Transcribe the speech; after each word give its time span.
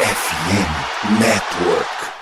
FM 0.00 1.18
Network. 1.18 2.17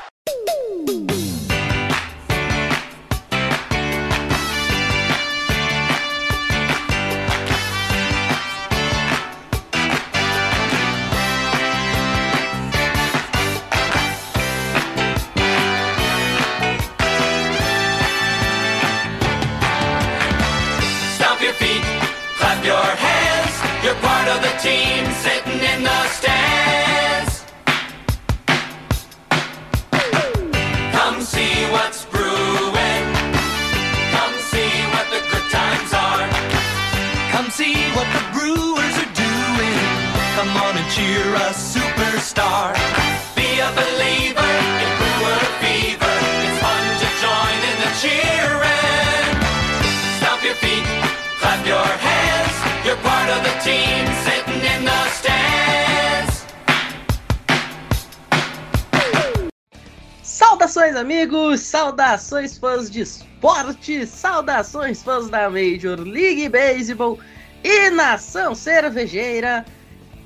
Saudações, 61.87 62.59
fãs 62.59 62.91
de 62.91 63.03
esporte! 63.03 64.05
Saudações, 64.07 65.05
fãs 65.05 65.31
da 65.31 65.49
Major 65.49 66.01
League 66.01 66.49
Baseball 66.49 67.17
e 67.63 67.91
nação 67.91 68.57
cervejeira! 68.57 69.65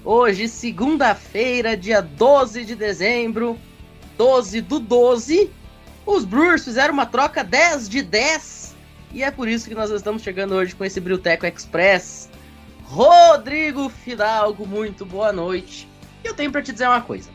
Hoje, 0.03 0.49
segunda-feira, 0.49 1.77
dia 1.77 2.01
12 2.01 2.65
de 2.65 2.75
dezembro, 2.75 3.59
12 4.17 4.63
do 4.63 4.81
12, 4.81 5.51
os 6.07 6.25
Brewers 6.25 6.65
fizeram 6.65 6.95
uma 6.95 7.05
troca 7.05 7.45
10 7.45 7.91
de 7.91 8.01
10 8.01 8.75
e 9.13 9.23
é 9.23 9.31
por 9.31 9.47
isso 9.47 9.69
que 9.69 9.75
nós 9.75 9.91
estamos 9.91 10.23
chegando 10.23 10.55
hoje 10.55 10.75
com 10.75 10.83
esse 10.83 10.99
Brilteco 10.99 11.45
Express. 11.45 12.31
Rodrigo 12.85 13.91
Fidalgo, 13.91 14.67
muito 14.67 15.05
boa 15.05 15.31
noite. 15.31 15.87
E 16.25 16.29
eu 16.29 16.35
tenho 16.35 16.51
para 16.51 16.63
te 16.63 16.73
dizer 16.73 16.89
uma 16.89 17.03
coisa. 17.03 17.29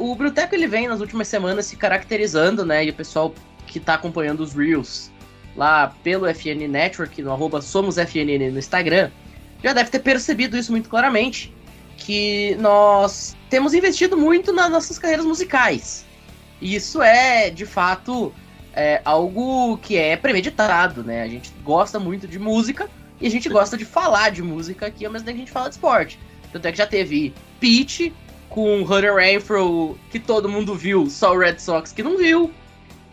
O 0.00 0.14
Bruteco 0.14 0.54
ele 0.54 0.66
vem 0.66 0.88
nas 0.88 1.00
últimas 1.00 1.28
semanas 1.28 1.66
se 1.66 1.76
caracterizando, 1.76 2.64
né? 2.64 2.86
E 2.86 2.88
o 2.88 2.94
pessoal 2.94 3.34
que 3.66 3.78
tá 3.78 3.92
acompanhando 3.92 4.40
os 4.40 4.54
Reels 4.54 5.10
lá 5.54 5.94
pelo 6.02 6.26
FN 6.34 6.66
Network, 6.66 7.20
no 7.20 7.30
arroba 7.30 7.60
SomosFNN 7.60 8.50
no 8.50 8.58
Instagram, 8.58 9.10
já 9.62 9.74
deve 9.74 9.90
ter 9.90 9.98
percebido 9.98 10.56
isso 10.56 10.72
muito 10.72 10.88
claramente. 10.88 11.54
Que 11.98 12.56
nós 12.58 13.36
temos 13.50 13.74
investido 13.74 14.16
muito 14.16 14.54
nas 14.54 14.70
nossas 14.70 14.98
carreiras 14.98 15.26
musicais. 15.26 16.06
E 16.62 16.74
isso 16.74 17.02
é, 17.02 17.50
de 17.50 17.66
fato, 17.66 18.32
é, 18.72 19.02
algo 19.04 19.76
que 19.76 19.98
é 19.98 20.16
premeditado, 20.16 21.04
né? 21.04 21.22
A 21.22 21.28
gente 21.28 21.52
gosta 21.62 22.00
muito 22.00 22.26
de 22.26 22.38
música 22.38 22.88
e 23.20 23.26
a 23.26 23.30
gente 23.30 23.50
gosta 23.50 23.76
de 23.76 23.84
falar 23.84 24.30
de 24.30 24.42
música 24.42 24.86
aqui 24.86 25.04
ao 25.04 25.12
mesmo 25.12 25.26
tempo 25.26 25.36
que 25.36 25.42
a 25.42 25.44
gente 25.44 25.52
fala 25.52 25.68
de 25.68 25.74
esporte. 25.74 26.18
Tanto 26.50 26.66
é 26.66 26.72
que 26.72 26.78
já 26.78 26.86
teve 26.86 27.34
Pete, 27.60 28.14
com 28.50 28.82
Hunter 28.82 29.14
Renfro, 29.14 29.96
que 30.10 30.18
todo 30.18 30.48
mundo 30.48 30.74
viu, 30.74 31.08
só 31.08 31.32
o 31.32 31.38
Red 31.38 31.58
Sox 31.58 31.92
que 31.92 32.02
não 32.02 32.18
viu. 32.18 32.52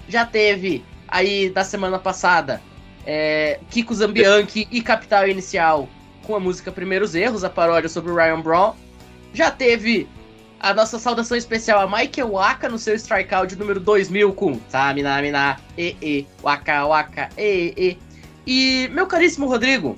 Já 0.10 0.26
teve 0.26 0.84
aí 1.08 1.50
da 1.50 1.64
semana 1.64 1.98
passada 1.98 2.62
é, 3.06 3.60
Kiko 3.70 3.94
Zambianchi 3.96 4.68
e 4.70 4.82
Capital 4.82 5.28
Inicial 5.28 5.88
com 6.26 6.36
a 6.36 6.40
música 6.40 6.72
Primeiros 6.72 7.16
Erros, 7.16 7.44
a 7.44 7.50
paródia 7.50 7.88
sobre 7.88 8.12
o 8.12 8.16
Ryan 8.16 8.42
Braun. 8.42 8.74
Já 9.34 9.50
teve 9.50 10.10
a 10.60 10.74
nossa 10.74 10.98
saudação 11.00 11.38
especial 11.38 11.80
a 11.80 11.88
Michael 11.88 12.32
Waka 12.32 12.68
no 12.68 12.80
seu 12.80 12.96
strikeout 12.96 13.56
número 13.56 13.80
2000 13.80 14.34
com 14.34 14.60
Samina 14.68 15.22
Mina, 15.22 15.58
e 15.78 15.96
e, 16.02 16.28
Waka 16.44 16.86
Waka, 16.86 17.30
e 17.38 17.74
e. 17.78 17.98
E 18.46 18.88
meu 18.90 19.06
caríssimo 19.08 19.46
Rodrigo, 19.46 19.98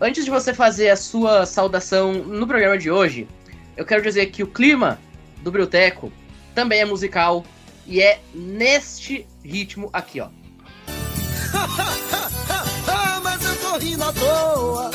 antes 0.00 0.24
de 0.24 0.30
você 0.30 0.52
fazer 0.52 0.90
a 0.90 0.96
sua 0.96 1.46
saudação 1.46 2.12
no 2.12 2.46
programa 2.46 2.76
de 2.76 2.90
hoje, 2.90 3.28
eu 3.76 3.84
quero 3.84 4.02
dizer 4.02 4.26
que 4.26 4.42
o 4.42 4.46
clima 4.46 4.98
do 5.42 5.50
Brilteco 5.50 6.12
também 6.54 6.80
é 6.80 6.84
musical 6.84 7.44
e 7.86 8.00
é 8.00 8.20
neste 8.34 9.26
ritmo 9.44 9.90
aqui, 9.92 10.20
ó. 10.20 10.28
Mas 13.22 13.44
eu 13.44 13.56
tô 13.56 13.78
rindo 13.78 14.04
à 14.04 14.12
toa. 14.12 14.90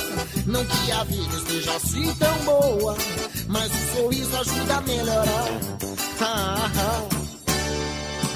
Não 0.46 0.66
que 0.66 0.92
a 0.92 1.04
vida 1.04 1.38
esteja 1.38 1.76
assim 1.76 2.14
tão 2.16 2.36
boa, 2.40 2.98
mas 3.48 3.72
o 3.72 3.96
sorriso 3.96 4.36
ajuda 4.38 4.78
a 4.78 4.82
melhorar. 4.82 5.48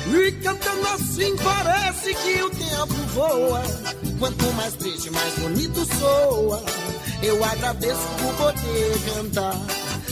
E 0.07 0.31
cantando 0.31 0.87
assim 0.87 1.35
parece 1.35 2.13
que 2.15 2.41
o 2.41 2.49
tempo 2.49 2.93
voa. 3.13 3.61
Quanto 4.17 4.45
mais 4.53 4.73
triste, 4.75 5.09
mais 5.09 5.33
bonito 5.39 5.85
soa. 5.99 6.63
Eu 7.21 7.43
agradeço 7.43 8.07
por 8.19 8.33
poder 8.35 9.13
cantar. 9.13 9.59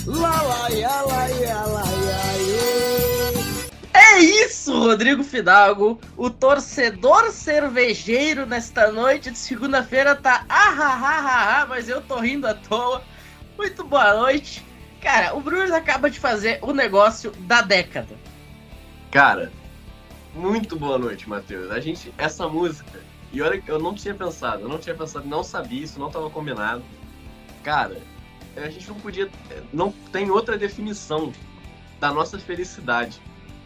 Lá, 0.06 0.41
lá, 0.41 0.69
ia, 0.69 1.02
lá, 1.02 1.31
ia, 1.31 1.62
lá, 1.62 1.84
ia, 1.86 2.41
ia. 2.41 3.74
É 3.94 4.19
isso, 4.19 4.78
Rodrigo 4.78 5.24
Fidalgo. 5.24 5.97
O 6.18 6.30
torcedor 6.30 7.31
cervejeiro 7.31 8.46
nesta 8.46 8.91
noite 8.91 9.31
de 9.31 9.38
segunda-feira 9.38 10.14
tá 10.14 10.46
ah, 10.50 10.75
ah, 10.78 11.00
ah, 11.02 11.19
ah, 11.25 11.62
ah, 11.62 11.66
mas 11.68 11.88
eu 11.88 12.02
tô 12.02 12.19
rindo 12.19 12.46
à 12.46 12.53
toa. 12.53 13.02
Muito 13.58 13.86
boa 13.86 14.14
noite. 14.16 14.66
Cara, 15.00 15.34
o 15.36 15.40
Brewers 15.40 15.72
acaba 15.72 16.09
de 16.09 16.20
fazer 16.20 16.59
o 16.62 16.74
negócio 16.74 17.31
da 17.40 17.62
década. 17.62 18.16
Cara, 19.09 19.53
muito 20.35 20.75
boa 20.75 20.97
noite, 20.97 21.30
Matheus. 21.30 21.72
A 21.72 21.80
gente, 21.80 22.14
essa 22.18 22.46
música, 22.50 23.00
e 23.31 23.41
olha 23.41 23.62
que 23.62 23.72
eu 23.72 23.80
não 23.80 23.94
tinha 23.94 24.14
pensado, 24.14 24.64
eu 24.64 24.70
não 24.70 24.80
tinha 24.80 24.96
pensado, 24.96 25.25
não 25.25 25.46
sabia 25.46 25.81
isso, 25.81 25.97
não 25.97 26.12
tava 26.12 26.30
combinado. 26.30 26.84
Cara, 27.64 28.02
a 28.56 28.69
gente 28.69 28.88
não 28.88 28.96
podia, 29.00 29.30
não 29.72 29.91
tem 30.12 30.30
outra 30.30 30.58
definição 30.58 31.31
da 32.00 32.14
nossa 32.14 32.38
felicidade. 32.38 33.22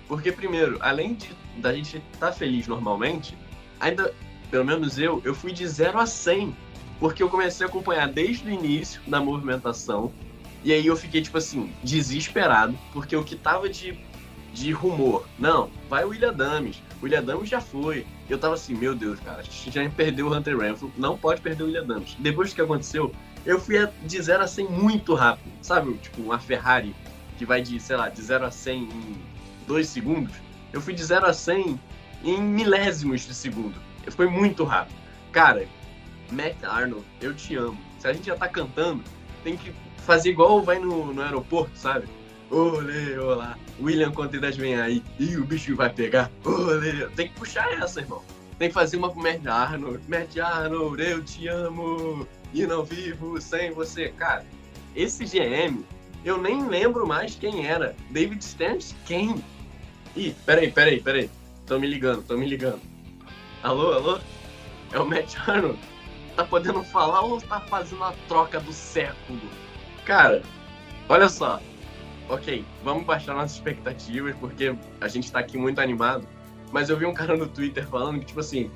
Porque, 0.08 0.32
primeiro, 0.32 0.78
além 0.80 1.16
de 1.16 1.30
da 1.58 1.74
gente 1.74 2.02
estar 2.14 2.32
feliz 2.32 2.68
normalmente, 2.68 3.38
ainda, 3.80 4.14
pelo 4.50 4.64
menos 4.64 4.98
eu, 4.98 5.22
eu 5.26 5.34
fui 5.34 5.52
de 5.52 5.68
0 5.68 6.00
a 6.00 6.06
100. 6.06 6.56
Porque 7.00 7.22
eu 7.22 7.30
comecei 7.30 7.66
a 7.66 7.70
acompanhar 7.70 8.08
desde 8.08 8.48
o 8.48 8.52
início 8.52 9.02
da 9.06 9.20
movimentação. 9.20 10.12
E 10.64 10.74
aí 10.74 10.86
eu 10.86 10.96
fiquei, 10.96 11.22
tipo 11.22 11.38
assim, 11.38 11.72
desesperado. 11.84 12.78
Porque 12.92 13.16
o 13.16 13.24
que 13.24 13.36
tava 13.36 13.70
de, 13.70 14.00
de 14.54 14.72
rumor, 14.72 15.28
não, 15.38 15.70
vai 15.90 16.04
o 16.04 16.10
William 16.10 16.34
Dames. 16.34 16.82
O 17.00 17.06
William 17.06 17.24
Dames 17.24 17.50
já 17.50 17.62
foi. 17.62 18.06
Eu 18.28 18.40
tava 18.40 18.56
assim, 18.56 18.74
meu 18.74 18.96
Deus, 18.96 19.20
cara, 19.20 19.40
a 19.40 19.44
gente 19.44 19.72
já 19.72 19.88
perdeu 19.90 20.28
o 20.28 20.34
Hunter 20.34 20.58
Renfro. 20.58 20.92
Não 20.98 21.18
pode 21.18 21.42
perder 21.42 21.64
o 21.64 21.66
William 21.68 21.86
Dames. 21.86 22.16
Depois 22.18 22.50
do 22.50 22.56
que 22.56 22.62
aconteceu, 22.62 23.14
eu 23.48 23.60
fui 23.60 23.76
de 24.04 24.22
0 24.22 24.44
a 24.44 24.48
100 24.48 24.68
muito 24.68 25.14
rápido. 25.14 25.50
Sabe, 25.62 25.94
tipo, 25.94 26.22
uma 26.22 26.38
Ferrari 26.38 26.94
que 27.38 27.46
vai 27.46 27.62
de, 27.62 27.80
sei 27.80 27.96
lá, 27.96 28.10
de 28.10 28.22
0 28.22 28.46
a 28.46 28.52
100 28.52 28.84
em 28.84 29.18
2 29.66 29.88
segundos. 29.88 30.36
Eu 30.74 30.82
fui 30.82 30.94
de 30.94 31.04
0 31.04 31.26
a 31.26 31.34
100 31.34 31.80
em 32.26 32.42
milésimos 32.42 33.22
de 33.22 33.34
segundo. 33.34 33.76
Foi 34.10 34.30
muito 34.30 34.66
rápido. 34.66 34.98
Cara, 35.32 35.66
Matt 36.30 36.62
Arnold, 36.64 37.06
eu 37.22 37.34
te 37.34 37.56
amo. 37.56 37.78
Se 38.00 38.08
a 38.08 38.14
gente 38.14 38.26
já 38.26 38.36
tá 38.36 38.50
cantando, 38.50 39.02
tem 39.44 39.56
que 39.56 39.74
fazer 39.98 40.32
igual 40.32 40.62
vai 40.62 40.80
no, 40.80 41.14
no 41.14 41.22
aeroporto, 41.22 41.72
sabe? 41.78 42.08
Olê, 42.50 43.18
olá, 43.18 43.58
William 43.82 44.12
Contreras 44.12 44.56
vem 44.56 44.80
aí, 44.80 45.04
e 45.20 45.36
o 45.36 45.44
bicho 45.44 45.76
vai 45.76 45.90
pegar, 45.90 46.32
olê. 46.46 47.06
Tem 47.16 47.28
que 47.28 47.34
puxar 47.36 47.72
essa, 47.74 48.00
irmão. 48.00 48.24
Tem 48.58 48.70
que 48.70 48.74
fazer 48.74 48.98
uma 48.98 49.12
pro 49.12 49.22
Matt 49.22 49.46
Arnold. 49.46 50.00
Matt 50.08 50.38
Arnold, 50.38 51.04
eu 51.04 51.24
te 51.24 51.48
amo, 51.48 52.28
e 52.54 52.66
não 52.66 52.84
vivo 52.84 53.40
sem 53.42 53.72
você. 53.72 54.10
Cara, 54.10 54.46
esse 54.96 55.26
GM, 55.26 55.84
eu 56.24 56.38
nem 56.38 56.68
lembro 56.68 57.08
mais 57.08 57.36
quem 57.36 57.66
era. 57.66 57.96
David 58.10 58.44
Stearns, 58.44 58.96
quem? 59.06 59.44
Ih, 60.16 60.36
peraí, 60.46 60.72
peraí, 60.72 61.02
peraí. 61.02 61.30
Tô 61.66 61.80
me 61.80 61.88
ligando, 61.88 62.24
tô 62.24 62.38
me 62.38 62.48
ligando. 62.48 62.82
Alô, 63.64 63.94
alô? 63.94 64.20
É 64.92 65.00
o 65.00 65.06
Matt 65.06 65.36
Arnold? 65.48 65.80
Tá 66.36 66.46
podendo 66.46 66.84
falar 66.84 67.22
ou 67.22 67.42
tá 67.42 67.60
fazendo 67.62 68.04
a 68.04 68.14
troca 68.28 68.60
do 68.60 68.72
século? 68.72 69.42
Cara, 70.06 70.42
olha 71.10 71.28
só. 71.28 71.62
Ok, 72.30 72.66
vamos 72.84 73.06
baixar 73.06 73.34
nossas 73.34 73.54
expectativas, 73.54 74.36
porque 74.38 74.76
a 75.00 75.08
gente 75.08 75.32
tá 75.32 75.40
aqui 75.40 75.58
muito 75.58 75.80
animado. 75.80 76.28
Mas 76.72 76.90
eu 76.90 76.98
vi 76.98 77.06
um 77.06 77.14
cara 77.14 77.36
no 77.36 77.48
Twitter 77.48 77.88
falando 77.88 78.20
que, 78.20 78.26
tipo 78.26 78.40
assim, 78.40 78.70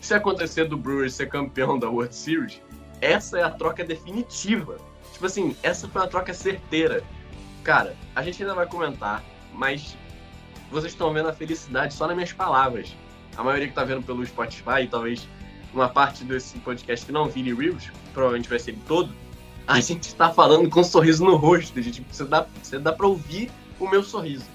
se 0.00 0.14
acontecer 0.14 0.64
do 0.66 0.76
Brewers 0.76 1.14
ser 1.14 1.28
campeão 1.28 1.78
da 1.78 1.88
World 1.88 2.14
Series, 2.14 2.60
essa 3.00 3.38
é 3.38 3.42
a 3.42 3.50
troca 3.50 3.84
definitiva. 3.84 4.78
Tipo 5.12 5.26
assim, 5.26 5.56
essa 5.62 5.88
foi 5.88 6.02
a 6.02 6.06
troca 6.06 6.32
certeira. 6.32 7.02
Cara, 7.62 7.96
a 8.14 8.22
gente 8.22 8.42
ainda 8.42 8.54
vai 8.54 8.66
comentar, 8.66 9.22
mas 9.52 9.96
vocês 10.70 10.92
estão 10.92 11.12
vendo 11.12 11.28
a 11.28 11.32
felicidade 11.32 11.94
só 11.94 12.06
nas 12.06 12.16
minhas 12.16 12.32
palavras. 12.32 12.94
A 13.36 13.42
maioria 13.42 13.68
que 13.68 13.74
tá 13.74 13.84
vendo 13.84 14.02
pelo 14.02 14.24
Spotify, 14.24 14.86
talvez 14.90 15.28
uma 15.72 15.88
parte 15.88 16.24
desse 16.24 16.58
podcast 16.58 17.06
que 17.06 17.12
não 17.12 17.28
vire 17.28 17.54
Reels, 17.54 17.90
provavelmente 18.12 18.48
vai 18.48 18.58
ser 18.58 18.72
ele 18.72 18.82
todo, 18.88 19.14
a 19.66 19.80
gente 19.80 20.14
tá 20.16 20.32
falando 20.32 20.68
com 20.68 20.80
um 20.80 20.84
sorriso 20.84 21.24
no 21.24 21.36
rosto, 21.36 21.80
gente. 21.80 22.04
Você 22.10 22.24
dá, 22.24 22.46
você 22.60 22.78
dá 22.78 22.92
pra 22.92 23.06
ouvir 23.06 23.50
o 23.78 23.88
meu 23.88 24.02
sorriso. 24.02 24.46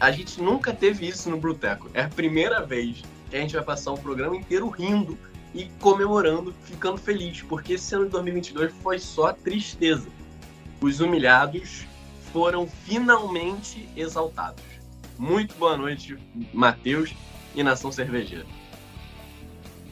A 0.00 0.10
gente 0.10 0.40
nunca 0.40 0.72
teve 0.72 1.06
isso 1.06 1.28
no 1.28 1.36
Bruteco. 1.36 1.90
É 1.92 2.02
a 2.02 2.08
primeira 2.08 2.64
vez 2.64 3.02
que 3.28 3.36
a 3.36 3.40
gente 3.40 3.54
vai 3.54 3.62
passar 3.62 3.92
um 3.92 3.96
programa 3.96 4.34
inteiro 4.34 4.68
rindo 4.70 5.18
e 5.54 5.66
comemorando, 5.80 6.52
ficando 6.64 6.98
feliz, 6.98 7.42
porque 7.42 7.74
esse 7.74 7.94
ano 7.94 8.06
de 8.06 8.10
2022 8.10 8.72
foi 8.82 8.98
só 8.98 9.32
tristeza. 9.32 10.08
Os 10.80 11.00
humilhados 11.00 11.86
foram 12.32 12.66
finalmente 12.66 13.88
exaltados. 13.96 14.62
Muito 15.16 15.54
boa 15.54 15.76
noite, 15.76 16.18
Matheus 16.52 17.14
e 17.54 17.62
Nação 17.62 17.92
Cervejeira. 17.92 18.44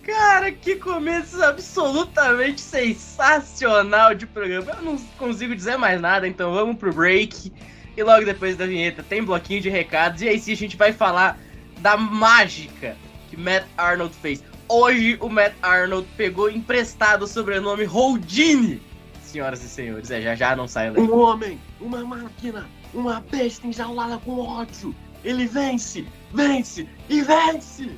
Cara, 0.02 0.50
que 0.50 0.74
começo 0.74 1.40
absolutamente 1.44 2.60
sensacional 2.60 4.14
de 4.16 4.26
programa. 4.26 4.72
Eu 4.72 4.82
não 4.82 4.98
consigo 5.16 5.54
dizer 5.54 5.76
mais 5.76 6.00
nada, 6.00 6.26
então 6.26 6.52
vamos 6.52 6.76
pro 6.76 6.92
break. 6.92 7.52
E 7.96 8.02
logo 8.02 8.24
depois 8.24 8.56
da 8.56 8.66
vinheta 8.66 9.04
tem 9.04 9.22
bloquinho 9.22 9.60
de 9.60 9.70
recados. 9.70 10.22
E 10.22 10.28
aí 10.28 10.40
sim 10.40 10.52
a 10.52 10.56
gente 10.56 10.76
vai 10.76 10.92
falar 10.92 11.38
da 11.78 11.96
mágica 11.96 12.96
que 13.30 13.36
Matt 13.36 13.64
Arnold 13.76 14.14
fez. 14.16 14.42
Hoje 14.74 15.18
o 15.20 15.28
Matt 15.28 15.52
Arnold 15.60 16.08
pegou 16.16 16.48
emprestado 16.48 17.24
o 17.24 17.26
sobrenome 17.26 17.84
Houdini. 17.84 18.80
Senhoras 19.22 19.62
e 19.62 19.68
senhores, 19.68 20.10
é, 20.10 20.22
já 20.22 20.34
já 20.34 20.56
não 20.56 20.66
sai 20.66 20.90
daí. 20.90 21.02
Um 21.02 21.14
homem, 21.14 21.60
uma 21.78 22.02
máquina, 22.02 22.66
uma 22.94 23.20
besta 23.20 23.66
enjaulada 23.66 24.16
com 24.24 24.40
ódio. 24.40 24.94
Ele 25.22 25.44
vence, 25.44 26.06
vence 26.32 26.88
e 27.10 27.20
vence! 27.20 27.90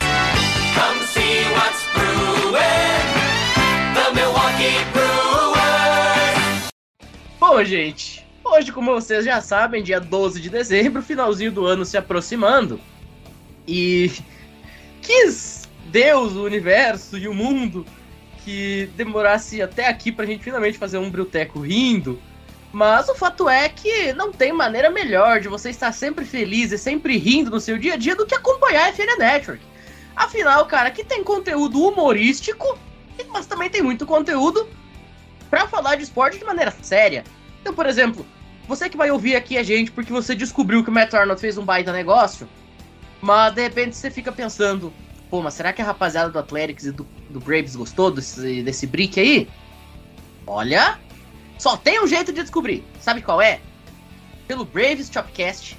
Come 0.00 1.06
see 1.08 1.44
what's 1.52 1.84
brewing. 1.92 2.56
The 3.92 4.10
Milwaukee 4.14 4.82
Brewers. 4.94 6.70
Bom, 7.38 7.62
gente, 7.64 8.26
hoje, 8.42 8.72
como 8.72 8.94
vocês 8.94 9.26
já 9.26 9.42
sabem, 9.42 9.82
dia 9.82 10.00
12 10.00 10.40
de 10.40 10.48
dezembro, 10.48 11.02
finalzinho 11.02 11.52
do 11.52 11.66
ano 11.66 11.84
se 11.84 11.98
aproximando. 11.98 12.80
E 13.68 14.10
quis 15.02 15.63
Deus, 15.94 16.32
o 16.32 16.42
universo 16.42 17.16
e 17.16 17.28
o 17.28 17.32
mundo 17.32 17.86
que 18.44 18.90
demorasse 18.96 19.62
até 19.62 19.86
aqui 19.86 20.10
pra 20.10 20.26
gente 20.26 20.42
finalmente 20.42 20.76
fazer 20.76 20.98
um 20.98 21.08
Bruteco 21.08 21.60
rindo. 21.60 22.20
Mas 22.72 23.08
o 23.08 23.14
fato 23.14 23.48
é 23.48 23.68
que 23.68 24.12
não 24.12 24.32
tem 24.32 24.52
maneira 24.52 24.90
melhor 24.90 25.38
de 25.38 25.46
você 25.46 25.70
estar 25.70 25.92
sempre 25.92 26.24
feliz 26.24 26.72
e 26.72 26.78
sempre 26.78 27.16
rindo 27.16 27.48
no 27.48 27.60
seu 27.60 27.78
dia 27.78 27.94
a 27.94 27.96
dia 27.96 28.16
do 28.16 28.26
que 28.26 28.34
acompanhar 28.34 28.88
a 28.88 28.92
FN 28.92 29.16
Network. 29.16 29.62
Afinal, 30.16 30.66
cara, 30.66 30.88
aqui 30.88 31.04
tem 31.04 31.22
conteúdo 31.22 31.80
humorístico, 31.80 32.76
mas 33.28 33.46
também 33.46 33.70
tem 33.70 33.80
muito 33.80 34.04
conteúdo 34.04 34.68
pra 35.48 35.68
falar 35.68 35.94
de 35.94 36.02
esporte 36.02 36.40
de 36.40 36.44
maneira 36.44 36.74
séria. 36.82 37.22
Então, 37.60 37.72
por 37.72 37.86
exemplo, 37.86 38.26
você 38.66 38.88
que 38.88 38.96
vai 38.96 39.12
ouvir 39.12 39.36
aqui 39.36 39.56
a 39.56 39.62
gente 39.62 39.92
porque 39.92 40.12
você 40.12 40.34
descobriu 40.34 40.82
que 40.82 40.90
o 40.90 40.92
Matt 40.92 41.14
Arnold 41.14 41.40
fez 41.40 41.56
um 41.56 41.64
baita 41.64 41.92
negócio, 41.92 42.48
mas 43.20 43.54
de 43.54 43.62
repente 43.62 43.94
você 43.94 44.10
fica 44.10 44.32
pensando, 44.32 44.92
pô, 45.34 45.42
mas 45.42 45.54
será 45.54 45.72
que 45.72 45.82
a 45.82 45.84
rapaziada 45.84 46.30
do 46.30 46.38
Athletics 46.38 46.84
e 46.84 46.92
do, 46.92 47.04
do 47.28 47.40
Braves 47.40 47.74
gostou 47.74 48.08
desse, 48.08 48.62
desse 48.62 48.86
brick 48.86 49.18
aí? 49.18 49.48
Olha, 50.46 50.96
só 51.58 51.76
tem 51.76 52.00
um 52.00 52.06
jeito 52.06 52.32
de 52.32 52.40
descobrir. 52.40 52.84
Sabe 53.00 53.20
qual 53.20 53.42
é? 53.42 53.58
Pelo 54.46 54.64
Braves 54.64 55.10
Chopcast 55.12 55.76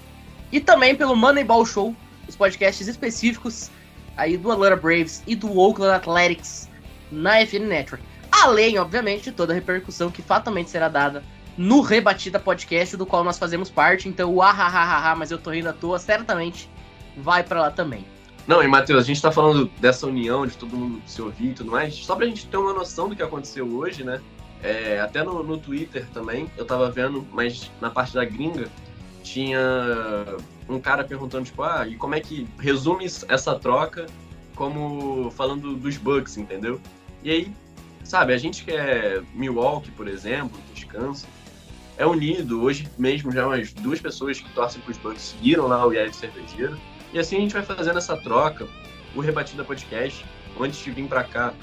e 0.52 0.60
também 0.60 0.94
pelo 0.94 1.16
Moneyball 1.16 1.66
Show, 1.66 1.96
os 2.28 2.36
podcasts 2.36 2.86
específicos 2.86 3.72
aí 4.18 4.36
do 4.36 4.52
Atlanta 4.52 4.76
Braves 4.76 5.24
e 5.26 5.38
do 5.38 5.58
Oakland 5.58 5.94
Athletics 5.94 6.70
na 7.10 7.40
FN 7.46 7.66
Network. 7.66 8.04
Além, 8.30 8.78
obviamente, 8.78 9.24
de 9.24 9.32
toda 9.32 9.54
a 9.54 9.56
repercussão 9.56 10.12
que 10.12 10.22
fatalmente 10.22 10.70
será 10.70 10.90
dada 10.90 11.24
no 11.58 11.80
Rebatida 11.80 12.42
Podcast, 12.42 12.98
do 12.98 13.06
qual 13.06 13.24
nós 13.24 13.40
fazemos 13.40 13.70
parte. 13.70 14.10
Então, 14.10 14.34
o 14.34 14.42
ahahaha, 14.42 15.16
mas 15.16 15.32
eu 15.32 15.38
tô 15.38 15.52
rindo 15.52 15.70
à 15.70 15.74
toa, 15.74 15.98
certamente 15.98 16.70
vai 17.16 17.42
pra 17.42 17.62
lá 17.62 17.72
também. 17.72 18.06
Não, 18.48 18.62
e 18.62 18.68
Matheus, 18.68 19.04
a 19.04 19.08
gente 19.08 19.22
tá 19.22 19.32
falando 19.32 19.66
dessa 19.80 20.06
união, 20.06 20.46
de 20.46 20.56
todo 20.56 20.76
mundo 20.76 21.02
se 21.08 21.22
ouvir 21.22 21.50
e 21.50 21.54
tudo 21.54 21.72
mais, 21.72 21.96
só 21.96 22.16
pra 22.16 22.28
gente 22.28 22.46
ter 22.46 22.58
uma 22.58 22.74
noção 22.74 23.10
do 23.10 23.16
que 23.16 23.24
aconteceu 23.24 23.68
hoje, 23.68 24.04
né? 24.04 24.22
É, 24.62 25.00
até 25.00 25.24
no, 25.24 25.44
no 25.44 25.58
Twitter 25.58 26.08
também, 26.14 26.50
eu 26.56 26.66
tava 26.66 26.90
vendo, 26.92 27.26
mas 27.32 27.72
na 27.82 27.90
parte 27.90 28.14
da 28.14 28.24
gringa, 28.24 28.70
tinha 29.24 29.60
um 30.70 30.80
cara 30.80 31.04
perguntando, 31.04 31.46
tipo, 31.46 31.64
ah, 31.64 31.88
e 31.88 31.96
como 31.96 32.14
é 32.14 32.20
que 32.20 32.48
resume 32.60 33.06
essa 33.06 33.56
troca 33.56 34.06
como 34.56 35.30
falando 35.32 35.76
dos 35.76 35.98
Bucks, 35.98 36.38
entendeu? 36.38 36.80
E 37.24 37.32
aí, 37.32 37.52
sabe, 38.04 38.34
a 38.34 38.38
gente 38.38 38.64
que 38.64 38.72
é 38.72 39.22
Milwaukee, 39.34 39.92
por 39.92 40.08
exemplo, 40.08 40.58
descansa, 40.74 41.28
é 41.98 42.06
unido. 42.06 42.62
Hoje 42.62 42.88
mesmo 42.98 43.32
já 43.32 43.46
umas 43.46 43.74
duas 43.74 44.00
pessoas 44.00 44.40
que 44.40 44.50
torcem 44.52 44.82
pros 44.82 44.98
Bucks 44.98 45.22
seguiram 45.22 45.68
lá 45.68 45.86
o 45.86 45.92
Yaya 45.92 46.14
Cervejeiro. 46.14 46.78
E 47.16 47.20
assim 47.20 47.38
a 47.38 47.40
gente 47.40 47.54
vai 47.54 47.64
fazendo 47.64 47.98
essa 47.98 48.18
troca, 48.18 48.68
o 49.16 49.22
Rebatida 49.22 49.64
Podcast, 49.64 50.26
antes 50.60 50.84
de 50.84 50.92
vir 50.92 51.08
pra 51.08 51.24
cá, 51.24 51.54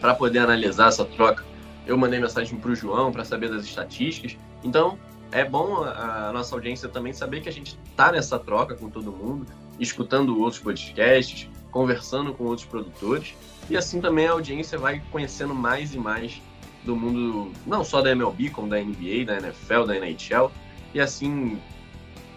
para 0.00 0.14
poder 0.14 0.38
analisar 0.38 0.86
essa 0.86 1.04
troca, 1.04 1.44
eu 1.84 1.98
mandei 1.98 2.20
mensagem 2.20 2.56
pro 2.56 2.72
João 2.72 3.10
para 3.10 3.24
saber 3.24 3.50
das 3.50 3.64
estatísticas. 3.64 4.38
Então, 4.62 4.96
é 5.32 5.44
bom 5.44 5.82
a, 5.82 6.28
a 6.28 6.32
nossa 6.32 6.54
audiência 6.54 6.88
também 6.88 7.12
saber 7.12 7.40
que 7.40 7.48
a 7.48 7.52
gente 7.52 7.76
tá 7.96 8.12
nessa 8.12 8.38
troca 8.38 8.76
com 8.76 8.88
todo 8.88 9.10
mundo, 9.10 9.48
escutando 9.80 10.40
outros 10.40 10.62
podcasts, 10.62 11.50
conversando 11.72 12.32
com 12.32 12.44
outros 12.44 12.64
produtores. 12.64 13.34
E 13.68 13.76
assim 13.76 14.00
também 14.00 14.28
a 14.28 14.30
audiência 14.30 14.78
vai 14.78 15.02
conhecendo 15.10 15.56
mais 15.56 15.92
e 15.92 15.98
mais 15.98 16.40
do 16.84 16.94
mundo, 16.94 17.50
não 17.66 17.82
só 17.82 18.00
da 18.00 18.12
MLB, 18.12 18.50
como 18.50 18.68
da 18.68 18.78
NBA, 18.78 19.24
da 19.26 19.38
NFL, 19.38 19.86
da 19.86 19.96
NHL. 19.96 20.52
E 20.94 21.00
assim, 21.00 21.60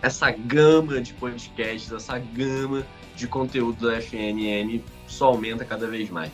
essa 0.06 0.30
gama 0.30 1.02
de 1.02 1.14
podcasts, 1.14 1.92
essa 1.92 2.20
gama 2.20 2.86
de 3.16 3.28
conteúdo 3.28 3.88
da 3.88 4.00
FNN 4.00 4.80
só 5.08 5.26
aumenta 5.26 5.66
cada 5.66 5.88
vez 5.88 6.12
mais. 6.12 6.32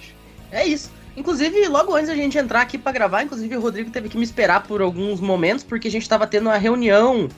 É 0.51 0.65
isso. 0.67 0.91
Inclusive, 1.15 1.67
logo 1.69 1.95
antes 1.95 2.09
da 2.09 2.15
gente 2.15 2.37
entrar 2.37 2.61
aqui 2.61 2.77
pra 2.77 2.91
gravar, 2.91 3.23
inclusive 3.23 3.55
o 3.55 3.61
Rodrigo 3.61 3.89
teve 3.89 4.09
que 4.09 4.17
me 4.17 4.25
esperar 4.25 4.63
por 4.63 4.81
alguns 4.81 5.21
momentos, 5.21 5.63
porque 5.63 5.87
a 5.87 5.91
gente 5.91 6.07
tava 6.07 6.27
tendo 6.27 6.47
uma 6.47 6.57
reunião 6.57 7.29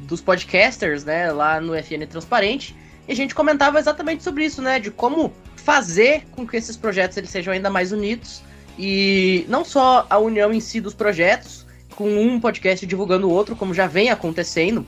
dos 0.00 0.20
podcasters, 0.20 1.04
né, 1.04 1.30
lá 1.30 1.60
no 1.60 1.72
FN 1.74 2.04
Transparente, 2.08 2.74
e 3.06 3.12
a 3.12 3.16
gente 3.16 3.32
comentava 3.32 3.78
exatamente 3.78 4.24
sobre 4.24 4.44
isso, 4.44 4.60
né, 4.60 4.80
de 4.80 4.90
como 4.90 5.32
fazer 5.54 6.24
com 6.32 6.44
que 6.44 6.56
esses 6.56 6.76
projetos 6.76 7.16
eles 7.16 7.30
sejam 7.30 7.52
ainda 7.52 7.70
mais 7.70 7.92
unidos, 7.92 8.42
e 8.76 9.46
não 9.48 9.64
só 9.64 10.04
a 10.10 10.18
união 10.18 10.52
em 10.52 10.60
si 10.60 10.80
dos 10.80 10.94
projetos, 10.94 11.64
com 11.94 12.08
um 12.08 12.40
podcast 12.40 12.84
divulgando 12.84 13.28
o 13.28 13.32
outro, 13.32 13.54
como 13.56 13.72
já 13.72 13.86
vem 13.86 14.10
acontecendo, 14.10 14.86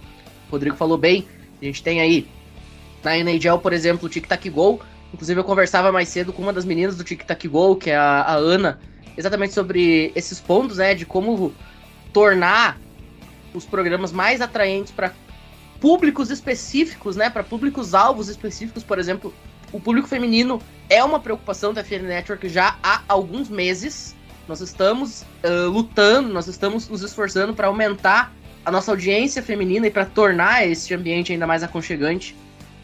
Rodrigo 0.50 0.76
falou 0.76 0.99
bem, 0.99 1.26
a 1.61 1.64
gente 1.64 1.83
tem 1.83 2.00
aí 2.00 2.26
na 3.02 3.17
NHL, 3.17 3.59
por 3.59 3.73
exemplo, 3.73 4.07
o 4.07 4.09
Tic 4.09 4.26
Tac 4.26 4.49
Go, 4.50 4.81
Inclusive, 5.12 5.40
eu 5.40 5.45
conversava 5.45 5.90
mais 5.90 6.09
cedo 6.09 6.33
com 6.33 6.43
uma 6.43 6.52
das 6.52 6.64
meninas 6.64 6.97
do 6.97 7.05
Tic 7.05 7.23
Tac 7.25 7.47
Go, 7.49 7.76
que 7.76 7.90
é 7.90 7.97
a, 7.97 8.23
a 8.23 8.35
Ana, 8.35 8.78
exatamente 9.17 9.55
sobre 9.55 10.12
esses 10.14 10.38
pontos, 10.38 10.76
né? 10.76 10.95
De 10.95 11.07
como 11.07 11.55
tornar 12.12 12.78
os 13.55 13.64
programas 13.64 14.12
mais 14.12 14.40
atraentes 14.40 14.93
para 14.93 15.12
públicos 15.81 16.31
específicos, 16.31 17.17
né? 17.17 17.31
Para 17.31 17.43
públicos 17.43 17.95
alvos 17.95 18.28
específicos, 18.28 18.83
por 18.83 18.99
exemplo, 18.99 19.33
o 19.73 19.81
público 19.81 20.09
feminino 20.09 20.61
é 20.90 21.02
uma 21.02 21.21
preocupação 21.21 21.73
da 21.73 21.83
FN 21.83 22.02
Network 22.02 22.49
já 22.49 22.76
há 22.83 23.02
alguns 23.09 23.49
meses. 23.49 24.14
Nós 24.47 24.61
estamos 24.61 25.23
uh, 25.45 25.69
lutando, 25.71 26.28
nós 26.33 26.49
estamos 26.49 26.88
nos 26.88 27.02
esforçando 27.02 27.55
para 27.55 27.67
aumentar 27.67 28.33
a 28.69 28.71
nossa 28.71 28.91
audiência 28.91 29.43
feminina 29.43 29.87
e 29.87 29.91
para 29.91 30.05
tornar 30.05 30.67
esse 30.67 30.93
ambiente 30.93 31.33
ainda 31.33 31.47
mais 31.47 31.63
aconchegante 31.63 32.37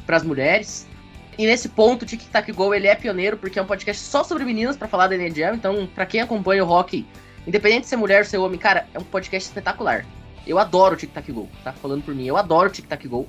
para 0.07 0.17
as 0.17 0.23
mulheres. 0.23 0.88
E 1.37 1.45
nesse 1.45 1.69
ponto, 1.69 2.03
o 2.03 2.07
Tic 2.07 2.23
Tac 2.33 2.50
Go 2.53 2.73
ele 2.73 2.87
é 2.87 2.95
pioneiro 2.95 3.37
porque 3.37 3.59
é 3.59 3.62
um 3.62 3.67
podcast 3.67 4.03
só 4.03 4.25
sobre 4.25 4.47
meninas 4.47 4.79
para 4.79 4.88
falar 4.88 5.09
da 5.09 5.14
NHL. 5.14 5.55
Então, 5.55 5.87
para 5.95 6.07
quem 6.07 6.23
acompanha 6.23 6.64
o 6.64 6.69
hockey, 6.71 7.07
independente 7.47 7.83
de 7.83 7.88
ser 7.88 7.97
mulher 7.97 8.21
ou 8.21 8.25
ser 8.25 8.38
homem, 8.38 8.59
cara, 8.59 8.87
é 8.95 8.99
um 8.99 9.05
podcast 9.05 9.47
espetacular. 9.47 10.07
Eu 10.47 10.59
adoro 10.59 10.95
o 10.95 10.97
Tic 10.97 11.11
Tac 11.12 11.31
Go, 11.31 11.50
tá? 11.62 11.73
Falando 11.73 12.03
por 12.03 12.14
mim, 12.14 12.25
eu 12.25 12.38
adoro 12.38 12.71
o 12.71 12.73
Tic 12.73 12.87
Tac 12.87 13.07
Go. 13.07 13.29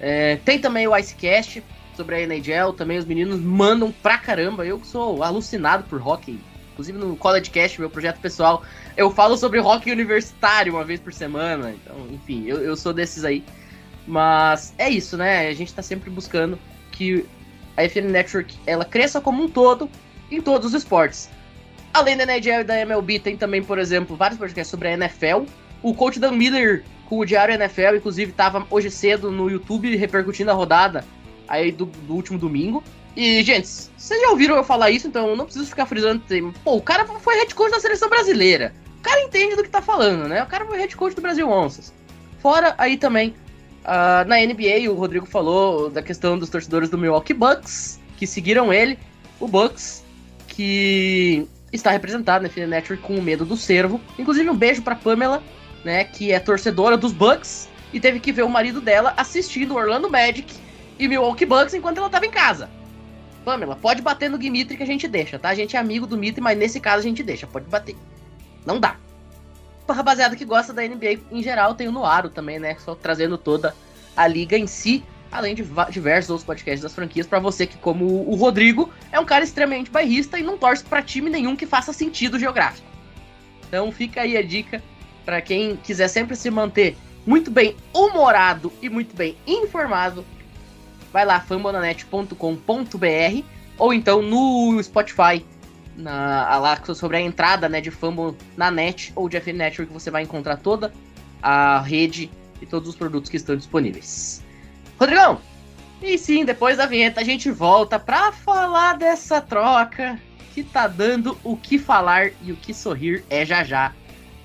É, 0.00 0.36
tem 0.44 0.58
também 0.58 0.88
o 0.88 0.96
Icecast 0.96 1.62
sobre 1.96 2.16
a 2.16 2.20
NHL, 2.22 2.72
também 2.76 2.98
os 2.98 3.04
meninos 3.04 3.40
mandam 3.40 3.92
pra 3.92 4.18
caramba. 4.18 4.66
Eu 4.66 4.82
sou 4.82 5.22
alucinado 5.22 5.84
por 5.84 6.04
hockey. 6.04 6.40
Inclusive 6.76 6.98
no 6.98 7.16
College 7.16 7.50
Cast, 7.50 7.80
meu 7.80 7.88
projeto 7.88 8.20
pessoal, 8.20 8.62
eu 8.98 9.10
falo 9.10 9.38
sobre 9.38 9.58
hockey 9.58 9.90
universitário 9.90 10.74
uma 10.74 10.84
vez 10.84 11.00
por 11.00 11.10
semana. 11.10 11.72
Então, 11.72 11.96
enfim, 12.12 12.44
eu, 12.46 12.58
eu 12.58 12.76
sou 12.76 12.92
desses 12.92 13.24
aí. 13.24 13.42
Mas 14.06 14.74
é 14.76 14.90
isso, 14.90 15.16
né? 15.16 15.48
A 15.48 15.54
gente 15.54 15.72
tá 15.72 15.80
sempre 15.80 16.10
buscando 16.10 16.58
que 16.92 17.24
a 17.78 17.88
FN 17.88 18.10
Network 18.10 18.54
ela 18.66 18.84
cresça 18.84 19.22
como 19.22 19.42
um 19.42 19.48
todo 19.48 19.88
em 20.30 20.42
todos 20.42 20.66
os 20.68 20.74
esportes. 20.74 21.30
Além 21.94 22.14
da 22.14 22.24
NHL 22.24 22.60
e 22.60 22.64
da 22.64 22.78
MLB, 22.78 23.20
tem 23.20 23.38
também, 23.38 23.62
por 23.62 23.78
exemplo, 23.78 24.14
vários 24.14 24.38
podcasts 24.38 24.70
sobre 24.70 24.88
a 24.88 24.92
NFL. 24.92 25.46
O 25.82 25.94
coach 25.94 26.20
Dan 26.20 26.32
Miller 26.32 26.84
com 27.06 27.20
o 27.20 27.24
Diário 27.24 27.54
NFL, 27.54 27.96
inclusive 27.96 28.32
tava 28.32 28.66
hoje 28.70 28.90
cedo 28.90 29.30
no 29.30 29.48
YouTube 29.48 29.96
repercutindo 29.96 30.50
a 30.50 30.54
rodada 30.54 31.06
aí 31.48 31.72
do, 31.72 31.86
do 31.86 32.14
último 32.14 32.38
domingo. 32.38 32.84
E, 33.16 33.42
gente, 33.42 33.66
vocês 33.96 34.20
já 34.20 34.28
ouviram 34.28 34.56
eu 34.56 34.62
falar 34.62 34.90
isso, 34.90 35.08
então 35.08 35.34
não 35.34 35.46
preciso 35.46 35.66
ficar 35.66 35.86
frisando. 35.86 36.22
Pô, 36.62 36.76
o 36.76 36.82
cara 36.82 37.06
foi 37.06 37.34
head 37.36 37.54
coach 37.54 37.70
da 37.70 37.80
seleção 37.80 38.10
brasileira. 38.10 38.74
O 38.98 39.02
cara 39.02 39.22
entende 39.22 39.56
do 39.56 39.62
que 39.62 39.70
tá 39.70 39.80
falando, 39.80 40.28
né? 40.28 40.42
O 40.42 40.46
cara 40.46 40.66
foi 40.66 40.78
head 40.78 40.94
coach 40.94 41.14
do 41.14 41.22
Brasil 41.22 41.48
Onças. 41.48 41.94
Fora 42.40 42.74
aí 42.76 42.98
também, 42.98 43.34
uh, 43.84 44.28
na 44.28 44.36
NBA, 44.36 44.90
o 44.90 44.94
Rodrigo 44.94 45.24
falou 45.24 45.88
da 45.88 46.02
questão 46.02 46.38
dos 46.38 46.50
torcedores 46.50 46.90
do 46.90 46.98
Milwaukee 46.98 47.32
Bucks, 47.32 47.98
que 48.18 48.26
seguiram 48.26 48.72
ele. 48.72 48.98
O 49.40 49.48
Bucks, 49.48 50.04
que 50.46 51.48
está 51.72 51.90
representado 51.90 52.42
na 52.42 52.48
NFL 52.48 52.68
Network 52.68 53.02
com 53.02 53.16
o 53.16 53.22
medo 53.22 53.44
do 53.44 53.56
servo. 53.56 54.00
Inclusive, 54.18 54.50
um 54.50 54.56
beijo 54.56 54.82
pra 54.82 54.94
Pamela, 54.94 55.42
né, 55.84 56.04
que 56.04 56.32
é 56.32 56.38
torcedora 56.38 56.96
dos 56.96 57.12
Bucks 57.12 57.68
e 57.92 58.00
teve 58.00 58.20
que 58.20 58.32
ver 58.32 58.42
o 58.42 58.48
marido 58.48 58.80
dela 58.80 59.14
assistindo 59.16 59.74
Orlando 59.74 60.10
Magic 60.10 60.54
e 60.98 61.08
Milwaukee 61.08 61.46
Bucks 61.46 61.74
enquanto 61.74 61.98
ela 61.98 62.06
estava 62.06 62.26
em 62.26 62.30
casa. 62.30 62.68
Pamela, 63.46 63.76
pode 63.76 64.02
bater 64.02 64.28
no 64.28 64.36
Dimitri 64.36 64.76
que 64.76 64.82
a 64.82 64.86
gente 64.86 65.06
deixa, 65.06 65.38
tá? 65.38 65.50
A 65.50 65.54
gente 65.54 65.76
é 65.76 65.78
amigo 65.78 66.04
do 66.04 66.16
Dimitri, 66.16 66.40
mas 66.40 66.58
nesse 66.58 66.80
caso 66.80 66.98
a 66.98 67.02
gente 67.02 67.22
deixa, 67.22 67.46
pode 67.46 67.66
bater. 67.66 67.94
Não 68.66 68.80
dá. 68.80 68.96
Pra 69.86 69.94
rapaziada 69.94 70.34
que 70.34 70.44
gosta 70.44 70.72
da 70.72 70.82
NBA 70.82 71.20
em 71.30 71.40
geral, 71.44 71.72
tem 71.72 71.86
o 71.86 71.92
Noaro 71.92 72.28
também, 72.28 72.58
né? 72.58 72.76
Só 72.80 72.96
trazendo 72.96 73.38
toda 73.38 73.72
a 74.16 74.26
liga 74.26 74.58
em 74.58 74.66
si, 74.66 75.04
além 75.30 75.54
de 75.54 75.64
diversos 75.90 76.30
outros 76.30 76.44
podcasts 76.44 76.82
das 76.82 76.92
franquias, 76.92 77.24
para 77.24 77.38
você 77.38 77.68
que, 77.68 77.76
como 77.76 78.28
o 78.28 78.34
Rodrigo, 78.34 78.92
é 79.12 79.20
um 79.20 79.24
cara 79.24 79.44
extremamente 79.44 79.92
bairrista 79.92 80.36
e 80.40 80.42
não 80.42 80.58
torce 80.58 80.82
para 80.82 81.00
time 81.00 81.30
nenhum 81.30 81.54
que 81.54 81.66
faça 81.66 81.92
sentido 81.92 82.40
geográfico. 82.40 82.88
Então 83.68 83.92
fica 83.92 84.22
aí 84.22 84.36
a 84.36 84.42
dica 84.42 84.82
para 85.24 85.40
quem 85.40 85.76
quiser 85.76 86.08
sempre 86.08 86.34
se 86.34 86.50
manter 86.50 86.96
muito 87.24 87.48
bem 87.48 87.76
humorado 87.94 88.72
e 88.82 88.88
muito 88.88 89.14
bem 89.14 89.36
informado, 89.46 90.24
vai 91.16 91.24
lá 91.24 91.40
fambonanet.com.br 91.40 93.44
ou 93.78 93.94
então 93.94 94.20
no 94.20 94.78
Spotify, 94.82 95.42
na, 95.96 96.58
lá 96.58 96.78
sobre 96.94 97.16
a 97.16 97.20
entrada 97.22 97.70
né, 97.70 97.80
de 97.80 97.90
Fumble 97.90 98.36
na 98.54 98.70
net 98.70 99.14
ou 99.16 99.26
de 99.26 99.40
FN 99.40 99.54
Network, 99.54 99.90
você 99.90 100.10
vai 100.10 100.24
encontrar 100.24 100.58
toda 100.58 100.92
a 101.42 101.80
rede 101.80 102.30
e 102.60 102.66
todos 102.66 102.90
os 102.90 102.94
produtos 102.94 103.30
que 103.30 103.38
estão 103.38 103.56
disponíveis. 103.56 104.44
Rodrigão, 105.00 105.40
e 106.02 106.18
sim, 106.18 106.44
depois 106.44 106.76
da 106.76 106.84
vinheta 106.84 107.22
a 107.22 107.24
gente 107.24 107.50
volta 107.50 107.98
para 107.98 108.30
falar 108.30 108.98
dessa 108.98 109.40
troca 109.40 110.20
que 110.52 110.62
tá 110.62 110.86
dando 110.86 111.38
o 111.42 111.56
que 111.56 111.78
falar 111.78 112.32
e 112.42 112.52
o 112.52 112.56
que 112.56 112.74
sorrir 112.74 113.24
é 113.30 113.42
já 113.42 113.64
já. 113.64 113.90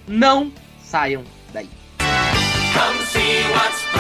Não 0.08 0.50
saiam 0.82 1.26
daí. 1.52 1.70
Come 2.74 3.04
see 3.04 3.44
what's. 3.52 3.92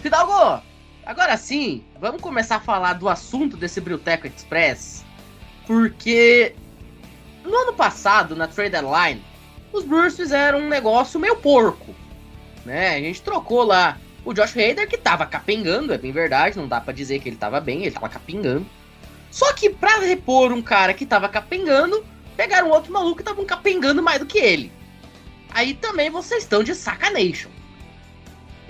Fidalgo, 0.00 0.62
agora 1.04 1.36
sim, 1.36 1.84
vamos 2.00 2.20
começar 2.20 2.56
a 2.56 2.60
falar 2.60 2.94
do 2.94 3.08
assunto 3.08 3.56
desse 3.56 3.80
Brewteco 3.80 4.26
Express, 4.26 5.04
porque 5.66 6.54
no 7.44 7.54
ano 7.54 7.72
passado, 7.72 8.34
na 8.34 8.48
trade 8.48 8.70
deadline, 8.70 9.22
os 9.72 9.84
Brewers 9.84 10.16
fizeram 10.16 10.60
um 10.60 10.68
negócio 10.68 11.20
meio 11.20 11.36
porco, 11.36 11.94
né? 12.64 12.96
A 12.96 13.00
gente 13.00 13.22
trocou 13.22 13.62
lá 13.62 13.98
o 14.24 14.34
Josh 14.34 14.56
Hader, 14.56 14.88
que 14.88 14.98
tava 14.98 15.26
capengando, 15.26 15.92
é 15.92 15.98
bem 15.98 16.12
verdade, 16.12 16.58
não 16.58 16.68
dá 16.68 16.80
para 16.80 16.92
dizer 16.92 17.20
que 17.20 17.28
ele 17.28 17.36
tava 17.36 17.60
bem, 17.60 17.82
ele 17.82 17.92
tava 17.92 18.08
capengando. 18.08 18.66
Só 19.30 19.52
que 19.52 19.70
pra 19.70 19.98
repor 19.98 20.52
um 20.52 20.62
cara 20.62 20.92
que 20.92 21.06
tava 21.06 21.28
capengando, 21.28 22.04
pegaram 22.36 22.70
outro 22.70 22.92
maluco 22.92 23.18
que 23.18 23.22
tava 23.22 23.44
capengando 23.44 24.02
mais 24.02 24.18
do 24.18 24.26
que 24.26 24.38
ele. 24.38 24.72
Aí 25.50 25.74
também 25.74 26.10
vocês 26.10 26.42
estão 26.42 26.62
de 26.62 26.74
sacanation. 26.74 27.50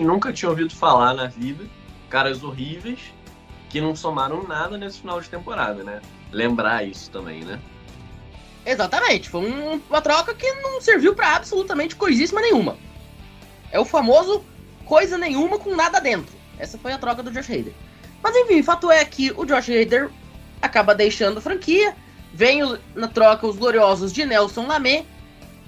Nunca 0.01 0.33
tinha 0.33 0.49
ouvido 0.49 0.75
falar 0.75 1.13
na 1.13 1.27
vida, 1.27 1.63
caras 2.09 2.43
horríveis, 2.43 2.99
que 3.69 3.79
não 3.79 3.95
somaram 3.95 4.43
nada 4.47 4.75
nesse 4.75 4.99
final 4.99 5.21
de 5.21 5.29
temporada, 5.29 5.83
né? 5.83 6.01
Lembrar 6.31 6.83
isso 6.83 7.11
também, 7.11 7.43
né? 7.43 7.59
Exatamente, 8.65 9.29
foi 9.29 9.41
um, 9.41 9.79
uma 9.87 10.01
troca 10.01 10.33
que 10.33 10.51
não 10.55 10.81
serviu 10.81 11.13
para 11.13 11.35
absolutamente 11.35 11.95
coisíssima 11.95 12.41
nenhuma. 12.41 12.77
É 13.71 13.79
o 13.79 13.85
famoso 13.85 14.43
coisa 14.85 15.19
nenhuma 15.19 15.59
com 15.59 15.75
nada 15.75 15.99
dentro. 15.99 16.35
Essa 16.57 16.79
foi 16.79 16.91
a 16.91 16.97
troca 16.97 17.21
do 17.21 17.31
Josh 17.31 17.49
Hader. 17.49 17.73
Mas 18.23 18.35
enfim, 18.35 18.63
fato 18.63 18.91
é 18.91 19.05
que 19.05 19.31
o 19.31 19.45
Josh 19.45 19.69
Hader 19.69 20.09
acaba 20.61 20.95
deixando 20.95 21.37
a 21.37 21.41
franquia. 21.41 21.95
Vem 22.33 22.61
na 22.95 23.07
troca 23.07 23.45
os 23.45 23.55
gloriosos 23.55 24.11
de 24.11 24.25
Nelson 24.25 24.65
Lamé, 24.65 25.05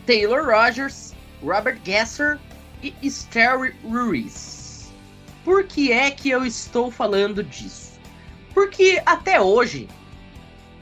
Taylor 0.08 0.46
Rogers, 0.46 1.14
Robert 1.44 1.80
Gasser 1.84 2.40
e 2.84 2.94
Esther 3.02 3.76
Ruiz. 3.84 4.92
Por 5.46 5.64
que 5.64 5.92
é 5.92 6.12
que 6.12 6.30
eu 6.30 6.46
estou 6.46 6.92
falando 6.92 7.44
disso? 7.44 8.00
Porque 8.54 9.02
até 9.06 9.42
hoje, 9.42 9.90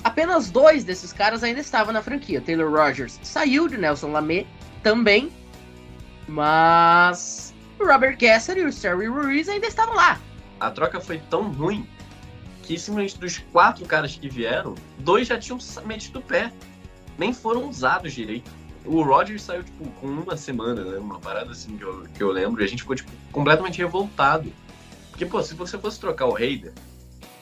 apenas 0.04 0.50
dois 0.50 0.84
desses 0.84 1.14
caras 1.14 1.44
ainda 1.44 1.62
estavam 1.62 1.94
na 1.94 2.02
franquia. 2.02 2.42
Taylor 2.42 2.72
Rogers 2.72 3.20
saiu 3.24 3.68
de 3.68 3.78
Nelson 3.78 4.12
Lamé 4.12 4.46
também, 4.84 5.32
mas 6.28 7.54
o 7.80 7.86
Robert 7.86 8.18
Gasser 8.18 8.58
e 8.58 8.66
o 8.66 8.74
Terry 8.74 9.08
Ruiz 9.08 9.48
ainda 9.48 9.68
estavam 9.68 9.96
lá. 9.96 10.20
A 10.60 10.70
troca 10.70 11.00
foi 11.00 11.20
tão 11.30 11.52
ruim 11.52 11.88
que 12.64 12.78
simplesmente 12.78 13.20
dos 13.20 13.38
quatro 13.52 13.86
caras 13.86 14.16
que 14.16 14.30
vieram, 14.30 14.76
dois 15.00 15.28
já 15.28 15.38
tinham 15.38 15.58
metido 15.86 16.20
o 16.20 16.22
pé. 16.22 16.52
Nem 17.18 17.34
foram 17.34 17.68
usados 17.68 18.14
direito. 18.14 18.50
O 18.86 19.04
Rogers 19.04 19.44
saiu, 19.44 19.64
tipo, 19.64 19.90
com 19.92 20.08
uma 20.08 20.36
semana, 20.36 20.84
né? 20.84 20.98
Uma 20.98 21.20
parada 21.20 21.52
assim 21.52 21.78
que 21.78 21.84
eu, 21.84 22.06
que 22.16 22.24
eu 22.24 22.32
lembro. 22.32 22.62
E 22.62 22.66
a 22.66 22.68
gente 22.68 22.82
ficou, 22.82 22.96
tipo, 22.96 23.12
completamente 23.32 23.78
revoltado. 23.78 24.52
Porque, 25.10 25.26
pô, 25.26 25.42
se 25.44 25.54
você 25.54 25.78
fosse 25.78 26.00
trocar 26.00 26.26
o 26.26 26.34
Raider, 26.34 26.74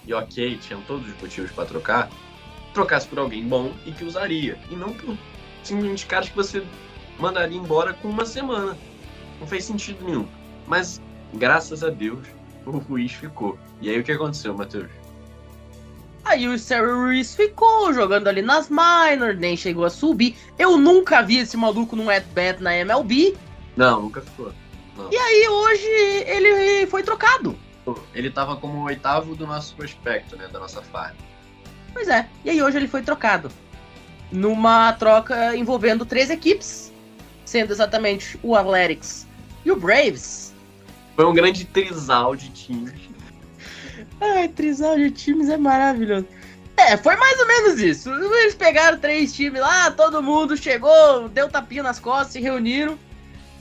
e 0.05 0.13
ok, 0.13 0.57
tinham 0.57 0.81
todos 0.81 1.07
os 1.07 1.21
motivos 1.21 1.51
para 1.51 1.65
trocar, 1.65 2.09
trocasse 2.73 3.07
por 3.07 3.19
alguém 3.19 3.47
bom 3.47 3.71
e 3.85 3.91
que 3.91 4.03
usaria. 4.03 4.57
E 4.69 4.75
não 4.75 4.93
por 4.93 5.17
simplesmente 5.63 6.05
caras 6.05 6.29
que 6.29 6.35
você 6.35 6.63
mandaria 7.19 7.57
embora 7.57 7.93
com 7.93 8.09
uma 8.09 8.25
semana. 8.25 8.77
Não 9.39 9.47
fez 9.47 9.63
sentido 9.65 10.03
nenhum. 10.03 10.27
Mas, 10.67 11.01
graças 11.33 11.83
a 11.83 11.89
Deus, 11.89 12.25
o 12.65 12.77
Ruiz 12.77 13.11
ficou. 13.11 13.57
E 13.81 13.89
aí 13.89 13.99
o 13.99 14.03
que 14.03 14.11
aconteceu, 14.11 14.53
Matheus? 14.53 14.89
Aí 16.23 16.47
o 16.47 16.59
Sarah 16.59 16.93
Ruiz 16.93 17.33
ficou 17.33 17.93
jogando 17.93 18.27
ali 18.27 18.41
nas 18.41 18.69
minors, 18.69 19.39
nem 19.39 19.57
chegou 19.57 19.85
a 19.85 19.89
subir. 19.89 20.35
Eu 20.57 20.77
nunca 20.77 21.21
vi 21.21 21.37
esse 21.37 21.57
maluco 21.57 21.95
num 21.95 22.09
at-bat 22.09 22.61
na 22.61 22.75
MLB. 22.75 23.35
Não, 23.75 24.03
nunca 24.03 24.21
ficou. 24.21 24.51
Não. 24.97 25.11
E 25.11 25.17
aí 25.17 25.47
hoje 25.47 25.87
ele 26.27 26.85
foi 26.87 27.01
trocado. 27.01 27.57
Ele 28.13 28.29
tava 28.29 28.55
como 28.57 28.79
o 28.79 28.83
oitavo 28.83 29.35
do 29.35 29.47
nosso 29.47 29.75
prospecto, 29.75 30.35
né? 30.35 30.47
Da 30.47 30.59
nossa 30.59 30.81
farm. 30.81 31.15
Pois 31.93 32.07
é, 32.07 32.27
e 32.45 32.51
aí 32.51 32.61
hoje 32.61 32.77
ele 32.77 32.87
foi 32.87 33.01
trocado. 33.01 33.49
Numa 34.31 34.93
troca 34.93 35.55
envolvendo 35.55 36.05
três 36.05 36.29
equipes, 36.29 36.93
sendo 37.45 37.71
exatamente 37.71 38.39
o 38.43 38.55
Athletics 38.55 39.27
e 39.65 39.71
o 39.71 39.75
Braves. 39.75 40.53
Foi 41.15 41.25
um 41.25 41.33
grande 41.33 41.65
trisal 41.65 42.35
de 42.35 42.49
times. 42.49 43.08
Ai, 44.21 44.47
trisal 44.49 44.97
de 44.97 45.11
times 45.11 45.49
é 45.49 45.57
maravilhoso. 45.57 46.27
É, 46.77 46.95
foi 46.95 47.15
mais 47.17 47.39
ou 47.39 47.47
menos 47.47 47.79
isso. 47.79 48.09
Eles 48.09 48.55
pegaram 48.55 48.97
três 48.97 49.33
times 49.33 49.59
lá, 49.59 49.91
todo 49.91 50.23
mundo 50.23 50.55
chegou, 50.55 51.27
deu 51.29 51.49
tapinha 51.49 51.83
nas 51.83 51.99
costas, 51.99 52.33
se 52.33 52.39
reuniram. 52.39 52.97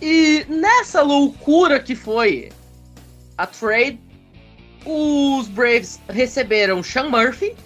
E 0.01 0.47
nessa 0.49 1.03
loucura 1.03 1.81
que 1.81 1.97
foi 1.97 2.51
a 3.37 3.47
trade, 3.47 3.99
os 4.85 5.49
Braves 5.49 6.01
receberam 6.09 6.83
Sean 6.83 7.09
Murphy, 7.09 7.57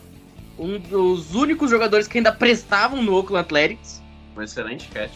um 0.58 0.78
dos 0.78 1.34
únicos 1.34 1.70
jogadores 1.70 2.08
que 2.08 2.18
ainda 2.18 2.32
prestavam 2.32 3.02
no 3.02 3.14
Oakland 3.14 3.44
Athletics. 3.44 4.02
Um 4.36 4.42
excelente 4.42 4.88
catch. 4.88 5.12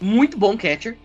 Muito 0.00 0.38
bom 0.38 0.56
catcher. 0.56 0.96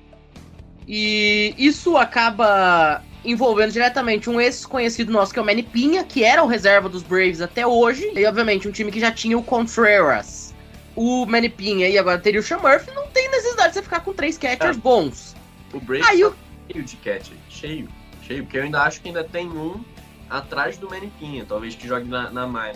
E 0.88 1.54
isso 1.58 1.98
acaba 1.98 3.02
envolvendo 3.24 3.72
diretamente 3.72 4.30
um 4.30 4.40
ex-conhecido 4.40 5.12
nosso, 5.12 5.34
que 5.34 5.40
é 5.40 5.42
o 5.42 5.46
Manny 5.46 5.64
Pinha, 5.64 6.04
que 6.04 6.24
era 6.24 6.44
o 6.44 6.48
reserva 6.48 6.88
dos 6.88 7.04
Braves 7.04 7.42
até 7.42 7.66
hoje. 7.66 8.12
E, 8.16 8.26
obviamente, 8.26 8.68
um 8.68 8.72
time 8.72 8.92
que 8.92 9.00
já 9.00 9.12
tinha 9.12 9.38
o 9.38 9.44
Contreras, 9.44 10.54
o 10.96 11.26
Manny 11.26 11.50
Pinha 11.50 11.90
e 11.90 11.98
agora 11.98 12.18
teria 12.18 12.40
o 12.40 12.44
Sean 12.44 12.60
Murphy. 12.60 12.92
Não 12.94 13.08
tem 13.08 13.30
necessidade 13.30 13.70
de 13.70 13.74
você 13.76 13.84
ficar 13.84 14.00
com 14.00 14.14
três 14.14 14.38
catchers 14.38 14.78
é. 14.78 14.80
bons. 14.80 15.36
O 15.74 15.80
Braves 15.80 16.08
Aí, 16.08 16.22
tá 16.22 16.34
cheio 16.72 16.84
de 16.84 16.96
catcher. 16.98 17.38
Cheio. 17.50 17.90
Cheio. 18.24 18.44
Porque 18.44 18.58
eu 18.58 18.64
ainda 18.64 18.82
acho 18.82 19.02
que 19.02 19.08
ainda 19.10 19.24
tem 19.24 19.48
um 19.48 19.84
atrás 20.30 20.78
do 20.78 20.90
Manny 20.90 21.12
Pinha, 21.20 21.46
talvez 21.48 21.76
que 21.76 21.88
jogue 21.88 22.08
na, 22.08 22.30
na 22.32 22.48
minor. 22.48 22.76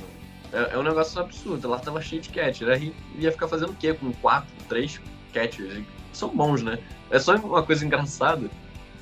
É, 0.53 0.74
é, 0.74 0.77
um 0.77 0.83
negócio 0.83 1.19
absurdo. 1.19 1.67
Lá 1.67 1.79
tava 1.79 2.01
cheio 2.01 2.21
de 2.21 2.29
catcher. 2.29 2.69
Aí 2.69 2.93
ia 3.17 3.31
ficar 3.31 3.48
fazendo 3.48 3.71
o 3.71 3.75
quê? 3.75 3.93
Com 3.93 4.12
quatro, 4.13 4.50
três 4.67 5.00
catchers? 5.33 5.83
São 6.13 6.29
bons, 6.29 6.62
né? 6.62 6.77
É 7.10 7.19
só 7.19 7.36
uma 7.36 7.63
coisa 7.63 7.86
engraçada 7.86 8.50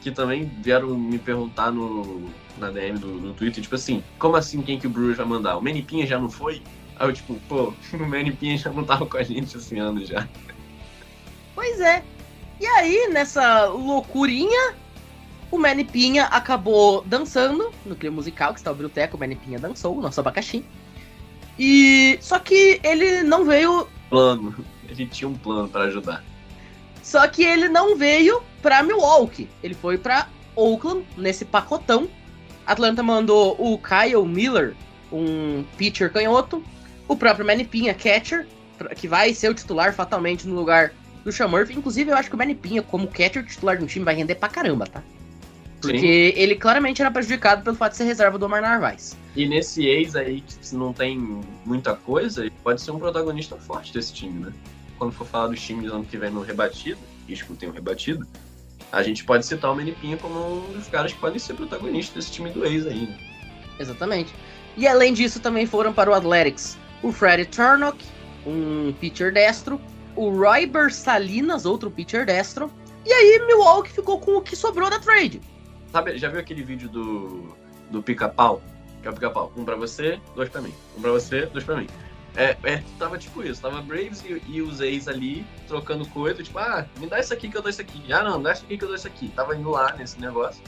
que 0.02 0.12
também 0.12 0.46
vieram 0.62 0.98
me 0.98 1.18
perguntar 1.18 1.72
no, 1.72 2.30
na 2.58 2.70
DM 2.72 2.98
do, 2.98 3.20
do 3.20 3.34
Twitter, 3.34 3.62
tipo 3.62 3.76
assim, 3.76 4.04
como 4.18 4.36
assim 4.36 4.62
quem 4.62 4.80
que 4.80 4.88
o 4.88 4.90
Brewers 4.90 5.18
vai 5.18 5.26
mandar? 5.26 5.58
O 5.58 5.62
Manipinha 5.62 6.06
já 6.06 6.20
não 6.20 6.30
foi? 6.30 6.62
Aí 6.96 7.08
eu 7.08 7.14
tipo, 7.14 7.36
pô, 7.48 7.74
o 7.94 8.06
Manipinha 8.06 8.58
já 8.58 8.72
não 8.72 8.84
tava 8.84 9.06
com 9.06 9.18
a 9.18 9.24
gente 9.24 9.58
esse 9.58 9.78
ano 9.78 10.06
já. 10.06 10.28
Pois 11.56 11.80
é. 11.80 12.04
E 12.60 12.66
aí, 12.66 13.10
nessa 13.12 13.66
loucurinha, 13.66 14.76
o 15.50 15.58
Manny 15.58 15.86
Pinha 15.86 16.26
acabou 16.26 17.04
dançando 17.06 17.72
no 17.86 17.96
clipe 17.96 18.14
musical, 18.14 18.54
que 18.54 18.60
está 18.60 18.70
o 18.70 18.74
Biblioteca, 18.74 19.16
o 19.16 19.20
Manny 19.20 19.36
Pinha 19.36 19.58
dançou, 19.58 19.98
o 19.98 20.02
nosso 20.02 20.20
abacaxi. 20.20 20.66
E 21.58 22.18
só 22.22 22.38
que 22.38 22.80
ele 22.84 23.24
não 23.24 23.46
veio, 23.46 23.88
Plano. 24.10 24.56
Ele 24.88 25.06
tinha 25.06 25.28
um 25.30 25.36
plano 25.36 25.70
pra 25.70 25.84
ajudar. 25.84 26.24
Só 27.10 27.28
que 27.28 27.44
ele 27.44 27.68
não 27.68 27.98
veio 27.98 28.40
pra 28.62 28.84
Milwaukee. 28.84 29.50
Ele 29.64 29.74
foi 29.74 29.98
pra 29.98 30.28
Oakland 30.56 31.04
nesse 31.18 31.44
pacotão. 31.44 32.08
Atlanta 32.68 33.02
mandou 33.02 33.56
o 33.58 33.80
Kyle 33.80 34.24
Miller, 34.28 34.76
um 35.12 35.64
pitcher 35.76 36.14
canhoto, 36.14 36.64
o 37.08 37.16
próprio 37.16 37.44
Manny 37.44 37.66
Pinha, 37.66 37.96
catcher, 37.96 38.46
que 38.96 39.08
vai 39.08 39.34
ser 39.34 39.50
o 39.50 39.56
titular 39.56 39.92
fatalmente 39.92 40.48
no 40.48 40.54
lugar 40.54 40.94
do 41.26 41.50
Murphy. 41.50 41.74
Inclusive, 41.74 42.12
eu 42.12 42.16
acho 42.16 42.30
que 42.30 42.36
o 42.36 42.38
Manny 42.38 42.54
Pinha, 42.54 42.84
como 42.84 43.08
catcher 43.08 43.44
titular 43.44 43.76
de 43.76 43.84
um 43.84 43.88
time, 43.88 44.06
vai 44.06 44.14
render 44.14 44.36
pra 44.36 44.48
caramba, 44.48 44.86
tá? 44.86 45.02
Porque 45.82 46.36
ele 46.38 46.54
claramente 46.54 47.02
era 47.02 47.10
prejudicado 47.10 47.64
pelo 47.64 47.76
fato 47.76 47.94
de 47.94 47.98
ser 47.98 48.04
reserva 48.04 48.38
do 48.38 48.46
Omar 48.46 48.62
Narvaez. 48.62 49.18
E 49.36 49.48
nesse 49.48 49.88
ex 49.88 50.16
aí, 50.16 50.42
que 50.42 50.76
não 50.76 50.94
tem 50.94 51.42
muita 51.66 51.96
coisa, 51.96 52.42
ele 52.42 52.54
pode 52.64 52.82
ser 52.82 52.92
um 52.92 53.00
protagonista 53.00 53.56
forte 53.56 53.92
desse 53.94 54.14
time, 54.14 54.46
né? 54.46 54.54
Quando 55.00 55.14
for 55.14 55.26
falar 55.26 55.48
dos 55.48 55.62
times 55.62 55.92
ano 55.92 56.06
que 56.06 56.18
vem 56.18 56.30
no 56.30 56.42
rebatido, 56.42 57.00
escutem 57.28 57.70
o 57.70 57.72
rebatido, 57.72 58.28
a 58.92 59.02
gente 59.02 59.24
pode 59.24 59.46
citar 59.46 59.72
o 59.72 59.76
Menipinha 59.76 60.18
como 60.18 60.68
um 60.70 60.74
dos 60.74 60.88
caras 60.88 61.14
que 61.14 61.20
podem 61.20 61.40
ser 61.40 61.54
protagonistas 61.54 62.16
desse 62.16 62.32
time 62.32 62.50
do 62.52 62.66
ex 62.66 62.86
aí, 62.86 63.08
né? 63.08 63.18
Exatamente. 63.80 64.34
E 64.76 64.88
além 64.88 65.14
disso, 65.14 65.40
também 65.40 65.66
foram 65.66 65.94
para 65.94 66.10
o 66.10 66.14
Athletics 66.14 66.78
o 67.02 67.12
Freddie 67.12 67.46
Turnock, 67.46 68.04
um 68.46 68.94
pitcher 69.00 69.34
destro, 69.34 69.80
o 70.16 70.30
Royber 70.30 70.94
Salinas, 70.94 71.66
outro 71.66 71.90
pitcher 71.90 72.26
destro, 72.26 72.72
e 73.06 73.14
aí 73.14 73.42
Milwaukee 73.48 73.92
ficou 73.92 74.20
com 74.20 74.36
o 74.36 74.42
que 74.42 74.56
sobrou 74.56 74.90
da 74.90 75.00
trade. 75.00 75.40
Sabe, 75.92 76.18
já 76.18 76.30
viu 76.30 76.40
aquele 76.40 76.62
vídeo 76.62 76.90
do, 76.90 77.56
do 77.90 78.04
pica-pau? 78.04 78.62
Que 79.02 79.08
é 79.08 79.12
o 79.12 79.14
pica-pau. 79.14 79.52
Um 79.56 79.64
pra 79.64 79.78
você, 79.78 80.20
dois 80.36 80.50
pra 80.50 80.62
mim. 80.62 80.74
Um 80.98 81.02
pra 81.02 81.12
você, 81.12 81.46
dois 81.46 81.64
pra 81.64 81.78
mim. 81.78 81.88
É, 82.40 82.56
é, 82.64 82.82
tava 82.98 83.18
tipo 83.18 83.44
isso, 83.44 83.62
tava 83.62 83.82
Braves 83.82 84.24
e, 84.24 84.42
e 84.48 84.62
os 84.62 84.80
ex 84.80 85.10
ali 85.10 85.46
trocando 85.68 86.08
coisa, 86.08 86.42
tipo, 86.42 86.58
ah, 86.58 86.88
me 86.98 87.06
dá 87.06 87.20
isso 87.20 87.34
aqui 87.34 87.50
que 87.50 87.58
eu 87.58 87.62
dou 87.62 87.70
isso 87.70 87.82
aqui. 87.82 88.02
Ah, 88.14 88.24
não, 88.24 88.42
dá 88.42 88.54
isso 88.54 88.64
aqui 88.64 88.78
que 88.78 88.84
eu 88.86 88.88
dou 88.88 88.96
isso 88.96 89.08
aqui. 89.08 89.28
Tava 89.36 89.58
indo 89.58 89.70
lá 89.70 89.94
nesse 89.98 90.22
negócio. 90.22 90.64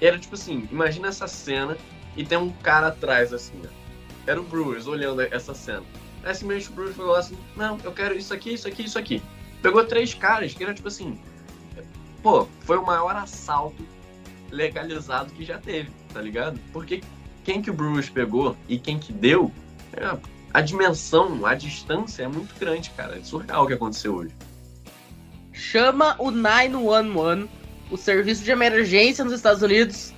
E 0.00 0.04
era 0.04 0.18
tipo 0.18 0.34
assim, 0.34 0.68
imagina 0.72 1.06
essa 1.06 1.28
cena 1.28 1.78
e 2.16 2.24
tem 2.24 2.36
um 2.36 2.50
cara 2.50 2.88
atrás, 2.88 3.32
assim, 3.32 3.54
ó. 3.64 3.68
Era 4.26 4.40
o 4.40 4.42
Brewers 4.42 4.88
olhando 4.88 5.20
essa 5.20 5.54
cena. 5.54 5.84
Aí 6.24 6.34
simplesmente 6.34 6.70
o 6.70 6.72
Brewers 6.72 6.96
falou 6.96 7.14
assim, 7.14 7.38
não, 7.54 7.78
eu 7.84 7.92
quero 7.92 8.16
isso 8.16 8.34
aqui, 8.34 8.54
isso 8.54 8.66
aqui, 8.66 8.82
isso 8.82 8.98
aqui. 8.98 9.22
Pegou 9.62 9.84
três 9.84 10.12
caras 10.14 10.52
que 10.52 10.64
eram 10.64 10.74
tipo 10.74 10.88
assim, 10.88 11.16
pô, 12.20 12.48
foi 12.62 12.78
o 12.78 12.84
maior 12.84 13.14
assalto 13.14 13.86
legalizado 14.50 15.32
que 15.32 15.44
já 15.44 15.58
teve, 15.58 15.92
tá 16.12 16.20
ligado? 16.20 16.58
Porque 16.72 17.00
quem 17.44 17.62
que 17.62 17.70
o 17.70 17.74
Brewers 17.74 18.10
pegou 18.10 18.56
e 18.68 18.76
quem 18.76 18.98
que 18.98 19.12
deu, 19.12 19.52
é, 19.92 20.31
a 20.52 20.60
dimensão, 20.60 21.46
a 21.46 21.54
distância 21.54 22.24
é 22.24 22.28
muito 22.28 22.54
grande, 22.58 22.90
cara. 22.90 23.18
É 23.18 23.22
surreal 23.22 23.64
o 23.64 23.66
que 23.66 23.72
aconteceu 23.72 24.14
hoje. 24.14 24.34
Chama 25.52 26.14
o 26.18 26.30
911, 26.30 27.48
o 27.90 27.96
serviço 27.96 28.42
de 28.42 28.50
emergência 28.50 29.24
nos 29.24 29.34
Estados 29.34 29.62
Unidos. 29.62 30.12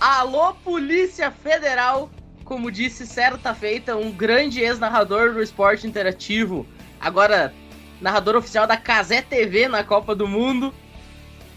Alô, 0.00 0.54
Polícia 0.54 1.30
Federal! 1.30 2.10
Como 2.44 2.70
disse 2.70 3.06
certa 3.06 3.54
feita, 3.54 3.96
um 3.96 4.12
grande 4.12 4.60
ex-narrador 4.60 5.32
do 5.32 5.42
esporte 5.42 5.86
interativo, 5.86 6.64
agora 7.00 7.52
narrador 8.00 8.36
oficial 8.36 8.68
da 8.68 8.76
Casé 8.76 9.20
TV 9.20 9.66
na 9.66 9.82
Copa 9.82 10.14
do 10.14 10.28
Mundo. 10.28 10.72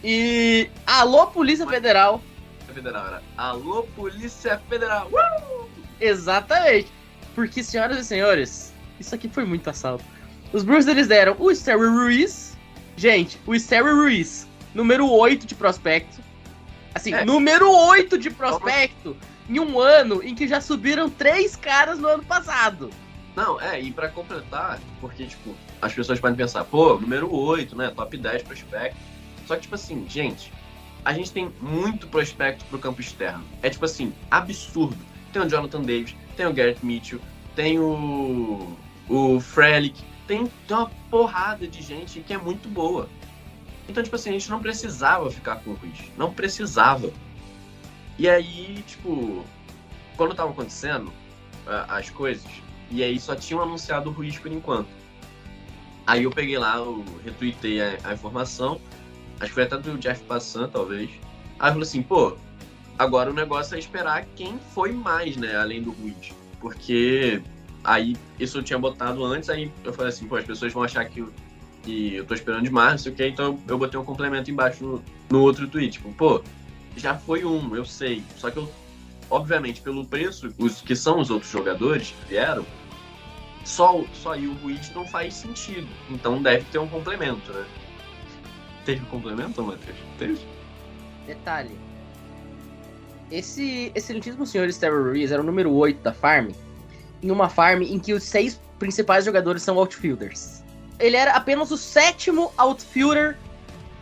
E 0.04 0.70
alô, 0.88 1.28
Polícia 1.28 1.68
Federal! 1.68 2.24
Federal 2.70 3.08
era 3.08 3.24
Alô, 3.38 3.84
Polícia 3.96 4.62
Federal! 4.70 5.08
Uh! 5.10 5.68
Exatamente. 6.00 6.92
Porque, 7.36 7.64
senhoras 7.64 7.98
e 8.00 8.06
senhores, 8.06 8.74
isso 9.00 9.14
aqui 9.16 9.30
foi 9.30 9.46
muito 9.46 9.70
assalto. 9.70 10.04
Os 10.52 10.64
Brewers 10.64 10.88
eles 10.88 11.08
deram 11.08 11.36
o 11.40 11.52
Sterry 11.52 11.88
Ruiz. 11.88 12.58
Gente, 12.98 13.40
o 13.46 13.54
Sterry 13.56 13.92
Ruiz, 13.92 14.48
número 14.74 15.10
8 15.10 15.46
de 15.46 15.56
prospecto. 15.56 16.22
Assim, 16.94 17.14
É. 17.14 17.24
número 17.24 17.72
8 17.72 18.18
de 18.18 18.30
prospecto 18.30 19.16
em 19.48 19.60
um 19.60 19.80
ano 19.80 20.24
em 20.24 20.36
que 20.36 20.48
já 20.48 20.60
subiram 20.60 21.10
três 21.10 21.56
caras 21.56 22.00
no 22.00 22.08
ano 22.08 22.24
passado. 22.24 22.90
Não, 23.36 23.62
é, 23.62 23.80
e 23.80 23.92
pra 23.92 24.10
completar, 24.10 24.80
porque, 25.00 25.26
tipo, 25.26 25.56
as 25.82 25.94
pessoas 25.94 26.20
podem 26.20 26.36
pensar, 26.36 26.64
pô, 26.66 26.96
número 27.00 27.34
8, 27.34 27.76
né? 27.78 27.92
Top 27.96 28.16
10 28.18 28.44
prospecto. 28.44 28.98
Só 29.48 29.56
que, 29.56 29.62
tipo 29.62 29.76
assim, 29.76 30.06
gente, 30.10 30.52
a 31.10 31.14
gente 31.14 31.32
tem 31.32 31.52
muito 31.60 32.08
prospecto 32.08 32.64
pro 32.66 32.78
campo 32.78 33.02
externo. 33.02 33.44
É, 33.64 33.70
tipo 33.72 33.84
assim, 33.84 34.14
absurdo. 34.30 34.96
Tem 35.34 35.42
o 35.42 35.50
Jonathan 35.50 35.82
Davis, 35.82 36.16
tem 36.38 36.46
o 36.46 36.54
Garrett 36.54 36.86
Mitchell, 36.86 37.20
tem 37.56 37.80
o. 37.80 38.78
o 39.10 39.40
Frelick, 39.40 40.04
tem, 40.28 40.48
uma 40.70 40.86
porrada 41.10 41.68
de 41.68 41.82
gente 41.82 42.20
que 42.20 42.32
é 42.32 42.38
muito 42.38 42.70
boa. 42.70 43.10
Então, 43.88 44.04
tipo 44.04 44.16
assim, 44.16 44.30
a 44.30 44.34
gente 44.34 44.52
não 44.52 44.62
precisava 44.62 45.32
ficar 45.32 45.56
com 45.56 45.72
o 45.72 45.74
Ruiz. 45.74 45.98
Não 46.16 46.32
precisava. 46.32 47.12
E 48.20 48.30
aí, 48.30 48.84
tipo, 48.86 49.44
quando 50.16 50.36
tava 50.36 50.52
acontecendo 50.52 51.12
as 51.88 52.12
coisas, 52.12 52.46
e 52.92 53.02
aí 53.04 53.20
só 53.20 53.36
tinham 53.36 53.64
anunciado 53.64 54.12
o 54.12 54.14
Ruiz 54.14 54.38
por 54.38 54.52
enquanto. 54.52 54.90
Aí 56.06 56.26
eu 56.26 56.30
peguei 56.30 56.60
lá, 56.60 56.76
eu 56.76 57.04
retuitei 57.26 57.82
a, 57.82 57.98
a 58.04 58.14
informação, 58.14 58.80
acho 59.40 59.48
que 59.50 59.54
foi 59.54 59.64
até 59.64 59.78
do 59.78 59.98
Jeff 59.98 60.24
Passan, 60.24 60.68
talvez. 60.70 61.10
Aí 61.60 61.70
falou 61.70 61.84
assim, 61.84 62.02
pô, 62.02 62.38
agora 62.98 63.30
o 63.30 63.34
negócio 63.34 63.76
é 63.76 63.80
esperar 63.80 64.26
quem 64.36 64.60
foi 64.74 64.92
mais, 64.92 65.36
né, 65.38 65.56
além 65.56 65.82
do 65.82 65.92
Ruiz. 65.92 66.34
Porque 66.60 67.42
aí, 67.84 68.16
isso 68.40 68.58
eu 68.58 68.64
tinha 68.64 68.78
botado 68.80 69.24
antes, 69.26 69.50
aí 69.50 69.72
eu 69.84 69.94
falei 69.94 70.10
assim, 70.10 70.28
pô, 70.28 70.36
as 70.36 70.46
pessoas 70.46 70.72
vão 70.74 70.84
achar 70.84 71.06
que, 71.06 71.20
eu- 71.20 71.34
que 71.84 72.16
eu 72.16 72.26
tô 72.26 72.34
esperando 72.34 72.64
demais, 72.64 72.92
não 72.92 72.98
sei 73.00 73.12
o 73.12 73.16
que, 73.16 73.28
então 73.28 73.60
eu 73.68 73.78
botei 73.78 74.00
um 74.00 74.04
complemento 74.06 74.52
embaixo 74.52 74.84
no, 74.84 75.04
no 75.30 75.42
outro 75.42 75.68
tweet, 75.68 75.94
tipo, 75.94 76.14
pô, 76.14 76.42
já 76.98 77.16
foi 77.18 77.46
um, 77.46 77.76
eu 77.76 77.86
sei, 77.86 78.24
só 78.38 78.52
que 78.52 78.58
eu, 78.58 78.70
obviamente, 79.30 79.82
pelo 79.82 80.06
preço, 80.06 80.54
os 80.58 80.82
que 80.82 80.96
são 80.96 81.20
os 81.20 81.30
outros 81.30 81.52
jogadores 81.52 82.12
que 82.12 82.30
vieram, 82.30 82.66
só, 83.64 84.04
só 84.14 84.34
aí 84.34 84.48
o 84.48 84.54
Ruiz 84.56 84.92
não 84.96 85.06
faz 85.06 85.36
sentido. 85.36 85.88
Então 86.10 86.42
deve 86.42 86.66
ter 86.66 86.80
um 86.80 86.88
complemento, 86.88 87.52
né? 87.54 87.66
Teve 88.86 89.06
complemento, 89.08 89.64
Matheus? 89.64 89.98
Teve? 90.18 90.40
Detalhe. 91.26 91.78
Esse 93.32 93.92
excelentíssimo 93.94 94.46
senhor 94.46 94.68
Sterry 94.70 94.96
Ruiz 94.96 95.32
era 95.32 95.42
o 95.42 95.46
número 95.46 95.72
8 95.72 96.02
da 96.02 96.14
farm. 96.14 96.50
Em 97.22 97.30
uma 97.30 97.50
farm 97.50 97.82
em 97.82 98.00
que 98.00 98.14
os 98.14 98.24
seis 98.24 98.60
principais 98.80 99.26
jogadores 99.26 99.62
são 99.62 99.78
outfielders. 99.78 100.64
Ele 101.00 101.16
era 101.16 101.34
apenas 101.34 101.70
o 101.72 101.78
sétimo 101.78 102.52
outfielder 102.58 103.38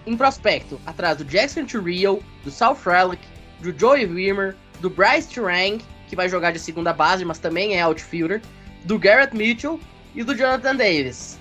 em 0.06 0.16
prospecto, 0.16 0.80
atrás 0.86 1.18
do 1.18 1.26
Jackson 1.26 1.66
Turriel, 1.66 2.24
do 2.44 2.50
Sal 2.50 2.74
Frelick, 2.74 3.22
do 3.60 3.78
Joey 3.78 4.06
Wimmer, 4.06 4.56
do 4.80 4.90
Bryce 4.90 5.28
Turang, 5.28 5.84
que 6.08 6.16
vai 6.16 6.30
jogar 6.30 6.52
de 6.52 6.60
segunda 6.60 6.94
base, 6.94 7.26
mas 7.26 7.40
também 7.40 7.76
é 7.76 7.82
outfielder, 7.82 8.42
do 8.86 8.98
Garrett 8.98 9.36
Mitchell 9.36 9.80
e 10.16 10.24
do 10.24 10.34
Jonathan 10.34 10.76
Davis. 10.76 11.38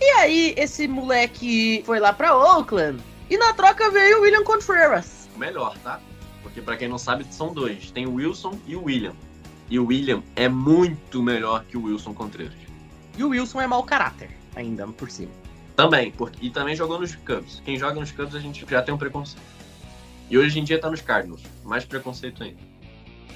E 0.00 0.04
aí, 0.18 0.54
esse 0.56 0.86
moleque 0.86 1.82
foi 1.86 1.98
lá 1.98 2.12
pra 2.12 2.36
Oakland, 2.36 3.02
e 3.28 3.36
na 3.36 3.52
troca 3.52 3.90
veio 3.90 4.18
o 4.18 4.22
William 4.22 4.44
Contreras. 4.44 5.28
Melhor, 5.36 5.76
tá? 5.78 6.00
Porque 6.42 6.60
pra 6.60 6.76
quem 6.76 6.88
não 6.88 6.98
sabe, 6.98 7.26
são 7.30 7.52
dois. 7.52 7.90
Tem 7.90 8.06
o 8.06 8.14
Wilson 8.14 8.58
e 8.66 8.76
o 8.76 8.84
William. 8.84 9.14
E 9.68 9.78
o 9.78 9.86
William 9.86 10.22
é 10.36 10.48
muito 10.48 11.22
melhor 11.22 11.64
que 11.64 11.76
o 11.76 11.84
Wilson 11.84 12.14
Contreras. 12.14 12.54
E 13.16 13.24
o 13.24 13.30
Wilson 13.30 13.60
é 13.60 13.66
mau 13.66 13.82
caráter, 13.82 14.30
ainda 14.54 14.86
por 14.86 15.10
cima. 15.10 15.32
Também, 15.74 16.10
porque, 16.12 16.46
e 16.46 16.50
também 16.50 16.76
jogou 16.76 17.00
nos 17.00 17.14
Cubs. 17.14 17.60
Quem 17.64 17.78
joga 17.78 17.98
nos 17.98 18.12
Cubs 18.12 18.34
a 18.34 18.38
gente 18.38 18.64
já 18.68 18.80
tem 18.80 18.94
um 18.94 18.98
preconceito. 18.98 19.42
E 20.30 20.38
hoje 20.38 20.58
em 20.58 20.64
dia 20.64 20.80
tá 20.80 20.90
nos 20.90 21.00
Cardinals. 21.00 21.42
Mais 21.64 21.84
preconceito 21.84 22.42
ainda. 22.42 22.58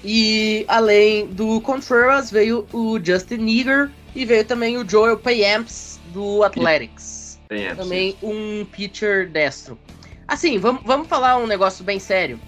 E 0.02 0.64
além 0.68 1.26
do 1.26 1.60
Contreras, 1.60 2.30
veio 2.30 2.66
o 2.72 2.98
Justin 3.02 3.46
Eager 3.46 3.90
e 4.14 4.24
veio 4.24 4.44
também 4.44 4.78
o 4.78 4.88
Joel 4.88 5.18
Payamps 5.18 5.99
do 6.12 6.42
Athletics. 6.44 7.40
Tem 7.48 7.64
essa. 7.66 7.82
Também 7.82 8.16
um 8.22 8.64
pitcher 8.64 9.28
destro. 9.28 9.78
Assim, 10.26 10.58
vamos, 10.58 10.82
vamos 10.84 11.08
falar 11.08 11.36
um 11.38 11.46
negócio 11.46 11.84
bem 11.84 11.98
sério. 11.98 12.38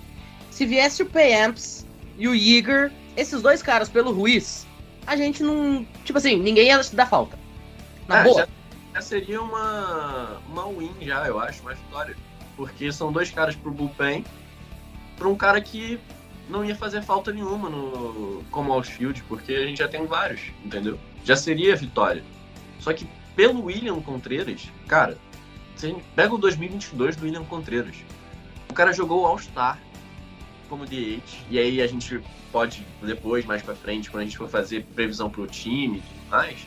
Se 0.51 0.65
viesse 0.65 1.03
o 1.03 1.07
Payamps 1.07 1.87
e 2.17 2.29
o 2.29 2.35
Eager, 2.35 2.93
esses 3.17 3.43
dois 3.43 3.63
caras 3.63 3.89
pelo 3.89 4.13
Ruiz, 4.13 4.67
a 5.07 5.17
gente 5.17 5.43
não. 5.43 5.85
Tipo 6.05 6.19
assim, 6.19 6.37
ninguém 6.37 6.69
ia 6.69 6.81
dar 6.93 7.07
falta. 7.07 7.39
Na 8.07 8.21
Ah, 8.21 8.25
boa. 8.25 8.41
já, 8.43 8.49
já 8.95 9.03
seria 9.03 9.41
uma, 9.43 10.41
uma 10.49 10.69
win 10.69 10.95
já, 11.01 11.27
eu 11.27 11.41
acho, 11.41 11.63
uma 11.63 11.75
vitória. 11.75 12.17
Porque 12.57 12.93
são 12.93 13.11
dois 13.11 13.31
caras 13.31 13.57
pro 13.57 13.71
bullpen, 13.71 14.25
pra 15.17 15.27
um 15.29 15.35
cara 15.35 15.61
que 15.61 15.99
não 16.49 16.65
ia 16.65 16.77
fazer 16.77 17.03
falta 17.03 17.33
nenhuma 17.33 17.69
no, 17.71 18.45
como 18.51 18.73
outfield, 18.73 19.23
porque 19.25 19.55
a 19.55 19.67
gente 19.67 19.79
já 19.79 19.89
tem 19.89 20.07
vários, 20.07 20.41
entendeu? 20.65 20.99
Já 21.25 21.35
seria 21.35 21.75
vitória. 21.75 22.23
Só 22.79 22.93
que 22.93 23.07
pelo 23.35 23.65
William 23.65 24.01
Contreras, 24.01 24.69
cara, 24.87 25.19
você 25.75 25.95
pega 26.15 26.35
o 26.35 26.39
2022 26.39 27.17
do 27.17 27.25
William 27.25 27.45
Contreras. 27.45 27.97
O 28.69 28.75
cara 28.75 28.93
jogou 28.93 29.27
All-Star 29.27 29.79
como 30.69 30.87
DH, 30.87 31.21
e 31.51 31.59
aí 31.59 31.83
a 31.83 31.87
gente 31.87 32.21
pode 32.51 32.87
depois, 33.03 33.45
mais 33.45 33.63
pra 33.63 33.75
frente, 33.75 34.11
quando 34.11 34.23
a 34.23 34.25
gente 34.25 34.39
for 34.39 34.49
fazer 34.49 34.87
previsão 34.95 35.29
pro 35.29 35.47
time 35.47 35.99
e 35.99 36.01
tudo 36.01 36.31
mais, 36.31 36.67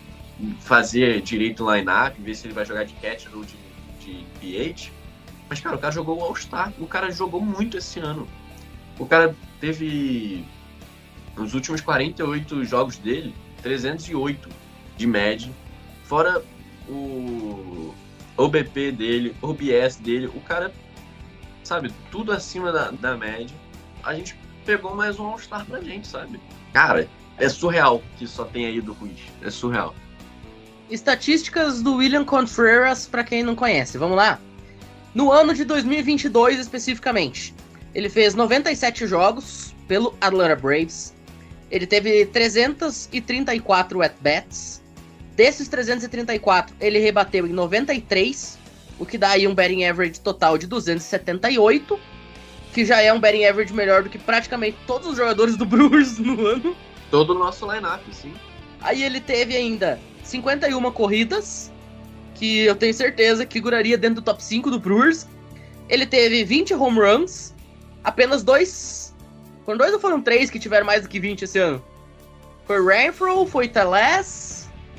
fazer 0.59 1.21
direito 1.21 1.63
o 1.63 1.75
line-up, 1.75 2.21
ver 2.21 2.35
se 2.35 2.45
ele 2.45 2.53
vai 2.53 2.65
jogar 2.65 2.83
de 2.83 2.93
catcher 2.93 3.35
ou 3.35 3.43
de, 3.43 3.55
de 3.99 4.25
DH. 4.41 4.91
Mas, 5.49 5.59
cara, 5.59 5.75
o 5.75 5.79
cara 5.79 5.91
jogou 5.91 6.21
All-Star, 6.21 6.71
o 6.79 6.85
cara 6.85 7.11
jogou 7.11 7.41
muito 7.41 7.77
esse 7.77 7.99
ano. 7.99 8.27
O 8.99 9.05
cara 9.05 9.35
teve, 9.59 10.45
nos 11.35 11.53
últimos 11.53 11.81
48 11.81 12.63
jogos 12.65 12.97
dele, 12.97 13.33
308 13.61 14.49
de 14.97 15.07
média, 15.07 15.51
fora 16.03 16.43
o 16.89 17.93
OBP 18.37 18.91
dele, 18.91 19.35
OBS 19.41 19.97
dele, 19.97 20.27
o 20.27 20.39
cara, 20.41 20.73
sabe, 21.63 21.91
tudo 22.11 22.31
acima 22.31 22.71
da, 22.71 22.91
da 22.91 23.15
média. 23.17 23.55
A 24.03 24.13
gente 24.13 24.37
pegou 24.65 24.95
mais 24.95 25.19
um 25.19 25.25
All-Star 25.25 25.65
pra 25.65 25.79
gente, 25.81 26.07
sabe? 26.07 26.39
Cara, 26.73 27.07
é 27.37 27.49
surreal 27.49 28.01
que 28.17 28.27
só 28.27 28.45
tenha 28.45 28.69
ido 28.69 28.93
Ruiz. 28.93 29.19
É 29.41 29.49
surreal. 29.49 29.95
Estatísticas 30.89 31.81
do 31.81 31.95
William 31.95 32.23
Contreras, 32.23 33.07
para 33.07 33.23
quem 33.23 33.43
não 33.43 33.55
conhece. 33.55 33.97
Vamos 33.97 34.17
lá? 34.17 34.39
No 35.13 35.31
ano 35.31 35.53
de 35.53 35.63
2022, 35.63 36.59
especificamente, 36.59 37.55
ele 37.93 38.09
fez 38.09 38.35
97 38.35 39.07
jogos 39.07 39.73
pelo 39.87 40.13
Atlanta 40.19 40.55
Braves. 40.55 41.15
Ele 41.71 41.87
teve 41.87 42.25
334 42.27 44.01
at-bats. 44.01 44.83
Desses 45.35 45.67
334, 45.67 46.75
ele 46.79 46.97
rebateu 46.97 47.45
em 47.45 47.51
93, 47.51 48.57
o 48.97 49.05
que 49.05 49.17
dá 49.17 49.31
aí 49.31 49.45
um 49.45 49.53
batting 49.53 49.83
average 49.83 50.21
total 50.21 50.57
de 50.57 50.65
278, 50.65 51.99
que 52.73 52.85
já 52.85 53.01
é 53.01 53.11
um 53.11 53.19
batting 53.19 53.43
average 53.43 53.73
melhor 53.73 54.03
do 54.03 54.09
que 54.09 54.17
praticamente 54.17 54.77
todos 54.87 55.09
os 55.09 55.17
jogadores 55.17 55.57
do 55.57 55.65
Brewers 55.67 56.17
no 56.17 56.45
ano. 56.45 56.75
Todo 57.11 57.31
o 57.31 57.39
nosso 57.39 57.69
line-up, 57.69 58.01
sim. 58.15 58.33
Aí 58.79 59.03
ele 59.03 59.19
teve 59.19 59.57
ainda 59.57 59.99
51 60.23 60.89
corridas, 60.91 61.69
que 62.33 62.61
eu 62.61 62.75
tenho 62.75 62.93
certeza 62.93 63.45
que 63.45 63.53
figuraria 63.53 63.97
dentro 63.97 64.21
do 64.21 64.21
top 64.21 64.41
5 64.41 64.71
do 64.71 64.79
Brewers. 64.79 65.27
Ele 65.89 66.05
teve 66.05 66.45
20 66.45 66.73
home 66.75 66.99
runs, 66.99 67.53
apenas 68.03 68.41
dois. 68.41 69.13
Foram 69.65 69.77
dois 69.79 69.93
ou 69.93 69.99
foram 69.99 70.21
três 70.21 70.49
que 70.49 70.59
tiveram 70.59 70.85
mais 70.85 71.01
do 71.01 71.09
que 71.09 71.19
20 71.19 71.41
esse 71.41 71.59
ano? 71.59 71.83
Foi 72.65 72.83
Renfro, 72.83 73.45
foi 73.45 73.67
Teles 73.67 74.54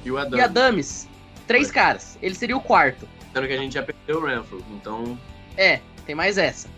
E 0.07 0.11
o 0.11 0.19
Adam. 0.19 0.39
e 0.39 0.43
Adames. 0.43 1.09
Três 1.47 1.71
caras. 1.71 2.17
Ele 2.23 2.35
seria 2.35 2.57
o 2.57 2.61
quarto. 2.61 3.09
Sendo 3.35 3.47
que 3.47 3.53
a 3.53 3.57
gente 3.59 3.75
já 3.75 3.83
perdeu 3.83 4.19
o 4.23 4.25
Renfro, 4.25 4.65
então 4.71 5.19
É, 5.57 5.81
tem 6.07 6.15
mais 6.15 6.39
essa. 6.39 6.69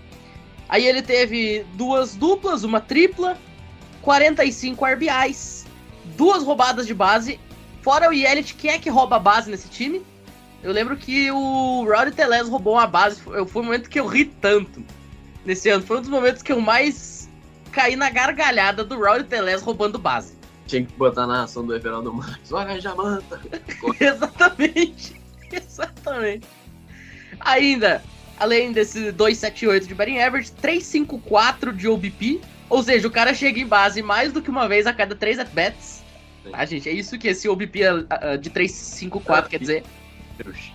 Aí 0.68 0.86
ele 0.86 1.02
teve 1.02 1.64
duas 1.74 2.14
duplas, 2.14 2.64
uma 2.64 2.80
tripla, 2.80 3.36
45 4.02 4.84
RBIs, 4.84 5.66
duas 6.16 6.42
roubadas 6.42 6.86
de 6.86 6.94
base. 6.94 7.38
Fora 7.82 8.08
o 8.08 8.12
Yelich, 8.12 8.54
quem 8.54 8.72
é 8.72 8.78
que 8.78 8.90
rouba 8.90 9.16
a 9.16 9.18
base 9.18 9.50
nesse 9.50 9.68
time? 9.68 10.02
Eu 10.62 10.72
lembro 10.72 10.96
que 10.96 11.30
o 11.30 11.84
Rowdy 11.84 12.12
Teles 12.12 12.48
roubou 12.48 12.74
uma 12.74 12.86
base. 12.86 13.20
Foi 13.20 13.46
foi 13.46 13.62
o 13.62 13.64
momento 13.64 13.88
que 13.88 14.00
eu 14.00 14.06
ri 14.06 14.24
tanto 14.24 14.82
nesse 15.44 15.68
ano. 15.68 15.84
Foi 15.84 15.98
um 15.98 16.00
dos 16.00 16.10
momentos 16.10 16.42
que 16.42 16.52
eu 16.52 16.60
mais 16.60 17.28
caí 17.72 17.94
na 17.94 18.10
gargalhada 18.10 18.84
do 18.84 18.98
Rowdy 18.98 19.24
Teles 19.24 19.62
roubando 19.62 19.98
base. 19.98 20.37
Tinha 20.68 20.84
que 20.84 20.92
botar 20.94 21.22
na 21.26 21.34
narração 21.34 21.66
do 21.66 21.74
Everaldo 21.74 22.12
Marques. 22.12 22.52
Olha 22.52 22.72
a 22.74 22.78
Jamanta! 22.78 23.40
Exatamente. 23.98 25.16
Exatamente. 25.50 26.46
Ainda, 27.40 28.02
além 28.38 28.72
desse 28.72 29.10
278 29.12 29.86
de 29.88 29.94
batting 29.94 30.18
average, 30.18 30.52
354 30.52 31.72
de 31.72 31.88
OBP. 31.88 32.40
Ou 32.68 32.82
seja, 32.82 33.08
o 33.08 33.10
cara 33.10 33.32
chega 33.32 33.58
em 33.58 33.66
base 33.66 34.02
mais 34.02 34.32
do 34.32 34.42
que 34.42 34.50
uma 34.50 34.68
vez 34.68 34.86
a 34.86 34.92
cada 34.92 35.14
3 35.16 35.38
at-bats. 35.38 36.04
Tá, 36.50 36.64
gente? 36.66 36.88
É 36.88 36.92
isso 36.92 37.18
que 37.18 37.28
esse 37.28 37.48
OBP 37.48 37.84
ah, 37.84 38.04
ah, 38.10 38.36
de 38.36 38.50
354 38.50 39.50
quer 39.50 39.58
dizer. 39.58 39.84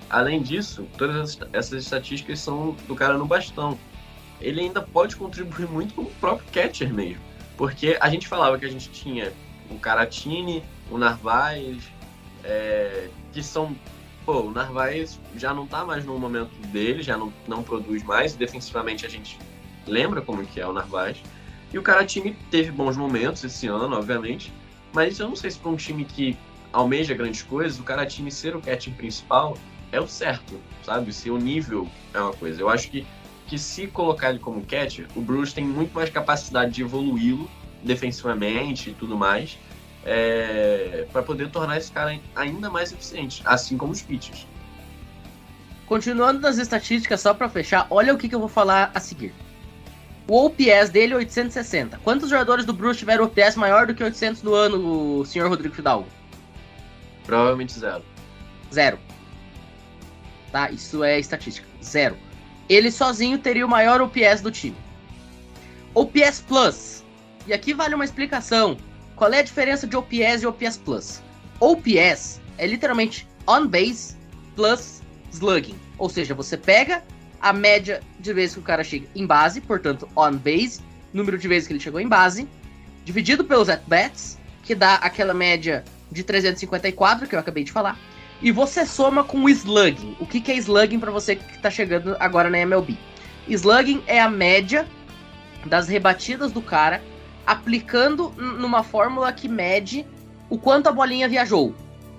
Além 0.10 0.42
disso, 0.42 0.88
todas 0.98 1.16
essas- 1.16 1.50
essas 1.54 1.84
estatísticas 1.84 2.40
são 2.40 2.76
do 2.88 2.96
cara 2.96 3.18
no 3.18 3.26
bastão. 3.26 3.78
Ele 4.42 4.60
ainda 4.62 4.82
pode 4.82 5.16
contribuir 5.16 5.68
muito 5.68 5.94
com 5.94 6.02
o 6.02 6.12
próprio 6.20 6.48
catcher 6.52 6.92
mesmo. 6.94 7.22
Porque 7.56 7.96
a 8.02 8.10
gente 8.10 8.28
falava 8.28 8.58
que 8.58 8.66
a 8.66 8.70
gente 8.70 8.90
tinha 8.90 9.32
o 9.74 9.80
Caratini, 9.80 10.64
o 10.90 10.98
Narvaez, 10.98 11.84
é, 12.44 13.10
que 13.32 13.42
são. 13.42 13.76
Pô, 14.26 14.42
o 14.42 14.52
Narvaez 14.52 15.20
já 15.36 15.54
não 15.54 15.68
tá 15.68 15.84
mais 15.84 16.06
no 16.06 16.18
momento 16.18 16.56
dele, 16.68 17.04
já 17.04 17.18
não, 17.18 17.34
não 17.48 17.62
produz 17.62 18.04
mais. 18.04 18.36
Defensivamente 18.36 19.06
a 19.06 19.10
gente 19.10 19.38
lembra 19.86 20.22
como 20.22 20.46
que 20.46 20.62
é 20.62 20.68
o 20.68 20.72
Narvaez. 20.72 21.18
E 21.74 21.78
o 21.78 21.82
Caratini 21.82 22.38
teve 22.50 22.72
bons 22.72 22.96
momentos 22.96 23.44
esse 23.44 23.68
ano, 23.68 23.96
obviamente. 23.96 24.54
Mas 24.94 25.20
eu 25.20 25.28
não 25.28 25.36
sei 25.36 25.52
se 25.52 25.58
para 25.58 25.72
um 25.72 25.76
time 25.76 26.06
que 26.06 26.38
almeja 26.72 27.14
grandes 27.14 27.42
coisas, 27.42 27.80
o 27.80 27.84
Caratini 27.84 28.32
ser 28.32 28.56
o 28.56 28.62
catcher 28.62 28.94
principal 28.94 29.58
é 29.92 30.00
o 30.00 30.08
certo, 30.08 30.60
sabe? 30.84 31.12
Se 31.12 31.30
o 31.30 31.38
nível 31.38 31.88
é 32.14 32.20
uma 32.20 32.34
coisa. 32.34 32.62
Eu 32.62 32.70
acho 32.70 32.90
que, 32.90 33.06
que 33.48 33.58
se 33.58 33.88
colocar 33.88 34.30
ele 34.30 34.40
como 34.40 34.64
catcher, 34.66 35.08
o 35.16 35.22
Bruce 35.22 35.54
tem 35.54 35.66
muito 35.66 35.94
mais 35.94 36.10
capacidade 36.10 36.72
de 36.72 36.82
evoluí-lo 36.82 37.50
defensivamente 37.84 38.90
e 38.90 38.94
tudo 38.94 39.18
mais, 39.18 39.58
é, 40.06 41.08
para 41.12 41.22
poder 41.22 41.50
tornar 41.50 41.78
esse 41.78 41.92
cara 41.92 42.20
ainda 42.36 42.70
mais 42.70 42.92
eficiente, 42.92 43.42
assim 43.46 43.78
como 43.78 43.92
os 43.92 44.02
pitchers. 44.02 44.48
Continuando 45.86 46.40
nas 46.40 46.58
estatísticas, 46.58 47.22
só 47.22 47.34
pra 47.34 47.50
fechar, 47.50 47.88
olha 47.90 48.14
o 48.14 48.18
que, 48.18 48.30
que 48.30 48.36
eu 48.36 48.40
vou 48.40 48.50
falar 48.50 48.92
a 48.94 49.00
seguir. 49.00 49.34
O 50.28 50.46
OPS 50.46 50.90
dele 50.90 51.14
é 51.14 51.18
860. 51.18 52.00
Quantos 52.04 52.30
jogadores 52.30 52.66
do 52.66 52.72
Bruce 52.72 53.00
tiveram 53.00 53.26
OPS 53.26 53.56
maior 53.58 53.86
do 53.86 53.94
que 53.94 54.04
800 54.04 54.42
no 54.42 54.54
ano, 54.54 55.20
o 55.20 55.26
senhor 55.26 55.50
Rodrigo 55.50 55.76
Fidalgo? 55.76 56.08
Provavelmente 57.26 57.78
zero. 57.78 58.04
Zero. 58.74 58.98
Tá? 60.52 60.72
Isso 60.72 61.04
é 61.04 61.20
estatística. 61.20 61.68
Zero. 61.84 62.18
Ele 62.70 62.90
sozinho 62.90 63.38
teria 63.38 63.66
o 63.66 63.70
maior 63.70 64.02
OPS 64.02 64.42
do 64.42 64.50
time. 64.50 64.78
OPS 65.94 66.42
Plus. 66.48 67.03
E 67.46 67.54
aqui 67.54 67.74
vale 67.74 67.96
uma 67.96 68.06
explicação. 68.06 68.78
Qual 69.16 69.32
é 69.32 69.40
a 69.40 69.44
diferença 69.44 69.86
de 69.86 69.96
OPS 69.96 70.44
e 70.44 70.48
OPS 70.48 70.78
Plus? 70.78 71.22
OPS 71.60 72.42
é 72.58 72.66
literalmente 72.66 73.28
on 73.48 73.68
base 73.68 74.16
plus 74.56 75.02
slugging. 75.32 75.76
Ou 75.98 76.10
seja, 76.10 76.34
você 76.34 76.58
pega 76.58 77.04
a 77.42 77.52
média 77.52 78.02
de 78.20 78.34
vezes 78.34 78.56
que 78.56 78.62
o 78.62 78.64
cara 78.64 78.84
chega 78.84 79.08
em 79.16 79.26
base, 79.26 79.60
portanto, 79.60 80.08
on 80.16 80.34
base, 80.38 80.80
número 81.14 81.38
de 81.38 81.48
vezes 81.48 81.68
que 81.68 81.74
ele 81.74 81.80
chegou 81.80 82.00
em 82.00 82.08
base, 82.08 82.48
dividido 83.04 83.44
pelos 83.44 83.70
at-bats, 83.70 84.40
que 84.64 84.74
dá 84.74 84.96
aquela 84.96 85.34
média 85.34 85.84
de 86.10 86.24
354 86.24 87.28
que 87.28 87.36
eu 87.36 87.40
acabei 87.40 87.64
de 87.64 87.72
falar, 87.72 88.00
e 88.42 88.52
você 88.52 88.86
soma 88.86 89.24
com 89.24 89.44
o 89.44 89.50
slugging. 89.50 90.16
O 90.20 90.26
que, 90.26 90.40
que 90.40 90.52
é 90.52 90.56
slugging 90.56 91.00
para 91.00 91.12
você 91.12 91.36
que 91.36 91.62
tá 91.62 91.70
chegando 91.70 92.16
agora 92.20 92.50
na 92.50 92.60
MLB? 92.60 92.98
Slugging 93.48 94.04
é 94.08 94.22
a 94.22 94.30
média 94.30 94.88
das 95.66 95.88
rebatidas 95.88 96.52
do 96.52 96.62
cara 96.62 97.02
aplicando 97.46 98.30
numa 98.32 98.84
fórmula 98.84 99.32
que 99.32 99.48
mede 99.48 100.06
o 100.50 100.58
quanto 100.58 100.88
a 100.88 100.92
bolinha 100.92 101.28
viajou. 101.28 101.74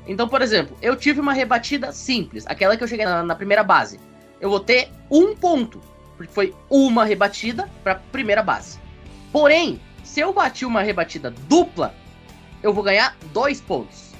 Então, 0.07 0.29
por 0.29 0.43
exemplo, 0.43 0.77
eu 0.83 0.97
tive 0.97 1.21
uma 1.21 1.33
rebatida 1.33 1.93
simples, 1.93 2.45
aquela 2.47 2.77
que 2.77 2.85
eu 2.85 2.89
cheguei 2.89 3.07
na, 3.07 3.23
na 3.23 3.35
primeira 3.35 3.65
base. 3.65 3.99
Eu 4.41 4.51
vou 4.51 4.61
ter 4.61 4.91
um 5.11 5.35
ponto, 5.35 5.81
porque 6.17 6.33
foi 6.33 6.55
uma 6.69 7.05
rebatida 7.05 7.71
para 7.83 7.95
primeira 7.95 8.43
base. 8.43 8.79
Porém, 9.33 9.81
se 10.03 10.21
eu 10.21 10.33
bati 10.33 10.67
uma 10.67 10.83
rebatida 10.83 11.31
dupla, 11.49 11.95
eu 12.63 12.73
vou 12.73 12.85
ganhar 12.85 13.17
dois 13.33 13.61
pontos. 13.61 14.13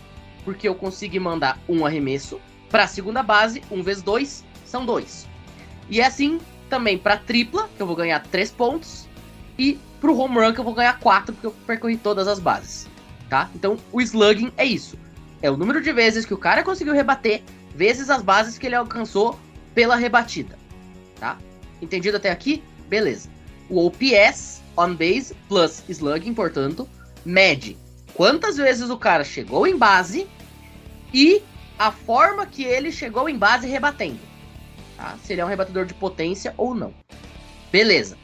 Porque 0.45 0.69
eu 0.69 0.75
consegui 0.75 1.19
mandar 1.19 1.59
um 1.69 1.85
arremesso 1.85 2.41
para 2.71 2.85
a 2.85 2.89
segunda 2.89 3.23
base, 3.23 3.63
um 3.71 3.83
vezes 3.83 4.03
dois, 4.03 4.45
são 4.65 4.85
dois. 4.85 5.29
E 5.89 6.01
é 6.01 6.07
assim 6.07 6.41
também 6.69 6.99
para 6.99 7.17
tripla, 7.17 7.69
que 7.77 7.83
eu 7.83 7.87
vou 7.87 7.95
ganhar 7.95 8.21
três 8.25 8.51
pontos, 8.51 9.07
e 9.59 9.79
pro 10.05 10.19
home 10.19 10.35
run, 10.35 10.53
que 10.53 10.61
eu 10.61 10.65
vou 10.65 10.75
ganhar 10.75 11.01
quatro, 11.01 11.33
porque 11.33 11.47
eu 11.47 11.51
percorri 11.67 11.97
todas 11.97 12.29
as 12.29 12.39
bases. 12.39 12.87
Tá? 13.31 13.49
Então, 13.55 13.79
o 13.91 14.03
slugging 14.03 14.53
é 14.59 14.65
isso. 14.67 14.99
É 15.41 15.51
o 15.51 15.57
número 15.57 15.81
de 15.81 15.91
vezes 15.95 16.27
que 16.27 16.35
o 16.35 16.37
cara 16.37 16.63
conseguiu 16.63 16.93
rebater, 16.93 17.43
vezes 17.75 18.11
as 18.11 18.21
bases 18.21 18.59
que 18.59 18.67
ele 18.67 18.75
alcançou 18.75 19.41
pela 19.75 19.97
rebatida. 19.97 20.59
Tá? 21.19 21.39
Entendido 21.81 22.19
até 22.19 22.31
aqui? 22.31 22.63
Beleza. 22.87 23.31
O 23.71 23.87
OPS, 23.87 24.63
on 24.77 24.95
base, 24.95 25.35
plus 25.49 25.83
slugging, 25.89 26.35
portanto, 26.35 26.87
mede 27.25 27.79
quantas 28.13 28.59
vezes 28.59 28.91
o 28.91 28.99
cara 28.99 29.25
chegou 29.25 29.67
em 29.67 29.75
base 29.75 30.27
e 31.15 31.41
a 31.79 31.91
forma 31.91 32.45
que 32.45 32.63
ele 32.63 32.93
chegou 32.93 33.27
em 33.27 33.39
base 33.39 33.67
rebatendo. 33.67 34.21
Tá? 34.99 35.17
Se 35.25 35.33
ele 35.33 35.41
é 35.41 35.45
um 35.47 35.49
rebatedor 35.49 35.87
de 35.87 35.95
potência 35.95 36.53
ou 36.59 36.75
não. 36.75 36.93
Beleza. 37.73 38.19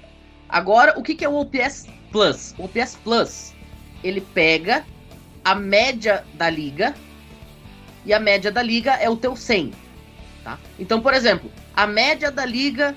Agora, 0.51 0.99
o 0.99 1.03
que, 1.03 1.15
que 1.15 1.25
é 1.25 1.29
o 1.29 1.35
OPS 1.37 1.87
Plus? 2.11 2.55
O 2.59 2.65
OPS 2.65 2.99
Plus, 3.03 3.55
ele 4.03 4.21
pega 4.21 4.85
a 5.45 5.55
média 5.55 6.25
da 6.35 6.51
liga 6.51 6.95
e 8.05 8.13
a 8.13 8.21
média 8.21 8.51
da 8.51 8.63
liga 8.63 8.95
é 8.95 9.09
o 9.09 9.17
teu 9.17 9.37
100. 9.37 9.73
Tá? 10.43 10.59
Então, 10.79 11.01
por 11.01 11.15
exemplo, 11.15 11.51
a 11.75 11.87
média 11.87 12.31
da 12.31 12.45
liga 12.45 12.95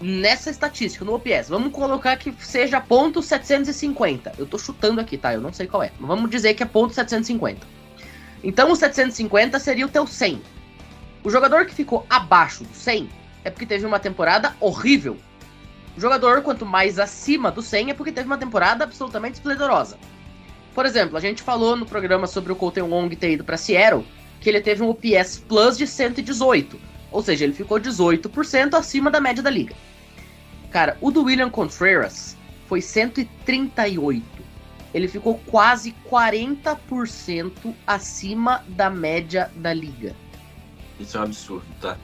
nessa 0.00 0.50
estatística, 0.50 1.04
no 1.04 1.14
OPS, 1.14 1.48
vamos 1.48 1.72
colocar 1.72 2.16
que 2.16 2.34
seja 2.40 2.80
ponto 2.80 3.22
750. 3.22 4.32
Eu 4.38 4.46
tô 4.46 4.58
chutando 4.58 5.00
aqui, 5.00 5.18
tá? 5.18 5.34
Eu 5.34 5.40
não 5.40 5.52
sei 5.52 5.66
qual 5.66 5.82
é. 5.82 5.92
Vamos 6.00 6.30
dizer 6.30 6.54
que 6.54 6.62
é 6.62 6.66
ponto 6.66 6.94
750. 6.94 7.66
Então 8.42 8.72
o 8.72 8.76
750 8.76 9.58
seria 9.58 9.84
o 9.84 9.88
teu 9.88 10.06
100. 10.06 10.40
O 11.22 11.30
jogador 11.30 11.66
que 11.66 11.74
ficou 11.74 12.06
abaixo 12.08 12.64
do 12.64 12.74
100 12.74 13.10
é 13.44 13.50
porque 13.50 13.66
teve 13.66 13.84
uma 13.84 13.98
temporada 13.98 14.56
horrível. 14.58 15.18
O 15.96 16.00
jogador, 16.00 16.42
quanto 16.42 16.64
mais 16.64 16.98
acima 16.98 17.50
do 17.50 17.62
100, 17.62 17.90
é 17.90 17.94
porque 17.94 18.12
teve 18.12 18.26
uma 18.26 18.38
temporada 18.38 18.84
absolutamente 18.84 19.34
esplendorosa. 19.34 19.98
Por 20.74 20.86
exemplo, 20.86 21.16
a 21.16 21.20
gente 21.20 21.42
falou 21.42 21.76
no 21.76 21.84
programa 21.84 22.26
sobre 22.26 22.52
o 22.52 22.56
Colton 22.56 22.88
Wong 22.88 23.14
ter 23.16 23.32
ido 23.32 23.44
para 23.44 23.56
Seattle, 23.56 24.06
que 24.40 24.48
ele 24.48 24.60
teve 24.60 24.82
um 24.82 24.88
OPS 24.88 25.44
Plus 25.48 25.76
de 25.76 25.86
118. 25.86 26.78
Ou 27.10 27.22
seja, 27.22 27.44
ele 27.44 27.52
ficou 27.52 27.78
18% 27.80 28.74
acima 28.74 29.10
da 29.10 29.20
média 29.20 29.42
da 29.42 29.50
liga. 29.50 29.74
Cara, 30.70 30.96
o 31.00 31.10
do 31.10 31.24
William 31.24 31.50
Contreras 31.50 32.36
foi 32.68 32.80
138. 32.80 34.24
Ele 34.94 35.08
ficou 35.08 35.40
quase 35.46 35.94
40% 36.08 37.74
acima 37.86 38.64
da 38.68 38.88
média 38.88 39.50
da 39.56 39.72
liga. 39.72 40.14
Isso 40.98 41.16
é 41.16 41.20
um 41.20 41.24
absurdo, 41.24 41.66
tá? 41.80 41.96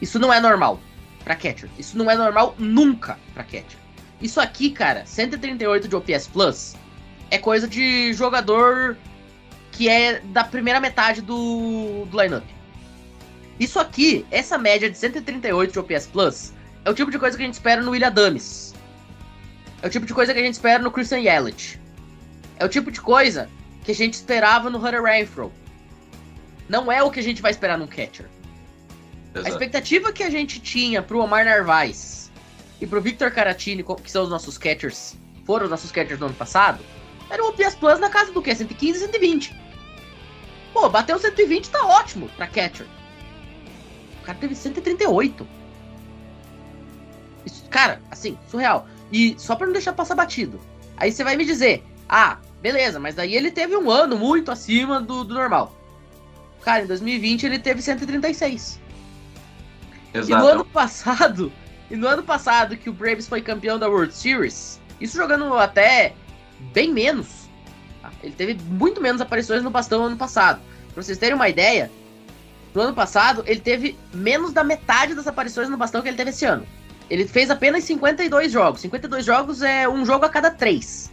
Isso 0.00 0.18
não 0.18 0.32
é 0.32 0.40
normal 0.40 0.78
pra 1.24 1.34
catcher. 1.34 1.68
Isso 1.78 1.96
não 1.96 2.10
é 2.10 2.16
normal 2.16 2.54
nunca 2.58 3.18
pra 3.34 3.44
catcher. 3.44 3.78
Isso 4.20 4.40
aqui, 4.40 4.70
cara, 4.70 5.04
138 5.06 5.88
de 5.88 5.94
OPS 5.94 6.26
Plus 6.26 6.74
é 7.30 7.38
coisa 7.38 7.68
de 7.68 8.12
jogador 8.12 8.96
que 9.72 9.88
é 9.88 10.20
da 10.20 10.42
primeira 10.42 10.80
metade 10.80 11.20
do, 11.20 12.04
do 12.06 12.20
lineup. 12.20 12.44
Isso 13.60 13.78
aqui, 13.78 14.26
essa 14.30 14.56
média 14.56 14.90
de 14.90 14.96
138 14.96 15.72
de 15.72 15.78
OPS 15.78 16.06
Plus, 16.06 16.52
é 16.84 16.90
o 16.90 16.94
tipo 16.94 17.10
de 17.10 17.18
coisa 17.18 17.36
que 17.36 17.42
a 17.42 17.46
gente 17.46 17.54
espera 17.54 17.82
no 17.82 17.90
William 17.90 18.10
Dames. 18.10 18.74
É 19.82 19.86
o 19.86 19.90
tipo 19.90 20.06
de 20.06 20.14
coisa 20.14 20.32
que 20.32 20.40
a 20.40 20.42
gente 20.42 20.54
espera 20.54 20.82
no 20.82 20.90
Christian 20.90 21.20
Yelich. 21.20 21.80
É 22.58 22.64
o 22.64 22.68
tipo 22.68 22.90
de 22.90 23.00
coisa 23.00 23.48
que 23.84 23.92
a 23.92 23.94
gente 23.94 24.14
esperava 24.14 24.68
no 24.68 24.78
Hunter 24.78 25.02
Renfro. 25.02 25.52
Não 26.68 26.90
é 26.90 27.02
o 27.02 27.10
que 27.10 27.20
a 27.20 27.22
gente 27.22 27.40
vai 27.40 27.50
esperar 27.50 27.78
num 27.78 27.86
catcher. 27.86 28.26
A 29.34 29.38
Exato. 29.38 29.54
expectativa 29.54 30.12
que 30.12 30.22
a 30.22 30.30
gente 30.30 30.60
tinha 30.60 31.02
pro 31.02 31.20
Omar 31.20 31.44
Narvaez 31.44 32.30
e 32.80 32.86
pro 32.86 33.00
Victor 33.00 33.30
Caratini, 33.30 33.84
que 33.84 34.10
são 34.10 34.24
os 34.24 34.30
nossos 34.30 34.56
catchers, 34.56 35.16
foram 35.44 35.64
os 35.64 35.70
nossos 35.70 35.90
catchers 35.90 36.18
do 36.18 36.26
ano 36.26 36.34
passado, 36.34 36.82
era 37.30 37.42
um 37.42 37.48
OPS 37.48 37.74
Plus 37.74 37.98
na 37.98 38.08
casa 38.08 38.32
do 38.32 38.40
quê? 38.40 38.54
115, 38.54 39.00
120. 39.00 39.54
Pô, 40.72 40.88
bateu 40.88 41.18
120 41.18 41.70
tá 41.70 41.84
ótimo 41.86 42.28
pra 42.36 42.46
catcher. 42.46 42.86
O 44.22 44.24
cara 44.24 44.38
teve 44.38 44.54
138. 44.54 45.46
Isso, 47.44 47.64
cara, 47.68 48.00
assim, 48.10 48.38
surreal. 48.50 48.86
E 49.12 49.34
só 49.38 49.56
pra 49.56 49.66
não 49.66 49.72
deixar 49.72 49.92
passar 49.92 50.14
batido. 50.14 50.60
Aí 50.96 51.12
você 51.12 51.24
vai 51.24 51.36
me 51.36 51.44
dizer, 51.44 51.84
ah, 52.08 52.38
beleza, 52.60 52.98
mas 52.98 53.14
daí 53.14 53.34
ele 53.34 53.50
teve 53.50 53.76
um 53.76 53.90
ano 53.90 54.16
muito 54.16 54.50
acima 54.50 55.00
do, 55.00 55.24
do 55.24 55.34
normal. 55.34 55.74
Cara, 56.62 56.84
em 56.84 56.86
2020 56.86 57.46
ele 57.46 57.58
teve 57.58 57.80
136. 57.80 58.80
E 60.26 60.30
no 60.30 60.36
Exato. 60.36 60.48
ano 60.48 60.64
passado, 60.64 61.52
e 61.90 61.96
no 61.96 62.06
ano 62.06 62.22
passado 62.22 62.76
que 62.76 62.90
o 62.90 62.92
Braves 62.92 63.28
foi 63.28 63.40
campeão 63.40 63.78
da 63.78 63.88
World 63.88 64.14
Series, 64.14 64.80
isso 65.00 65.16
jogando 65.16 65.54
até 65.54 66.14
bem 66.72 66.92
menos. 66.92 67.48
tá? 68.02 68.10
Ele 68.22 68.34
teve 68.34 68.58
muito 68.64 69.00
menos 69.00 69.20
aparições 69.20 69.62
no 69.62 69.70
bastão 69.70 70.04
ano 70.04 70.16
passado. 70.16 70.60
Pra 70.92 71.02
vocês 71.02 71.18
terem 71.18 71.34
uma 71.34 71.48
ideia, 71.48 71.90
no 72.74 72.82
ano 72.82 72.94
passado 72.94 73.42
ele 73.46 73.60
teve 73.60 73.96
menos 74.12 74.52
da 74.52 74.64
metade 74.64 75.14
das 75.14 75.26
aparições 75.26 75.68
no 75.68 75.76
bastão 75.76 76.02
que 76.02 76.08
ele 76.08 76.16
teve 76.16 76.30
esse 76.30 76.44
ano. 76.44 76.66
Ele 77.08 77.26
fez 77.26 77.50
apenas 77.50 77.84
52 77.84 78.52
jogos. 78.52 78.80
52 78.82 79.24
jogos 79.24 79.62
é 79.62 79.88
um 79.88 80.04
jogo 80.04 80.26
a 80.26 80.28
cada 80.28 80.50
três. 80.50 81.10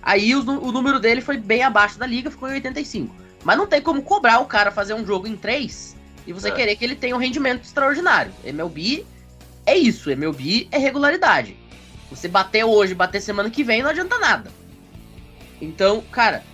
Aí 0.00 0.34
o, 0.34 0.40
o 0.40 0.72
número 0.72 0.98
dele 0.98 1.20
foi 1.20 1.36
bem 1.36 1.62
abaixo 1.62 1.98
da 1.98 2.06
liga, 2.06 2.30
ficou 2.30 2.48
em 2.48 2.54
85. 2.54 3.14
Mas 3.44 3.58
não 3.58 3.66
tem 3.66 3.82
como 3.82 4.00
cobrar 4.02 4.38
o 4.38 4.46
cara 4.46 4.70
fazer 4.70 4.94
um 4.94 5.04
jogo 5.04 5.26
em 5.26 5.36
três 5.36 5.97
e 6.28 6.32
você 6.32 6.48
É. 6.48 6.50
querer 6.50 6.76
que 6.76 6.84
ele 6.84 6.94
tenha 6.94 7.16
um 7.16 7.18
rendimento 7.18 7.64
extraordinário. 7.64 8.30
MLB 8.44 9.06
é 9.64 9.74
isso, 9.76 10.10
MLB 10.10 10.68
é 10.70 10.76
regularidade. 10.76 11.56
Você 12.10 12.28
bater 12.28 12.64
hoje, 12.64 12.94
bater 12.94 13.22
semana 13.22 13.48
que 13.48 13.64
vem, 13.64 13.82
não 13.82 13.88
adianta 13.88 14.18
nada. 14.18 14.50
Então, 15.60 16.02
cara, 16.12 16.44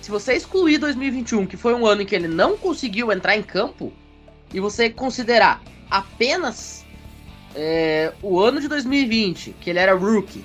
se 0.00 0.10
você 0.10 0.32
excluir 0.32 0.78
2021, 0.78 1.46
que 1.46 1.58
foi 1.58 1.74
um 1.74 1.86
ano 1.86 2.00
em 2.00 2.06
que 2.06 2.14
ele 2.14 2.26
não 2.26 2.56
conseguiu 2.56 3.12
entrar 3.12 3.36
em 3.36 3.42
campo, 3.42 3.92
e 4.52 4.58
você 4.60 4.88
considerar 4.88 5.62
apenas 5.90 6.84
é, 7.54 8.14
o 8.22 8.40
ano 8.40 8.62
de 8.62 8.68
2020, 8.68 9.54
que 9.60 9.68
ele 9.68 9.78
era 9.78 9.94
rookie, 9.94 10.42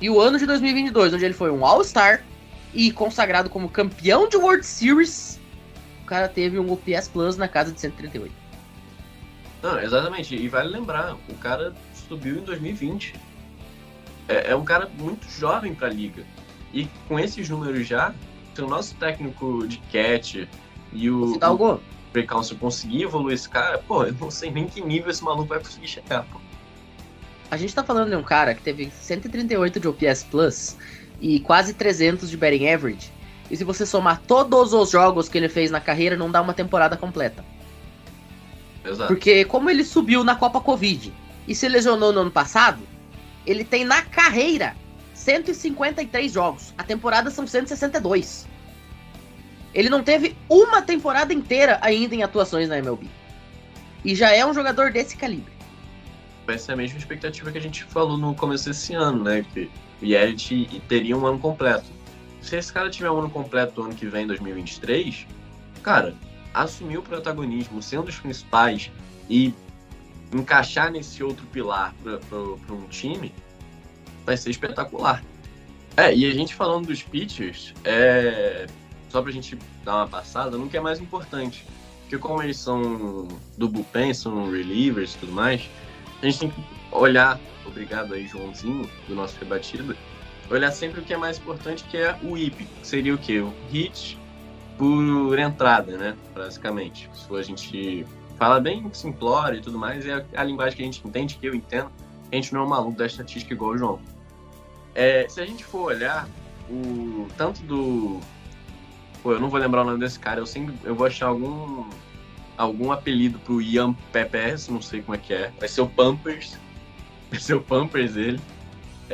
e 0.00 0.08
o 0.08 0.20
ano 0.20 0.38
de 0.38 0.46
2022, 0.46 1.14
onde 1.14 1.24
ele 1.24 1.34
foi 1.34 1.50
um 1.50 1.66
All-Star 1.66 2.24
e 2.72 2.92
consagrado 2.92 3.50
como 3.50 3.68
campeão 3.68 4.28
de 4.28 4.36
World 4.36 4.64
Series, 4.64 5.40
o 6.04 6.06
cara 6.06 6.28
teve 6.28 6.58
um 6.58 6.70
OPS 6.70 7.08
Plus 7.08 7.36
na 7.38 7.48
casa 7.48 7.72
de 7.72 7.80
138. 7.80 8.30
Não, 9.62 9.80
exatamente. 9.80 10.36
E 10.36 10.46
vale 10.48 10.68
lembrar, 10.68 11.16
o 11.28 11.34
cara 11.36 11.74
subiu 12.06 12.36
em 12.36 12.42
2020. 12.42 13.14
É, 14.28 14.50
é 14.50 14.56
um 14.56 14.64
cara 14.64 14.86
muito 14.98 15.26
jovem 15.26 15.74
pra 15.74 15.88
liga. 15.88 16.22
E 16.74 16.86
com 17.08 17.18
esses 17.18 17.48
números 17.48 17.86
já, 17.88 18.14
se 18.54 18.60
o 18.60 18.68
nosso 18.68 18.94
técnico 18.96 19.66
de 19.66 19.78
catch 19.90 20.46
e 20.92 21.10
o, 21.10 21.38
tá 21.38 21.50
o 21.50 21.80
Council 22.28 22.56
conseguir 22.58 23.04
evoluir 23.04 23.34
esse 23.34 23.48
cara, 23.48 23.78
pô, 23.78 24.04
eu 24.04 24.14
não 24.20 24.30
sei 24.30 24.50
nem 24.50 24.66
que 24.66 24.80
nível 24.82 25.10
esse 25.10 25.24
maluco 25.24 25.48
vai 25.48 25.58
conseguir 25.58 25.88
chegar, 25.88 26.24
pô. 26.24 26.38
A 27.50 27.56
gente 27.56 27.74
tá 27.74 27.82
falando 27.82 28.10
de 28.10 28.16
um 28.16 28.22
cara 28.22 28.54
que 28.54 28.62
teve 28.62 28.90
138 28.90 29.80
de 29.80 29.88
OPS 29.88 30.24
Plus 30.24 30.76
e 31.20 31.40
quase 31.40 31.72
300 31.72 32.28
de 32.28 32.36
batting 32.36 32.68
average. 32.68 33.10
E 33.50 33.56
se 33.56 33.64
você 33.64 33.84
somar 33.84 34.20
todos 34.26 34.72
os 34.72 34.90
jogos 34.90 35.28
que 35.28 35.38
ele 35.38 35.48
fez 35.48 35.70
na 35.70 35.80
carreira, 35.80 36.16
não 36.16 36.30
dá 36.30 36.40
uma 36.40 36.54
temporada 36.54 36.96
completa. 36.96 37.44
Exato. 38.84 39.08
Porque 39.08 39.44
como 39.44 39.70
ele 39.70 39.84
subiu 39.84 40.22
na 40.22 40.34
Copa 40.34 40.60
Covid 40.60 41.12
e 41.46 41.54
se 41.54 41.68
lesionou 41.68 42.12
no 42.12 42.20
ano 42.20 42.30
passado, 42.30 42.82
ele 43.46 43.64
tem 43.64 43.84
na 43.84 44.02
carreira 44.02 44.76
153 45.14 46.32
jogos. 46.32 46.74
A 46.76 46.82
temporada 46.82 47.30
são 47.30 47.46
162. 47.46 48.46
Ele 49.72 49.88
não 49.88 50.02
teve 50.02 50.36
uma 50.48 50.82
temporada 50.82 51.32
inteira 51.32 51.78
ainda 51.80 52.14
em 52.14 52.22
atuações 52.22 52.68
na 52.68 52.78
MLB. 52.78 53.06
E 54.04 54.14
já 54.14 54.30
é 54.32 54.44
um 54.44 54.54
jogador 54.54 54.92
desse 54.92 55.16
calibre. 55.16 55.52
Vai 56.46 56.58
ser 56.58 56.72
a 56.72 56.76
mesma 56.76 56.98
expectativa 56.98 57.50
que 57.50 57.58
a 57.58 57.60
gente 57.60 57.84
falou 57.84 58.18
no 58.18 58.34
começo 58.34 58.66
desse 58.66 58.94
ano, 58.94 59.24
né? 59.24 59.44
Que 59.52 59.70
o 60.00 60.04
Yelich 60.04 60.82
teria 60.88 61.16
um 61.16 61.26
ano 61.26 61.38
completo. 61.38 61.86
Se 62.44 62.56
esse 62.56 62.70
cara 62.70 62.90
tiver 62.90 63.10
um 63.10 63.18
ano 63.18 63.30
completo 63.30 63.80
no 63.80 63.86
ano 63.86 63.94
que 63.94 64.06
vem, 64.06 64.26
2023, 64.26 65.26
cara, 65.82 66.14
assumir 66.52 66.98
o 66.98 67.02
protagonismo, 67.02 67.82
sendo 67.82 68.04
dos 68.04 68.18
principais 68.18 68.90
e 69.30 69.54
encaixar 70.30 70.92
nesse 70.92 71.24
outro 71.24 71.46
pilar 71.46 71.94
para 72.02 72.74
um 72.74 72.86
time, 72.90 73.32
vai 74.26 74.36
ser 74.36 74.50
espetacular. 74.50 75.24
É, 75.96 76.14
e 76.14 76.26
a 76.26 76.34
gente 76.34 76.54
falando 76.54 76.88
dos 76.88 77.02
pitchers, 77.02 77.72
é, 77.82 78.66
só 79.08 79.22
pra 79.22 79.32
gente 79.32 79.56
dar 79.82 79.96
uma 79.96 80.08
passada, 80.08 80.58
nunca 80.58 80.76
é 80.76 80.80
mais 80.80 81.00
importante. 81.00 81.64
Porque 82.02 82.18
como 82.18 82.42
eles 82.42 82.58
são 82.58 83.26
do 83.56 83.68
bullpen, 83.70 84.12
são 84.12 84.50
relievers 84.50 85.14
e 85.14 85.18
tudo 85.18 85.32
mais, 85.32 85.62
a 86.20 86.26
gente 86.26 86.40
tem 86.40 86.50
que 86.50 86.62
olhar, 86.92 87.40
obrigado 87.64 88.12
aí, 88.12 88.28
Joãozinho, 88.28 88.86
do 89.08 89.14
nosso 89.14 89.38
rebatido, 89.38 89.96
olhar 90.50 90.70
sempre 90.72 91.00
o 91.00 91.04
que 91.04 91.12
é 91.12 91.16
mais 91.16 91.38
importante, 91.38 91.84
que 91.84 91.96
é 91.96 92.18
o 92.22 92.36
IP. 92.36 92.66
Seria 92.82 93.14
o 93.14 93.18
quê? 93.18 93.40
O 93.40 93.52
hit 93.70 94.18
por 94.76 95.38
entrada, 95.38 95.96
né? 95.96 96.16
Basicamente. 96.34 97.08
Se 97.12 97.34
a 97.34 97.42
gente 97.42 98.06
fala 98.36 98.60
bem 98.60 98.88
simplório 98.92 99.58
e 99.58 99.62
tudo 99.62 99.78
mais, 99.78 100.06
é 100.06 100.24
a 100.34 100.44
linguagem 100.44 100.76
que 100.76 100.82
a 100.82 100.84
gente 100.86 101.06
entende, 101.06 101.36
que 101.36 101.46
eu 101.46 101.54
entendo. 101.54 101.90
A 102.30 102.34
gente 102.34 102.52
não 102.52 102.62
é 102.62 102.64
um 102.64 102.68
maluco 102.68 102.98
da 102.98 103.06
estatística 103.06 103.54
igual 103.54 103.72
o 103.72 103.78
João. 103.78 104.00
É, 104.94 105.26
se 105.28 105.40
a 105.40 105.46
gente 105.46 105.64
for 105.64 105.92
olhar 105.92 106.28
o 106.68 107.26
tanto 107.36 107.62
do. 107.62 108.20
Pô, 109.22 109.32
eu 109.32 109.40
não 109.40 109.48
vou 109.48 109.58
lembrar 109.58 109.82
o 109.82 109.84
nome 109.84 109.98
desse 109.98 110.18
cara, 110.18 110.40
eu 110.40 110.46
sempre. 110.46 110.74
Eu 110.84 110.94
vou 110.94 111.06
achar 111.06 111.26
algum. 111.26 111.88
algum 112.56 112.92
apelido 112.92 113.38
pro 113.40 113.60
Ian 113.60 113.94
Peppers, 114.12 114.68
não 114.68 114.82
sei 114.82 115.02
como 115.02 115.14
é 115.14 115.18
que 115.18 115.32
é. 115.32 115.52
Vai 115.58 115.68
ser 115.68 115.80
o 115.80 115.88
Pampers. 115.88 116.58
Vai 117.30 117.40
ser 117.40 117.54
o 117.54 117.60
Pampers 117.60 118.14
dele. 118.14 118.40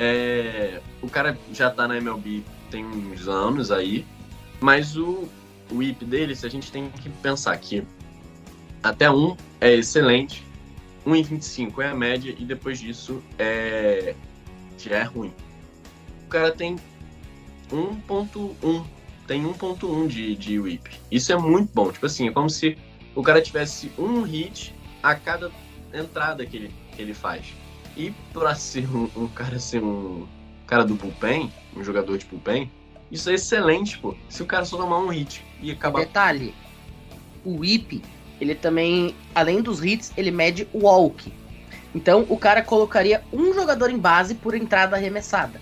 É, 0.03 0.81
o 1.03 1.11
cara 1.11 1.39
já 1.53 1.69
tá 1.69 1.87
na 1.87 1.99
MLB 1.99 2.43
tem 2.71 2.87
uns 2.87 3.29
anos 3.29 3.71
aí. 3.71 4.07
Mas 4.59 4.97
o, 4.97 5.29
o 5.71 5.83
IP 5.83 6.07
dele, 6.07 6.35
se 6.35 6.47
a 6.47 6.49
gente 6.49 6.73
tem 6.73 6.89
que 6.89 7.11
pensar 7.11 7.55
que 7.59 7.87
até 8.83 9.11
um 9.11 9.37
é 9.61 9.75
excelente, 9.75 10.43
1,25 11.07 11.83
é 11.83 11.89
a 11.89 11.95
média 11.95 12.35
e 12.39 12.45
depois 12.47 12.81
disso 12.81 13.23
é 13.39 14.15
já 14.79 14.97
é 14.97 15.03
ruim. 15.03 15.35
O 16.25 16.29
cara 16.31 16.51
tem 16.51 16.77
1.1 17.71 18.85
tem 19.27 19.45
1.1 19.45 20.07
de, 20.09 20.35
de 20.35 20.59
whip. 20.59 20.91
Isso 21.11 21.31
é 21.31 21.37
muito 21.37 21.71
bom. 21.75 21.93
Tipo 21.93 22.07
assim, 22.07 22.29
é 22.29 22.33
como 22.33 22.49
se 22.49 22.79
o 23.15 23.23
cara 23.23 23.43
tivesse 23.43 23.93
um 23.99 24.23
hit 24.23 24.75
a 25.03 25.15
cada 25.15 25.53
entrada 25.93 26.47
que 26.47 26.57
ele, 26.57 26.75
que 26.97 27.03
ele 27.03 27.13
faz. 27.13 27.55
E 28.01 28.15
pra 28.33 28.55
ser 28.55 28.89
um, 28.89 29.11
um 29.15 29.29
cara 29.29 29.59
ser 29.59 29.85
um 29.85 30.27
cara 30.67 30.87
do 30.87 30.95
bullpen, 30.95 31.53
um 31.77 31.85
jogador 31.85 32.17
de 32.17 32.25
bullpen, 32.25 32.73
isso 33.13 33.29
é 33.29 33.35
excelente, 33.35 33.99
pô. 33.99 34.17
Se 34.27 34.43
o 34.43 34.47
cara 34.47 34.65
só 34.65 34.79
tomar 34.79 35.01
um 35.01 35.09
hit 35.09 35.45
e 35.61 35.71
acabar. 35.71 35.99
Detalhe, 36.01 36.55
o 37.45 37.59
whip, 37.59 38.03
ele 38.41 38.55
também, 38.55 39.15
além 39.35 39.61
dos 39.61 39.85
hits, 39.85 40.15
ele 40.17 40.31
mede 40.31 40.67
o 40.73 40.87
walk. 40.87 41.31
Então 41.95 42.25
o 42.31 42.39
cara 42.39 42.63
colocaria 42.63 43.23
um 43.31 43.53
jogador 43.53 43.91
em 43.91 43.99
base 43.99 44.35
por 44.35 44.55
entrada 44.55 44.97
arremessada. 44.97 45.61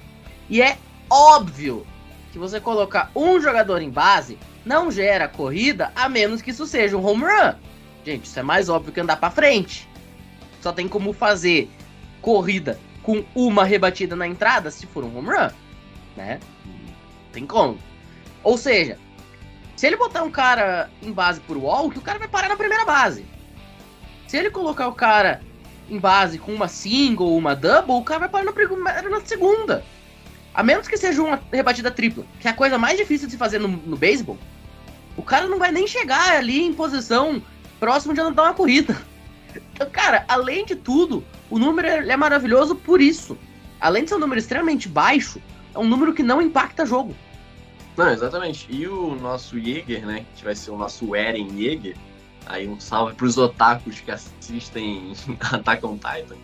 E 0.49 0.63
é 0.63 0.79
óbvio 1.11 1.85
que 2.31 2.39
você 2.39 2.61
colocar 2.61 3.11
um 3.17 3.41
jogador 3.41 3.83
em 3.83 3.91
base 3.91 4.39
não 4.65 4.93
gera 4.93 5.27
corrida, 5.27 5.91
a 5.97 6.09
menos 6.09 6.41
que 6.41 6.53
isso 6.53 6.69
seja 6.69 6.97
um 6.97 7.05
home 7.05 7.25
run. 7.25 7.55
Gente, 8.05 8.27
isso 8.27 8.39
é 8.39 8.45
mais 8.45 8.69
óbvio 8.69 8.93
que 8.93 9.01
andar 9.01 9.17
para 9.17 9.29
frente. 9.29 9.89
Só 10.61 10.73
tem 10.73 10.87
como 10.87 11.13
fazer 11.13 11.69
corrida 12.21 12.79
com 13.03 13.25
uma 13.35 13.65
rebatida 13.65 14.15
na 14.15 14.27
entrada 14.27 14.71
se 14.71 14.87
for 14.87 15.03
um 15.05 15.17
home 15.17 15.29
run, 15.29 15.51
né? 16.17 16.41
Tem 17.33 17.47
como. 17.47 17.79
Ou 18.43 18.59
seja, 18.59 18.99
se 19.77 19.87
ele 19.87 19.97
botar 19.97 20.23
um 20.23 20.31
cara 20.31 20.91
em 21.03 21.13
base 21.13 21.41
por 21.41 21.57
walk, 21.57 21.97
o 21.97 22.03
cara 22.03 22.19
vai 22.19 22.29
parar 22.29 22.49
na 22.49 22.57
primeira 22.57 22.85
base. 22.85 23.25
Se 24.27 24.37
ele 24.37 24.51
colocar 24.51 24.89
o 24.89 24.93
cara 24.93 25.41
em 25.89 25.99
base 25.99 26.39
com 26.39 26.53
uma 26.53 26.69
single 26.69 27.37
uma 27.37 27.55
double, 27.55 27.95
o 27.95 28.05
cara 28.05 28.21
vai 28.21 28.29
parar 28.29 28.45
na, 28.45 29.03
na 29.03 29.21
segunda. 29.21 29.85
A 30.53 30.63
menos 30.63 30.89
que 30.89 30.97
seja 30.97 31.23
uma 31.23 31.41
rebatida 31.53 31.91
tripla, 31.91 32.27
que 32.41 32.49
é 32.49 32.51
a 32.51 32.55
coisa 32.55 32.77
mais 32.77 32.99
difícil 32.99 33.27
de 33.27 33.33
se 33.33 33.39
fazer 33.39 33.59
no, 33.59 33.69
no 33.69 33.97
beisebol. 33.97 34.37
O 35.17 35.23
cara 35.23 35.47
não 35.47 35.59
vai 35.59 35.71
nem 35.71 35.87
chegar 35.87 36.37
ali 36.37 36.63
em 36.63 36.75
posição 36.75 37.43
próximo 37.79 38.13
de 38.13 38.21
andar 38.21 38.43
uma 38.45 38.55
corrida. 38.55 38.97
Então, 39.73 39.89
cara, 39.91 40.25
além 40.29 40.65
de 40.65 40.77
tudo, 40.77 41.25
o 41.51 41.59
número 41.59 41.89
é 41.89 42.17
maravilhoso 42.17 42.75
por 42.75 43.01
isso. 43.01 43.37
Além 43.81 44.05
de 44.05 44.11
ser 44.11 44.17
um 44.17 44.21
número 44.21 44.39
extremamente 44.39 44.89
baixo, 44.89 45.41
é 45.75 45.79
um 45.79 45.89
número 45.89 46.13
que 46.13 46.23
não 46.23 46.43
impacta 46.43 46.85
jogo. 46.85 47.15
Não, 47.97 48.11
exatamente. 48.11 48.67
E 48.71 48.87
o 48.87 49.15
nosso 49.15 49.59
Jäger, 49.59 50.07
né? 50.07 50.25
Que 50.37 50.45
vai 50.45 50.55
ser 50.55 50.71
o 50.71 50.77
nosso 50.77 51.15
Eren 51.15 51.49
Jäger. 51.57 51.97
Aí 52.47 52.69
um 52.69 52.79
salve 52.79 53.15
pros 53.15 53.37
otakus 53.37 54.01
que 54.01 54.11
assistem 54.11 55.13
Attack 55.53 55.85
on 55.85 55.97
Titan. 55.97 56.37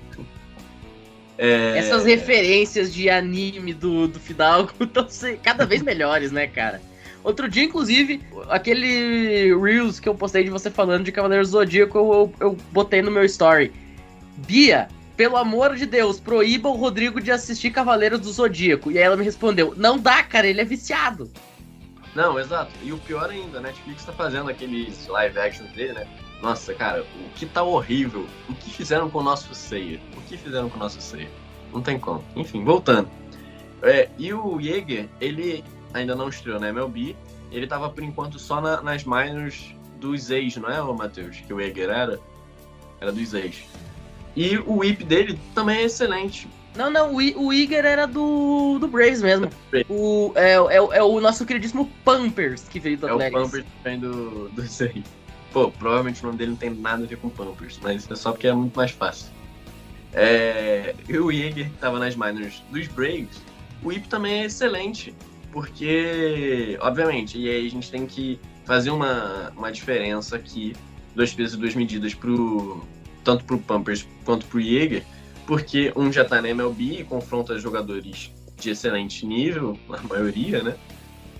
É... 1.36 1.78
Essas 1.78 2.04
referências 2.04 2.92
de 2.92 3.10
anime 3.10 3.74
do, 3.74 4.06
do 4.06 4.20
Fidalgo 4.20 4.72
estão 4.80 5.06
cada 5.42 5.66
vez 5.66 5.82
melhores, 5.82 6.30
né, 6.30 6.46
cara? 6.46 6.80
Outro 7.24 7.48
dia, 7.48 7.64
inclusive, 7.64 8.20
aquele 8.48 9.56
Reels 9.56 9.98
que 9.98 10.08
eu 10.08 10.14
postei 10.14 10.44
de 10.44 10.50
você 10.50 10.70
falando 10.70 11.04
de 11.04 11.12
Cavaleiro 11.12 11.44
Zodíaco, 11.44 11.96
eu, 11.96 12.12
eu, 12.12 12.34
eu 12.48 12.58
botei 12.70 13.00
no 13.00 13.10
meu 13.10 13.24
story. 13.24 13.72
Bia, 14.36 14.88
pelo 15.16 15.36
amor 15.36 15.76
de 15.76 15.86
Deus, 15.86 16.18
proíba 16.18 16.68
o 16.68 16.76
Rodrigo 16.76 17.20
de 17.20 17.30
assistir 17.30 17.70
Cavaleiros 17.70 18.20
do 18.20 18.32
Zodíaco. 18.32 18.90
E 18.90 18.98
aí 18.98 19.04
ela 19.04 19.16
me 19.16 19.24
respondeu: 19.24 19.74
Não 19.76 19.98
dá, 19.98 20.22
cara, 20.22 20.46
ele 20.46 20.60
é 20.60 20.64
viciado. 20.64 21.30
Não, 22.14 22.38
exato. 22.38 22.72
E 22.82 22.92
o 22.92 22.98
pior 22.98 23.28
ainda, 23.28 23.60
né? 23.60 23.68
Netflix 23.68 24.04
tá 24.04 24.12
fazendo 24.12 24.48
aqueles 24.48 25.06
live 25.08 25.38
action 25.38 25.66
dele, 25.66 25.94
né? 25.94 26.06
Nossa, 26.40 26.74
cara, 26.74 27.02
o 27.02 27.30
que 27.34 27.46
tá 27.46 27.62
horrível. 27.62 28.26
O 28.48 28.54
que 28.54 28.70
fizeram 28.70 29.10
com 29.10 29.18
o 29.18 29.22
nosso 29.22 29.54
Seiya? 29.54 30.00
O 30.16 30.20
que 30.22 30.36
fizeram 30.36 30.68
com 30.68 30.76
o 30.76 30.78
nosso 30.78 31.00
Seiya? 31.00 31.30
Não 31.72 31.80
tem 31.80 31.98
como. 31.98 32.24
Enfim, 32.36 32.64
voltando. 32.64 33.08
É, 33.82 34.08
e 34.16 34.32
o 34.32 34.60
Jäger, 34.60 35.08
ele 35.20 35.64
ainda 35.92 36.14
não 36.14 36.28
estreou 36.28 36.60
na 36.60 36.68
MLB. 36.68 37.16
Ele 37.50 37.66
tava, 37.66 37.90
por 37.90 38.02
enquanto, 38.02 38.38
só 38.38 38.60
na, 38.60 38.80
nas 38.80 39.04
minors 39.04 39.74
dos 39.98 40.30
ex, 40.30 40.56
não 40.56 40.68
é, 40.68 40.80
Matheus? 40.80 41.38
Que 41.38 41.52
o 41.52 41.60
Jäger 41.60 41.90
era? 41.90 42.20
Era 43.00 43.10
dos 43.10 43.34
ex. 43.34 43.64
E 44.36 44.58
o 44.58 44.78
whip 44.78 45.04
dele 45.04 45.38
também 45.54 45.78
é 45.78 45.84
excelente. 45.84 46.48
Não, 46.76 46.90
não, 46.90 47.12
o, 47.12 47.16
o 47.16 47.52
Iger 47.52 47.84
era 47.84 48.06
do, 48.06 48.78
do 48.80 48.88
Braves 48.88 49.22
mesmo. 49.22 49.48
O, 49.88 50.32
é, 50.34 50.54
é, 50.54 50.76
é 50.76 51.02
o 51.02 51.20
nosso 51.20 51.46
queridíssimo 51.46 51.88
Pampers 52.04 52.62
que 52.68 52.80
veio 52.80 52.98
do 52.98 53.06
Athletics. 53.06 53.34
É 53.34 53.38
o 53.38 53.44
Pampers 53.44 53.66
também 53.82 54.00
do, 54.00 54.48
do 54.48 54.62
aí. 54.82 55.04
Pô, 55.52 55.70
provavelmente 55.70 56.20
o 56.22 56.26
nome 56.26 56.38
dele 56.38 56.50
não 56.50 56.58
tem 56.58 56.70
nada 56.70 57.04
a 57.04 57.06
ver 57.06 57.16
com 57.16 57.28
Pampers, 57.28 57.78
mas 57.80 58.10
é 58.10 58.16
só 58.16 58.32
porque 58.32 58.48
é 58.48 58.52
muito 58.52 58.74
mais 58.74 58.90
fácil. 58.90 59.28
É, 60.12 60.94
e 61.08 61.16
o 61.16 61.30
Iger 61.30 61.70
que 61.70 61.76
tava 61.78 62.00
nas 62.00 62.16
minors 62.16 62.60
dos 62.70 62.88
Braves, 62.88 63.40
o 63.82 63.88
whip 63.88 64.08
também 64.08 64.42
é 64.42 64.44
excelente. 64.46 65.14
Porque, 65.52 66.76
obviamente, 66.80 67.38
e 67.38 67.48
aí 67.48 67.64
a 67.64 67.70
gente 67.70 67.88
tem 67.88 68.06
que 68.06 68.40
fazer 68.64 68.90
uma, 68.90 69.52
uma 69.56 69.70
diferença 69.70 70.34
aqui, 70.34 70.74
dois 71.14 71.32
pesos 71.32 71.54
e 71.54 71.60
duas 71.60 71.76
medidas, 71.76 72.12
pro, 72.12 72.84
tanto 73.24 73.44
pro 73.44 73.58
Pampers 73.58 74.06
quanto 74.24 74.46
pro 74.46 74.60
Jäger, 74.60 75.04
porque 75.46 75.92
um 75.96 76.12
já 76.12 76.24
tá 76.24 76.40
na 76.40 76.48
MLB 76.48 77.00
e 77.00 77.04
confronta 77.04 77.58
jogadores 77.58 78.32
de 78.58 78.70
excelente 78.70 79.26
nível, 79.26 79.78
na 79.88 80.02
maioria, 80.02 80.62
né? 80.62 80.76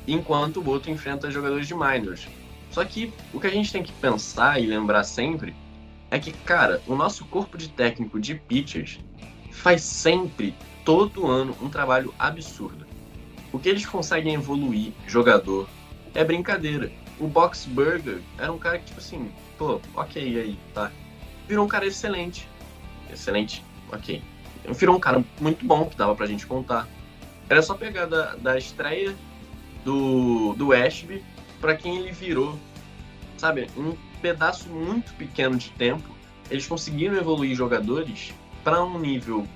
Enquanto 0.06 0.60
o 0.60 0.68
outro 0.68 0.90
enfrenta 0.90 1.30
jogadores 1.30 1.66
de 1.66 1.74
minors. 1.74 2.28
Só 2.70 2.84
que 2.84 3.12
o 3.32 3.38
que 3.38 3.46
a 3.46 3.50
gente 3.50 3.72
tem 3.72 3.82
que 3.82 3.92
pensar 3.92 4.60
e 4.60 4.66
lembrar 4.66 5.04
sempre 5.04 5.54
é 6.10 6.18
que, 6.18 6.32
cara, 6.32 6.82
o 6.86 6.94
nosso 6.94 7.24
corpo 7.26 7.56
de 7.56 7.68
técnico 7.68 8.20
de 8.20 8.34
pitchers 8.34 8.98
faz 9.50 9.82
sempre, 9.82 10.54
todo 10.84 11.26
ano, 11.26 11.56
um 11.62 11.68
trabalho 11.68 12.12
absurdo. 12.18 12.84
O 13.52 13.58
que 13.58 13.68
eles 13.68 13.86
conseguem 13.86 14.34
evoluir 14.34 14.92
jogador 15.06 15.68
é 16.14 16.24
brincadeira. 16.24 16.90
O 17.18 17.26
Box 17.28 17.66
Burger 17.66 18.20
era 18.36 18.52
um 18.52 18.58
cara 18.58 18.78
que, 18.78 18.86
tipo 18.86 18.98
assim, 18.98 19.30
pô, 19.56 19.80
ok 19.94 20.40
aí, 20.40 20.58
tá. 20.74 20.90
Virou 21.48 21.64
um 21.64 21.68
cara 21.68 21.86
excelente. 21.86 22.48
Excelente, 23.10 23.64
ok. 23.92 24.22
Virou 24.70 24.96
um 24.96 25.00
cara 25.00 25.22
muito 25.40 25.64
bom 25.64 25.86
que 25.86 25.96
dava 25.96 26.14
pra 26.14 26.26
gente 26.26 26.46
contar. 26.46 26.88
Era 27.48 27.60
só 27.62 27.74
pegar 27.74 28.06
da, 28.06 28.34
da 28.36 28.56
estreia 28.56 29.14
do, 29.84 30.54
do 30.54 30.72
Ashby 30.72 31.22
para 31.60 31.76
quem 31.76 31.98
ele 31.98 32.12
virou. 32.12 32.58
Sabe, 33.36 33.68
um 33.76 33.94
pedaço 34.22 34.68
muito 34.70 35.12
pequeno 35.14 35.56
de 35.56 35.68
tempo, 35.70 36.08
eles 36.50 36.66
conseguiram 36.66 37.14
evoluir 37.14 37.54
jogadores 37.54 38.32
para 38.62 38.82
um 38.82 38.98
nível 38.98 39.46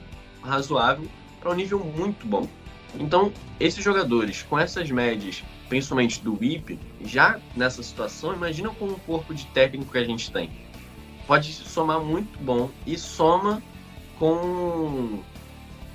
razoável, 0.43 1.09
para 1.41 1.51
um 1.51 1.55
nível 1.55 1.79
muito 1.81 2.27
bom. 2.27 2.47
Então, 2.95 3.33
esses 3.59 3.83
jogadores 3.83 4.43
com 4.43 4.59
essas 4.59 4.91
médias, 4.91 5.43
principalmente 5.69 6.23
do 6.23 6.39
WIP, 6.39 6.79
já 7.05 7.39
nessa 7.57 7.83
situação, 7.83 8.35
imagina 8.35 8.71
com 8.71 8.87
o 8.87 9.01
corpo 9.01 9.35
de 9.35 9.47
técnico 9.47 9.93
que 9.93 9.99
a 9.99 10.05
gente 10.05 10.31
tem. 10.31 10.51
Pode 11.29 11.53
somar 11.53 12.01
muito 12.01 12.39
bom 12.39 12.71
e 12.87 12.97
soma 12.97 13.63
com, 14.19 15.23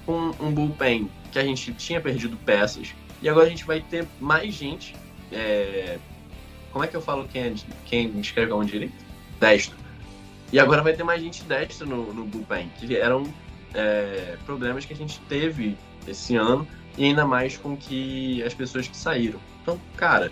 com 0.05 0.31
um 0.39 0.51
bullpen 0.51 1.09
que 1.31 1.39
a 1.39 1.43
gente 1.43 1.73
tinha 1.73 1.99
perdido 1.99 2.37
peças 2.37 2.93
e 3.19 3.27
agora 3.27 3.47
a 3.47 3.49
gente 3.49 3.65
vai 3.65 3.81
ter 3.81 4.07
mais 4.21 4.53
gente. 4.53 4.95
É... 5.31 5.97
Como 6.71 6.85
é 6.85 6.87
que 6.87 6.95
eu 6.95 7.01
falo 7.01 7.27
quem, 7.27 7.41
é, 7.41 7.55
quem 7.85 8.19
escreve 8.19 8.51
a 8.51 8.55
mão 8.55 8.63
direito? 8.63 8.93
Destro. 9.39 9.75
E 10.51 10.59
agora 10.59 10.83
vai 10.83 10.93
ter 10.93 11.03
mais 11.03 11.19
gente 11.19 11.43
destra 11.45 11.83
no, 11.83 12.13
no 12.13 12.25
bullpen, 12.25 12.69
que 12.77 12.95
eram 12.95 13.23
é, 13.73 14.37
problemas 14.45 14.85
que 14.85 14.93
a 14.93 14.95
gente 14.95 15.19
teve 15.21 15.75
esse 16.07 16.35
ano 16.35 16.67
e 16.95 17.05
ainda 17.05 17.25
mais 17.25 17.57
com 17.57 17.75
que 17.75 18.43
as 18.43 18.53
pessoas 18.53 18.87
que 18.87 18.95
saíram. 18.95 19.39
Então, 19.63 19.81
cara, 19.97 20.31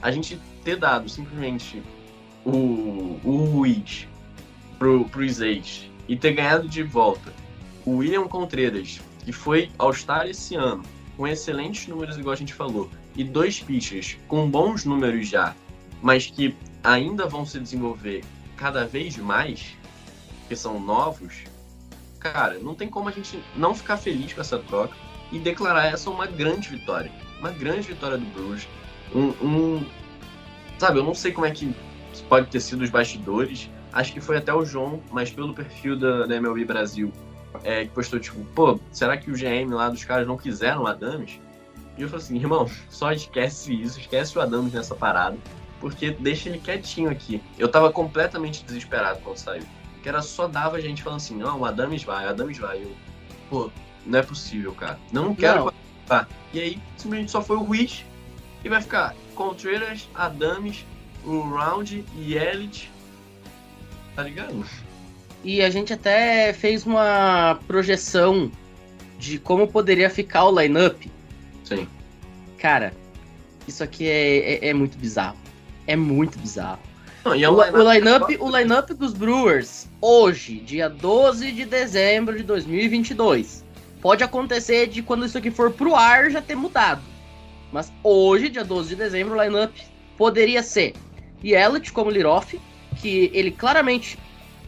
a 0.00 0.12
gente 0.12 0.38
ter 0.62 0.76
dado 0.76 1.08
simplesmente 1.08 1.82
o, 2.44 3.18
o 3.24 3.44
Ruiz 3.50 4.06
pro, 4.78 5.04
pros 5.06 5.40
ex 5.40 5.90
e 6.08 6.16
ter 6.16 6.32
ganhado 6.32 6.68
de 6.68 6.82
volta 6.82 7.32
o 7.84 7.98
William 7.98 8.26
Contreras, 8.26 9.00
que 9.24 9.32
foi 9.32 9.70
All-Star 9.78 10.26
esse 10.26 10.56
ano, 10.56 10.82
com 11.16 11.26
excelentes 11.26 11.86
números, 11.86 12.18
igual 12.18 12.32
a 12.32 12.36
gente 12.36 12.52
falou, 12.52 12.90
e 13.14 13.22
dois 13.22 13.60
pitchers 13.60 14.18
com 14.26 14.50
bons 14.50 14.84
números 14.84 15.28
já, 15.28 15.54
mas 16.02 16.26
que 16.26 16.54
ainda 16.82 17.26
vão 17.26 17.46
se 17.46 17.58
desenvolver 17.60 18.24
cada 18.56 18.84
vez 18.84 19.16
mais, 19.16 19.76
que 20.48 20.56
são 20.56 20.80
novos, 20.80 21.44
cara, 22.18 22.58
não 22.58 22.74
tem 22.74 22.88
como 22.88 23.08
a 23.08 23.12
gente 23.12 23.42
não 23.54 23.74
ficar 23.74 23.96
feliz 23.96 24.32
com 24.32 24.40
essa 24.40 24.58
troca 24.58 24.96
e 25.30 25.38
declarar 25.38 25.86
essa 25.86 26.10
uma 26.10 26.26
grande 26.26 26.68
vitória. 26.68 27.10
Uma 27.38 27.50
grande 27.50 27.88
vitória 27.88 28.16
do 28.16 28.26
Bruges. 28.26 28.68
Um, 29.14 29.28
um, 29.44 29.86
sabe, 30.78 30.98
eu 30.98 31.04
não 31.04 31.14
sei 31.14 31.32
como 31.32 31.46
é 31.46 31.50
que 31.50 31.74
pode 32.28 32.48
ter 32.48 32.60
sido 32.60 32.82
os 32.82 32.90
bastidores. 32.90 33.70
Acho 33.96 34.12
que 34.12 34.20
foi 34.20 34.36
até 34.36 34.52
o 34.52 34.62
João, 34.62 35.02
mas 35.10 35.30
pelo 35.30 35.54
perfil 35.54 35.98
da, 35.98 36.26
da 36.26 36.36
MLB 36.36 36.66
Brasil, 36.66 37.10
é, 37.64 37.86
que 37.86 37.92
postou 37.92 38.20
tipo, 38.20 38.44
pô, 38.54 38.78
será 38.92 39.16
que 39.16 39.30
o 39.30 39.34
GM 39.34 39.72
lá 39.72 39.88
dos 39.88 40.04
caras 40.04 40.26
não 40.26 40.36
quiseram 40.36 40.82
o 40.82 40.86
Adams? 40.86 41.40
E 41.96 42.02
eu 42.02 42.08
falei 42.10 42.22
assim, 42.22 42.36
irmão, 42.36 42.68
só 42.90 43.10
esquece 43.10 43.72
isso, 43.72 43.98
esquece 43.98 44.36
o 44.36 44.42
Adams 44.42 44.74
nessa 44.74 44.94
parada, 44.94 45.38
porque 45.80 46.10
deixa 46.10 46.50
ele 46.50 46.58
quietinho 46.58 47.08
aqui. 47.08 47.42
Eu 47.58 47.68
tava 47.68 47.90
completamente 47.90 48.62
desesperado 48.66 49.18
quando 49.24 49.38
saiu. 49.38 49.64
Que 50.02 50.10
era 50.10 50.20
só 50.20 50.46
dava 50.46 50.78
gente 50.78 51.02
falando 51.02 51.20
assim, 51.20 51.34
não, 51.38 51.60
o 51.60 51.64
Adams 51.64 52.04
vai, 52.04 52.26
o 52.26 52.28
Adams 52.28 52.58
vai. 52.58 52.82
Eu, 52.82 52.94
pô, 53.48 53.70
não 54.04 54.18
é 54.18 54.22
possível, 54.22 54.74
cara. 54.74 55.00
Não 55.10 55.34
quero 55.34 55.60
não. 55.60 55.64
participar. 55.64 56.28
E 56.52 56.60
aí, 56.60 56.82
simplesmente 56.98 57.30
só 57.30 57.40
foi 57.40 57.56
o 57.56 57.62
Ruiz 57.62 58.04
e 58.62 58.68
vai 58.68 58.82
ficar. 58.82 59.16
Contreras, 59.34 60.06
Adames, 60.14 60.84
o 61.24 61.40
Round 61.40 62.04
e 62.14 62.34
Elite. 62.34 62.94
Tá 64.16 64.22
ligado? 64.22 64.64
E 65.44 65.62
a 65.62 65.68
gente 65.68 65.92
até 65.92 66.52
fez 66.54 66.86
uma 66.86 67.60
projeção 67.68 68.50
de 69.18 69.38
como 69.38 69.68
poderia 69.68 70.08
ficar 70.08 70.44
o 70.46 70.60
lineup. 70.60 71.04
Sim. 71.62 71.86
Cara, 72.58 72.92
isso 73.68 73.84
aqui 73.84 74.08
é, 74.08 74.54
é, 74.54 74.68
é 74.68 74.74
muito 74.74 74.96
bizarro. 74.96 75.36
É 75.86 75.94
muito 75.94 76.38
bizarro. 76.38 76.80
Não, 77.24 77.34
e 77.34 77.44
é 77.44 77.48
O, 77.48 77.54
um 77.54 77.58
o 77.58 77.92
lineup, 77.92 78.30
o 78.40 78.56
lineup 78.56 78.90
dos 78.90 79.12
Brewers, 79.12 79.86
hoje, 80.00 80.60
dia 80.60 80.88
12 80.88 81.52
de 81.52 81.64
dezembro 81.64 82.36
de 82.36 82.42
2022. 82.42 83.64
Pode 84.00 84.24
acontecer 84.24 84.86
de 84.86 85.02
quando 85.02 85.26
isso 85.26 85.36
aqui 85.36 85.50
for 85.50 85.72
pro 85.72 85.94
ar 85.94 86.30
já 86.30 86.40
ter 86.40 86.54
mudado. 86.54 87.02
Mas 87.72 87.92
hoje, 88.02 88.48
dia 88.48 88.64
12 88.64 88.90
de 88.90 88.96
dezembro, 88.96 89.36
o 89.36 89.42
lineup 89.42 89.74
poderia 90.16 90.62
ser 90.62 90.94
Yelich 91.44 91.92
como 91.92 92.10
Liroff, 92.10 92.58
que 92.96 93.30
ele 93.32 93.50
claramente 93.50 94.18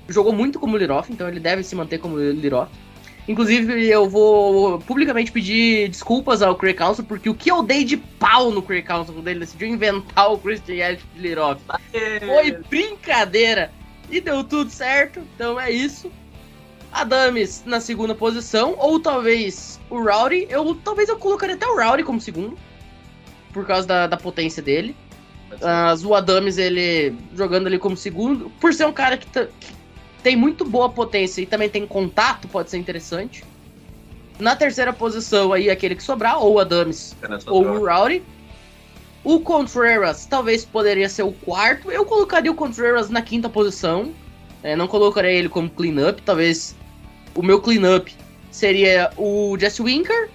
jogou 0.09 0.33
muito 0.33 0.59
como 0.59 0.77
Liroff, 0.77 1.13
então 1.13 1.29
ele 1.29 1.41
deve 1.41 1.63
se 1.63 1.75
manter 1.75 1.99
como 1.99 2.19
Liroff. 2.19 2.71
Inclusive, 3.29 3.87
eu 3.87 4.09
vou 4.09 4.79
publicamente 4.81 5.31
pedir 5.31 5.89
desculpas 5.91 6.41
ao 6.41 6.57
Craig 6.57 6.75
Council, 6.75 7.05
porque 7.05 7.29
o 7.29 7.35
que 7.35 7.51
eu 7.51 7.63
dei 7.63 7.85
de 7.85 7.99
pau 7.99 8.51
no 8.51 8.63
Craig 8.63 8.83
Council 8.83 9.13
quando 9.13 9.29
ele 9.29 9.41
decidiu 9.41 9.69
inventar 9.69 10.33
o 10.33 10.39
Christian 10.39 10.77
Yelich 10.77 11.05
de 11.15 11.21
Liroff 11.21 11.61
foi 12.27 12.53
brincadeira. 12.71 13.71
E 14.11 14.23
deu 14.23 14.43
tudo 14.43 14.71
certo, 14.71 15.21
então 15.35 15.61
é 15.61 15.71
isso. 15.71 16.11
Adames 16.91 17.63
na 17.67 17.81
segunda 17.81 18.15
posição, 18.15 18.75
ou 18.79 18.99
talvez 18.99 19.79
o 19.91 20.03
Rowdy. 20.03 20.47
Eu, 20.49 20.75
talvez 20.77 21.11
eu 21.11 21.19
colocaria 21.19 21.55
até 21.55 21.67
o 21.67 21.77
Rowdy 21.77 22.03
como 22.03 22.19
segundo, 22.19 22.57
por 23.53 23.67
causa 23.67 23.87
da, 23.87 24.07
da 24.07 24.17
potência 24.17 24.63
dele. 24.63 24.97
Mas 25.51 26.05
o 26.05 26.15
Adames, 26.15 26.59
ele 26.59 27.15
jogando 27.35 27.67
ali 27.67 27.79
como 27.79 27.97
segundo, 27.97 28.51
por 28.61 28.73
ser 28.73 28.87
um 28.87 28.93
cara 28.93 29.17
que, 29.17 29.27
que 29.27 29.73
tem 30.23 30.37
muito 30.37 30.65
boa 30.65 30.89
potência 30.89 31.41
e 31.41 31.47
também 31.47 31.69
tem 31.69 31.87
contato, 31.87 32.49
pode 32.49 32.71
ser 32.71 32.79
interessante. 32.79 33.45
Na 34.39 34.55
terceira 34.55 34.93
posição 34.93 35.53
aí, 35.53 35.69
aquele 35.69 35.95
que 35.95 36.03
sobrar, 36.03 36.39
ou 36.39 36.55
o 36.55 36.59
Adames 36.59 37.17
ou 37.47 37.65
o 37.65 37.87
Rowdy. 37.87 38.23
O 39.25 39.41
Contreras 39.41 40.27
talvez 40.27 40.65
poderia 40.65 41.09
ser 41.09 41.25
o 41.25 41.33
quarto. 41.33 41.91
Eu 41.91 42.05
colocaria 42.05 42.51
o 42.51 42.55
Contreras 42.55 43.11
na 43.11 43.21
quinta 43.21 43.49
posição. 43.49 44.13
É, 44.63 44.77
não 44.77 44.87
colocaria 44.87 45.33
ele 45.33 45.49
como 45.49 45.69
cleanup. 45.69 46.23
Talvez 46.23 46.77
o 47.35 47.43
meu 47.43 47.61
cleanup 47.61 48.15
seria 48.51 49.11
o 49.17 49.57
Jesse 49.59 49.83
Winker. 49.83 50.31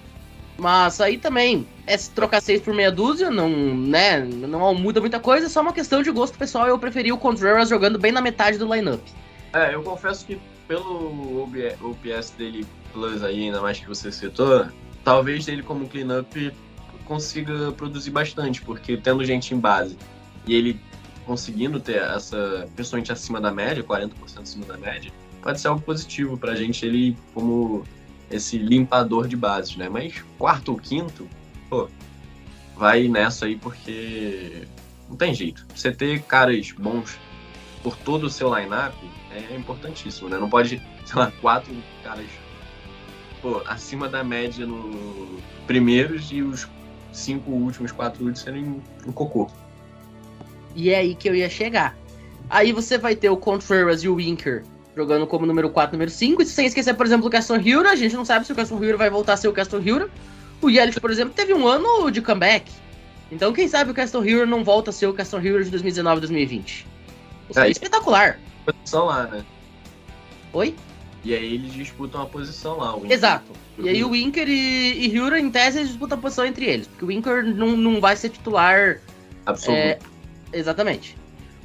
Mas 0.56 1.00
aí 1.00 1.18
também 1.18 1.66
é 1.86 1.96
trocar 1.96 2.40
seis 2.40 2.60
por 2.60 2.72
meia 2.72 2.90
dúzia, 2.90 3.30
não, 3.30 3.48
né, 3.48 4.20
não 4.20 4.74
muda 4.74 5.00
muita 5.00 5.18
coisa, 5.18 5.46
é 5.46 5.48
só 5.48 5.60
uma 5.60 5.72
questão 5.72 6.02
de 6.02 6.10
gosto 6.10 6.38
pessoal. 6.38 6.68
Eu 6.68 6.78
preferi 6.78 7.12
o 7.12 7.18
Contreras 7.18 7.68
jogando 7.68 7.98
bem 7.98 8.12
na 8.12 8.20
metade 8.20 8.56
do 8.58 8.72
lineup. 8.72 9.00
É, 9.52 9.74
eu 9.74 9.82
confesso 9.82 10.24
que 10.26 10.38
pelo 10.66 11.44
OPS 11.44 12.30
dele 12.38 12.66
Plus 12.92 13.22
aí, 13.22 13.44
ainda 13.44 13.60
mais 13.60 13.78
que 13.80 13.88
você 13.88 14.10
citou, 14.12 14.66
talvez 15.02 15.48
ele 15.48 15.62
como 15.62 15.88
cleanup 15.88 16.52
consiga 17.04 17.72
produzir 17.72 18.10
bastante, 18.10 18.62
porque 18.62 18.96
tendo 18.96 19.24
gente 19.24 19.52
em 19.52 19.58
base 19.58 19.98
e 20.46 20.54
ele 20.54 20.80
conseguindo 21.26 21.80
ter 21.80 21.96
essa, 21.96 22.68
principalmente 22.74 23.12
acima 23.12 23.40
da 23.40 23.50
média, 23.50 23.82
40% 23.82 24.10
acima 24.42 24.64
da 24.66 24.76
média, 24.76 25.10
pode 25.42 25.60
ser 25.60 25.68
algo 25.68 25.80
positivo 25.80 26.36
pra 26.36 26.54
gente 26.54 26.84
ele 26.84 27.16
como 27.32 27.84
esse 28.30 28.58
limpador 28.58 29.28
de 29.28 29.36
bases, 29.36 29.76
né? 29.76 29.88
Mas 29.88 30.24
quarto 30.38 30.72
ou 30.72 30.78
quinto, 30.78 31.28
pô, 31.68 31.88
vai 32.76 33.08
nessa 33.08 33.46
aí 33.46 33.56
porque 33.56 34.66
não 35.08 35.16
tem 35.16 35.34
jeito. 35.34 35.66
Você 35.74 35.92
ter 35.92 36.22
caras 36.22 36.72
bons 36.72 37.18
por 37.82 37.96
todo 37.96 38.24
o 38.24 38.30
seu 38.30 38.54
line-up 38.54 38.96
é 39.30 39.54
importantíssimo, 39.54 40.28
né? 40.28 40.38
Não 40.38 40.48
pode, 40.48 40.80
sei 41.04 41.16
lá, 41.16 41.32
quatro 41.40 41.74
caras 42.02 42.26
pô, 43.44 43.62
acima 43.66 44.08
da 44.08 44.24
média 44.24 44.66
no 44.66 45.38
primeiros 45.66 46.32
e 46.32 46.40
os 46.40 46.66
cinco 47.12 47.50
últimos, 47.50 47.92
quatro 47.92 48.24
últimos 48.24 48.40
serem 48.40 48.82
um 49.06 49.12
cocô. 49.12 49.50
E 50.74 50.90
é 50.90 50.98
aí 50.98 51.14
que 51.14 51.28
eu 51.28 51.34
ia 51.34 51.48
chegar. 51.50 51.94
Aí 52.48 52.72
você 52.72 52.96
vai 52.96 53.14
ter 53.14 53.28
o 53.28 53.36
Contreras 53.36 54.02
e 54.02 54.08
o 54.08 54.16
Winker 54.16 54.64
jogando 54.96 55.26
como 55.26 55.46
número 55.46 55.70
4, 55.70 55.92
número 55.94 56.10
5. 56.10 56.42
E 56.42 56.46
sem 56.46 56.66
esquecer, 56.66 56.94
por 56.94 57.06
exemplo, 57.06 57.26
o 57.26 57.30
Caston 57.30 57.58
Hura. 57.58 57.90
A 57.90 57.96
gente 57.96 58.14
não 58.14 58.24
sabe 58.24 58.46
se 58.46 58.52
o 58.52 58.54
Caston 58.54 58.76
Hura 58.76 58.96
vai 58.96 59.10
voltar 59.10 59.34
a 59.34 59.36
ser 59.36 59.48
o 59.48 59.52
Caston 59.52 59.78
Hura. 59.78 60.08
O 60.62 60.70
Yelich, 60.70 61.00
por 61.00 61.10
exemplo, 61.10 61.34
teve 61.34 61.52
um 61.52 61.66
ano 61.66 62.10
de 62.10 62.22
comeback. 62.22 62.70
Então, 63.30 63.52
quem 63.52 63.66
sabe 63.68 63.90
o 63.90 63.94
Caston 63.94 64.20
Hura 64.20 64.46
não 64.46 64.62
volta 64.62 64.90
a 64.90 64.92
ser 64.92 65.06
o 65.06 65.12
Caston 65.14 65.38
Hura 65.38 65.64
de 65.64 65.70
2019 65.70 66.20
2020. 66.20 66.86
Isso 67.50 67.60
é 67.60 67.66
É. 67.66 67.70
espetacular. 67.70 68.38
Posição 68.64 69.06
lá, 69.06 69.24
né? 69.24 69.44
Oi? 70.52 70.74
E 71.24 71.34
aí 71.34 71.54
eles 71.54 71.72
disputam 71.72 72.22
a 72.22 72.26
posição 72.26 72.78
lá. 72.78 72.96
o 72.96 73.10
Exato. 73.10 73.52
E 73.78 73.88
aí 73.88 74.04
o 74.04 74.10
Winker 74.10 74.48
e, 74.48 75.06
e 75.06 75.20
Hura, 75.20 75.40
em 75.40 75.50
tese, 75.50 75.78
eles 75.78 75.88
disputam 75.88 76.18
a 76.18 76.20
posição 76.20 76.46
entre 76.46 76.66
eles. 76.66 76.86
Porque 76.86 77.04
o 77.04 77.08
Winker 77.08 77.44
não, 77.44 77.76
não 77.76 78.00
vai 78.00 78.14
ser 78.14 78.28
titular 78.28 79.00
Absoluto. 79.46 79.78
É, 79.78 79.98
exatamente. 80.52 81.16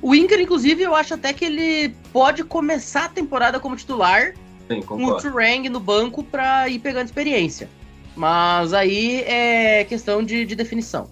O 0.01 0.11
Winker, 0.11 0.39
inclusive, 0.39 0.81
eu 0.81 0.95
acho 0.95 1.13
até 1.13 1.33
que 1.33 1.45
ele 1.45 1.93
pode 2.13 2.43
começar 2.43 3.05
a 3.05 3.09
temporada 3.09 3.59
como 3.59 3.75
titular 3.75 4.33
Sim, 4.67 4.81
com 4.81 5.03
o. 5.03 5.17
Turang 5.17 5.67
no 5.67 5.79
banco 5.79 6.23
pra 6.23 6.69
ir 6.69 6.79
pegando 6.79 7.05
experiência. 7.05 7.69
Mas 8.15 8.73
aí 8.73 9.21
é 9.21 9.83
questão 9.83 10.23
de, 10.23 10.45
de 10.45 10.55
definição. 10.55 11.09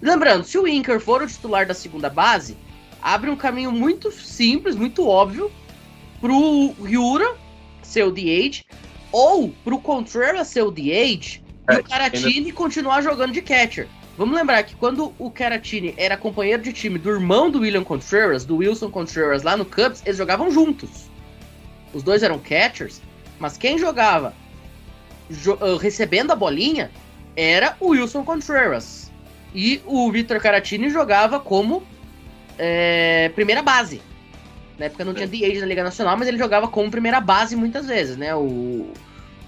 Lembrando, 0.00 0.44
se 0.44 0.58
o 0.58 0.64
Winker 0.64 1.00
for 1.00 1.22
o 1.22 1.26
titular 1.26 1.66
da 1.66 1.74
segunda 1.74 2.10
base, 2.10 2.56
abre 3.00 3.30
um 3.30 3.36
caminho 3.36 3.70
muito 3.70 4.10
simples, 4.10 4.74
muito 4.76 5.06
óbvio, 5.06 5.50
pro 6.20 6.72
Ryura 6.82 7.36
ser 7.82 8.04
o 8.04 8.10
DH, 8.10 8.64
ou 9.12 9.50
pro 9.62 9.78
Contreras 9.78 10.48
ser 10.48 10.62
o 10.62 10.70
DH, 10.70 10.80
e 10.80 11.44
É, 11.68 11.78
o 11.78 11.84
Caratini 11.84 12.52
continuar 12.52 13.02
jogando 13.02 13.32
de 13.32 13.40
catcher. 13.40 13.88
Vamos 14.16 14.36
lembrar 14.36 14.62
que 14.62 14.76
quando 14.76 15.12
o 15.18 15.30
Caratini 15.30 15.92
era 15.96 16.16
companheiro 16.16 16.62
de 16.62 16.72
time 16.72 16.98
do 16.98 17.10
irmão 17.10 17.50
do 17.50 17.60
William 17.60 17.82
Contreras, 17.82 18.44
do 18.44 18.56
Wilson 18.58 18.90
Contreras 18.90 19.42
lá 19.42 19.56
no 19.56 19.64
Cubs, 19.64 20.02
eles 20.04 20.16
jogavam 20.16 20.50
juntos. 20.50 21.10
Os 21.92 22.02
dois 22.02 22.22
eram 22.22 22.38
catchers, 22.38 23.00
mas 23.38 23.56
quem 23.56 23.76
jogava 23.76 24.32
jo- 25.28 25.58
ah, 25.60 25.78
recebendo 25.80 26.30
a 26.30 26.36
bolinha 26.36 26.90
era 27.36 27.76
o 27.80 27.88
Wilson 27.88 28.22
Contreras. 28.24 29.10
E 29.52 29.80
o 29.84 30.10
Victor 30.10 30.40
Caratini 30.40 30.90
jogava 30.90 31.40
como 31.40 31.82
é, 32.56 33.30
primeira 33.34 33.62
base. 33.62 34.00
Na 34.78 34.86
época 34.86 35.04
não 35.04 35.14
tinha 35.14 35.26
DH 35.26 35.60
na 35.60 35.66
Liga 35.66 35.84
Nacional, 35.84 36.16
mas 36.16 36.26
ele 36.28 36.38
jogava 36.38 36.66
como 36.68 36.90
primeira 36.90 37.20
base 37.20 37.54
muitas 37.54 37.86
vezes, 37.86 38.16
né? 38.16 38.34
O, 38.34 38.92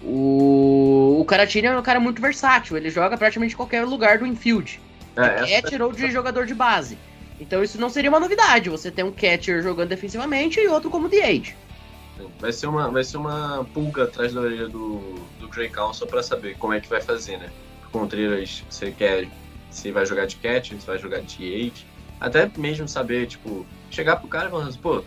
o, 0.02 1.05
o 1.20 1.24
Caratini 1.24 1.66
é 1.66 1.78
um 1.78 1.82
cara 1.82 2.00
muito 2.00 2.20
versátil, 2.20 2.76
ele 2.76 2.90
joga 2.90 3.16
praticamente 3.16 3.54
em 3.54 3.56
qualquer 3.56 3.84
lugar 3.84 4.18
do 4.18 4.26
infield. 4.26 4.80
É, 5.16 5.60
Catcher 5.60 5.82
ou 5.82 5.92
de 5.92 6.10
jogador 6.10 6.46
de 6.46 6.54
base. 6.54 6.98
Então 7.40 7.62
isso 7.62 7.80
não 7.80 7.88
seria 7.88 8.10
uma 8.10 8.20
novidade, 8.20 8.70
você 8.70 8.90
ter 8.90 9.04
um 9.04 9.12
catcher 9.12 9.62
jogando 9.62 9.90
defensivamente 9.90 10.58
e 10.58 10.68
outro 10.68 10.90
como 10.90 11.08
DH. 11.08 11.54
Vai 12.40 12.52
ser 12.52 12.66
uma, 12.66 12.90
vai 12.90 13.04
ser 13.04 13.18
uma 13.18 13.66
pulga 13.74 14.04
atrás 14.04 14.32
da 14.32 14.40
orelha 14.40 14.68
do, 14.68 15.14
do 15.38 15.48
Grey 15.48 15.68
Council 15.68 16.06
pra 16.06 16.22
saber 16.22 16.56
como 16.56 16.72
é 16.72 16.80
que 16.80 16.88
vai 16.88 17.00
fazer, 17.00 17.36
né? 17.38 17.50
Contreiras, 17.92 18.64
você 18.68 18.90
quer 18.90 19.28
se 19.70 19.92
vai 19.92 20.06
jogar 20.06 20.26
de 20.26 20.36
catch, 20.36 20.70
se 20.70 20.86
vai 20.86 20.98
jogar 20.98 21.20
de 21.20 21.70
DH. 21.70 21.84
Até 22.18 22.50
mesmo 22.56 22.88
saber, 22.88 23.26
tipo, 23.26 23.66
chegar 23.90 24.16
pro 24.16 24.28
cara 24.28 24.48
e 24.48 24.50
falar 24.50 24.64
assim, 24.64 24.78
pô, 24.78 25.04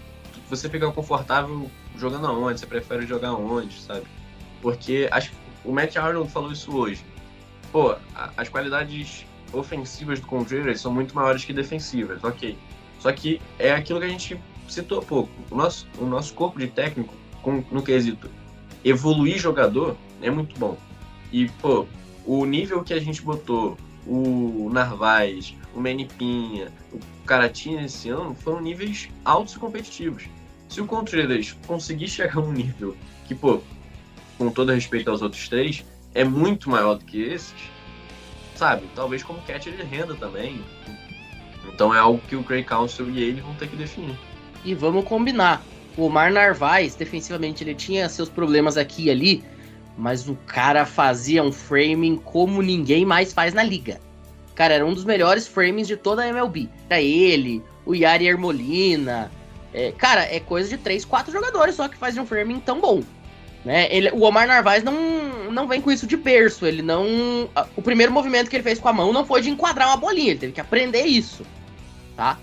você 0.47 0.69
fica 0.69 0.91
confortável 0.91 1.69
jogando 1.97 2.27
aonde? 2.27 2.59
Você 2.59 2.67
prefere 2.67 3.07
jogar 3.07 3.33
onde, 3.33 3.79
sabe? 3.81 4.05
Porque 4.61 5.07
acho 5.11 5.31
que 5.31 5.35
o 5.65 5.71
Matt 5.71 5.95
Arnold 5.97 6.31
falou 6.31 6.51
isso 6.51 6.75
hoje. 6.75 7.03
Pô, 7.71 7.91
a- 8.15 8.31
as 8.37 8.49
qualidades 8.49 9.25
ofensivas 9.53 10.19
do 10.19 10.27
Contreras 10.27 10.81
são 10.81 10.93
muito 10.93 11.15
maiores 11.15 11.43
que 11.45 11.53
defensivas, 11.53 12.23
ok. 12.23 12.57
Só 12.99 13.11
que 13.11 13.41
é 13.57 13.71
aquilo 13.71 13.99
que 13.99 14.05
a 14.05 14.09
gente 14.09 14.39
citou 14.67 15.01
pouco. 15.01 15.31
O 15.49 15.55
nosso, 15.55 15.87
o 15.97 16.05
nosso 16.05 16.33
corpo 16.33 16.59
de 16.59 16.67
técnico, 16.67 17.13
com, 17.41 17.63
no 17.71 17.81
quesito 17.81 18.29
evoluir 18.83 19.37
jogador, 19.37 19.95
é 20.21 20.29
muito 20.29 20.57
bom. 20.59 20.77
E, 21.31 21.47
pô, 21.61 21.85
o 22.25 22.45
nível 22.45 22.83
que 22.83 22.93
a 22.93 22.99
gente 22.99 23.21
botou 23.21 23.77
o 24.07 24.69
Narvaz, 24.71 25.53
o 25.75 25.79
Menipinha, 25.81 26.71
o 26.91 26.99
Caratinha 27.25 27.83
esse 27.83 28.09
ano 28.09 28.33
foram 28.35 28.61
níveis 28.61 29.09
altos 29.25 29.53
e 29.55 29.59
competitivos. 29.59 30.23
Se 30.67 30.81
o 30.81 30.85
Contreras 30.85 31.55
conseguir 31.67 32.07
chegar 32.07 32.35
num 32.35 32.51
nível 32.51 32.95
que, 33.27 33.35
pô, 33.35 33.61
com 34.39 34.49
todo 34.49 34.71
respeito 34.71 35.11
aos 35.11 35.21
outros 35.21 35.47
três, 35.49 35.85
é 36.15 36.23
muito 36.23 36.69
maior 36.69 36.95
do 36.95 37.03
que 37.03 37.21
esses, 37.21 37.53
sabe? 38.55 38.87
Talvez 38.95 39.21
como 39.21 39.39
catcher 39.41 39.73
ele 39.73 39.83
renda 39.83 40.15
também. 40.15 40.63
Então 41.67 41.93
é 41.93 41.99
algo 41.99 42.21
que 42.27 42.35
o 42.35 42.41
Grey 42.41 42.63
Council 42.63 43.09
e 43.11 43.21
ele 43.21 43.41
vão 43.41 43.53
ter 43.55 43.67
que 43.67 43.75
definir. 43.75 44.17
E 44.63 44.73
vamos 44.73 45.03
combinar. 45.03 45.61
O 45.97 46.05
Omar 46.05 46.31
Narvaez, 46.31 46.95
defensivamente, 46.95 47.63
ele 47.63 47.75
tinha 47.75 48.07
seus 48.07 48.29
problemas 48.29 48.77
aqui 48.77 49.05
e 49.05 49.11
ali, 49.11 49.43
mas 49.97 50.29
o 50.29 50.35
cara 50.47 50.85
fazia 50.85 51.43
um 51.43 51.51
framing 51.51 52.15
como 52.15 52.61
ninguém 52.61 53.05
mais 53.05 53.33
faz 53.33 53.53
na 53.53 53.61
liga. 53.61 53.99
Cara, 54.55 54.73
era 54.73 54.85
um 54.85 54.93
dos 54.93 55.03
melhores 55.03 55.47
frames 55.47 55.87
de 55.87 55.97
toda 55.97 56.23
a 56.23 56.27
MLB. 56.27 56.69
Era 56.89 57.01
ele, 57.01 57.61
o 57.85 57.93
Yari 57.93 58.27
Ermolina. 58.27 59.29
É, 59.73 59.91
cara, 59.91 60.21
é 60.23 60.39
coisa 60.39 60.69
de 60.69 60.77
3, 60.77 61.03
4 61.03 61.31
jogadores 61.31 61.75
só 61.75 61.87
que 61.87 61.97
fazem 61.97 62.21
um 62.21 62.25
framing 62.25 62.59
tão 62.59 62.79
bom. 62.79 63.01
Né? 63.63 63.87
Ele, 63.93 64.09
o 64.11 64.21
Omar 64.21 64.47
Narvaez 64.47 64.83
não, 64.83 65.51
não 65.51 65.67
vem 65.67 65.81
com 65.81 65.91
isso 65.91 66.07
de 66.07 66.15
berço. 66.15 66.65
Ele 66.65 66.81
não. 66.81 67.49
O 67.75 67.81
primeiro 67.81 68.11
movimento 68.11 68.49
que 68.49 68.55
ele 68.55 68.63
fez 68.63 68.79
com 68.79 68.87
a 68.87 68.93
mão 68.93 69.11
não 69.11 69.25
foi 69.25 69.41
de 69.41 69.49
enquadrar 69.49 69.89
uma 69.89 69.97
bolinha, 69.97 70.31
ele 70.31 70.39
teve 70.39 70.53
que 70.53 70.61
aprender 70.61 71.03
isso. 71.03 71.45
Tá? 72.15 72.37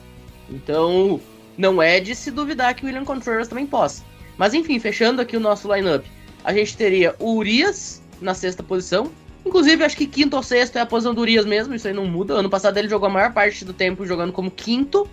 Então, 0.49 1.21
não 1.57 1.83
é 1.83 2.01
de 2.01 2.15
se 2.15 2.31
duvidar 2.31 2.75
que 2.75 2.85
o 2.85 2.87
William 2.87 3.05
Contreras 3.05 3.49
também 3.49 3.67
possa. 3.67 4.05
Mas 4.37 4.55
enfim, 4.55 4.79
fechando 4.79 5.23
aqui 5.23 5.37
o 5.37 5.41
nosso 5.41 5.73
lineup, 5.73 6.05
a 6.45 6.53
gente 6.53 6.77
teria 6.77 7.15
o 7.19 7.35
Urias 7.37 8.03
na 8.21 8.35
sexta 8.35 8.63
posição. 8.63 9.11
Inclusive, 9.45 9.85
acho 9.85 9.97
que 9.97 10.07
quinto 10.07 10.37
ou 10.37 10.43
sexto 10.43 10.77
é 10.77 10.81
a 10.81 10.87
posição 10.87 11.15
do 11.15 11.21
Urias 11.21 11.47
mesmo, 11.47 11.75
isso 11.75 11.87
aí 11.87 11.95
não 11.95 12.05
muda. 12.05 12.35
Ano 12.35 12.51
passado 12.51 12.77
ele 12.77 12.89
jogou 12.89 13.09
a 13.09 13.13
maior 13.13 13.33
parte 13.33 13.65
do 13.65 13.73
tempo 13.73 14.05
jogando 14.05 14.33
como 14.33 14.51
quinto, 14.51 15.09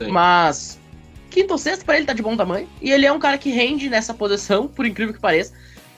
Sim. 0.00 0.10
mas 0.10 0.78
quinto 1.32 1.52
ou 1.52 1.58
sexto 1.58 1.84
para 1.84 1.96
ele 1.96 2.06
tá 2.06 2.12
de 2.12 2.22
bom 2.22 2.36
tamanho. 2.36 2.68
E 2.80 2.90
ele 2.90 3.06
é 3.06 3.12
um 3.12 3.18
cara 3.18 3.38
que 3.38 3.50
rende 3.50 3.88
nessa 3.88 4.12
posição, 4.14 4.68
por 4.68 4.86
incrível 4.86 5.14
que 5.14 5.20
pareça. 5.20 5.52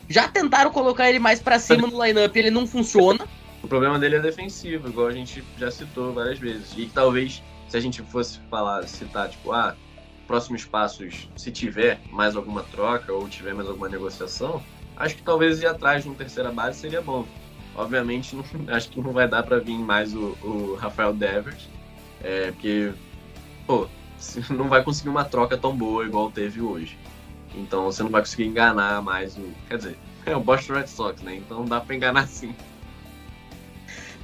Já 0.09 0.29
tentaram 0.29 0.71
colocar 0.71 1.09
ele 1.09 1.19
mais 1.19 1.41
para 1.41 1.59
cima 1.59 1.87
no 1.87 2.03
lineup, 2.05 2.35
ele 2.37 2.51
não 2.51 2.67
funciona. 2.67 3.27
O 3.63 3.67
problema 3.69 3.99
dele 3.99 4.17
é 4.17 4.21
defensivo, 4.21 4.89
igual 4.89 5.07
a 5.09 5.13
gente 5.13 5.43
já 5.57 5.71
citou 5.71 6.13
várias 6.13 6.39
vezes. 6.39 6.73
E 6.77 6.87
talvez, 6.87 7.43
se 7.69 7.77
a 7.77 7.81
gente 7.81 8.03
fosse 8.03 8.39
falar, 8.51 8.87
citar, 8.87 9.29
tipo, 9.31 9.53
ah, 9.53 9.75
próximos 10.27 10.65
passos, 10.67 11.29
se 11.37 11.51
tiver 11.51 12.01
mais 12.11 12.37
alguma 12.37 12.63
troca 12.63 13.13
ou 13.13 13.27
tiver 13.29 13.55
mais 13.55 13.69
alguma 13.69 13.89
negociação, 13.89 14.63
acho 14.97 15.17
que 15.17 15.23
talvez 15.23 15.63
ir 15.63 15.67
atrás 15.67 16.03
de 16.03 16.09
uma 16.11 16.17
terceira 16.17 16.53
base 16.53 16.79
seria 16.81 17.01
bom. 17.01 17.27
Obviamente, 17.75 18.37
não- 18.37 18.45
acho 18.75 18.91
que 18.91 19.01
não 19.01 19.13
vai 19.13 19.27
dar 19.27 19.43
para 19.43 19.59
vir 19.59 19.79
mais 19.79 20.15
o, 20.15 20.37
o 20.43 20.75
Rafael 20.75 21.15
Devers, 21.15 21.69
é, 22.23 22.51
porque, 22.53 22.93
pô, 23.67 23.89
não 24.51 24.69
vai 24.69 24.83
conseguir 24.83 25.09
uma 25.09 25.25
troca 25.25 25.57
tão 25.57 25.77
boa 25.77 26.05
igual 26.05 26.31
teve 26.31 26.61
hoje. 26.61 26.99
Então 27.55 27.85
você 27.85 28.03
não 28.03 28.11
vai 28.11 28.21
conseguir 28.21 28.45
enganar 28.47 29.03
mais 29.03 29.37
o. 29.37 29.49
Quer 29.69 29.79
dizer, 29.79 29.99
é 30.27 30.37
o 30.37 30.41
Boston 30.41 30.75
Red 30.75 30.87
Sox, 30.87 31.23
né? 31.23 31.37
Então 31.37 31.61
não 31.61 31.67
dá 31.67 31.81
pra 31.81 31.95
enganar 31.95 32.27
sim. 32.27 32.55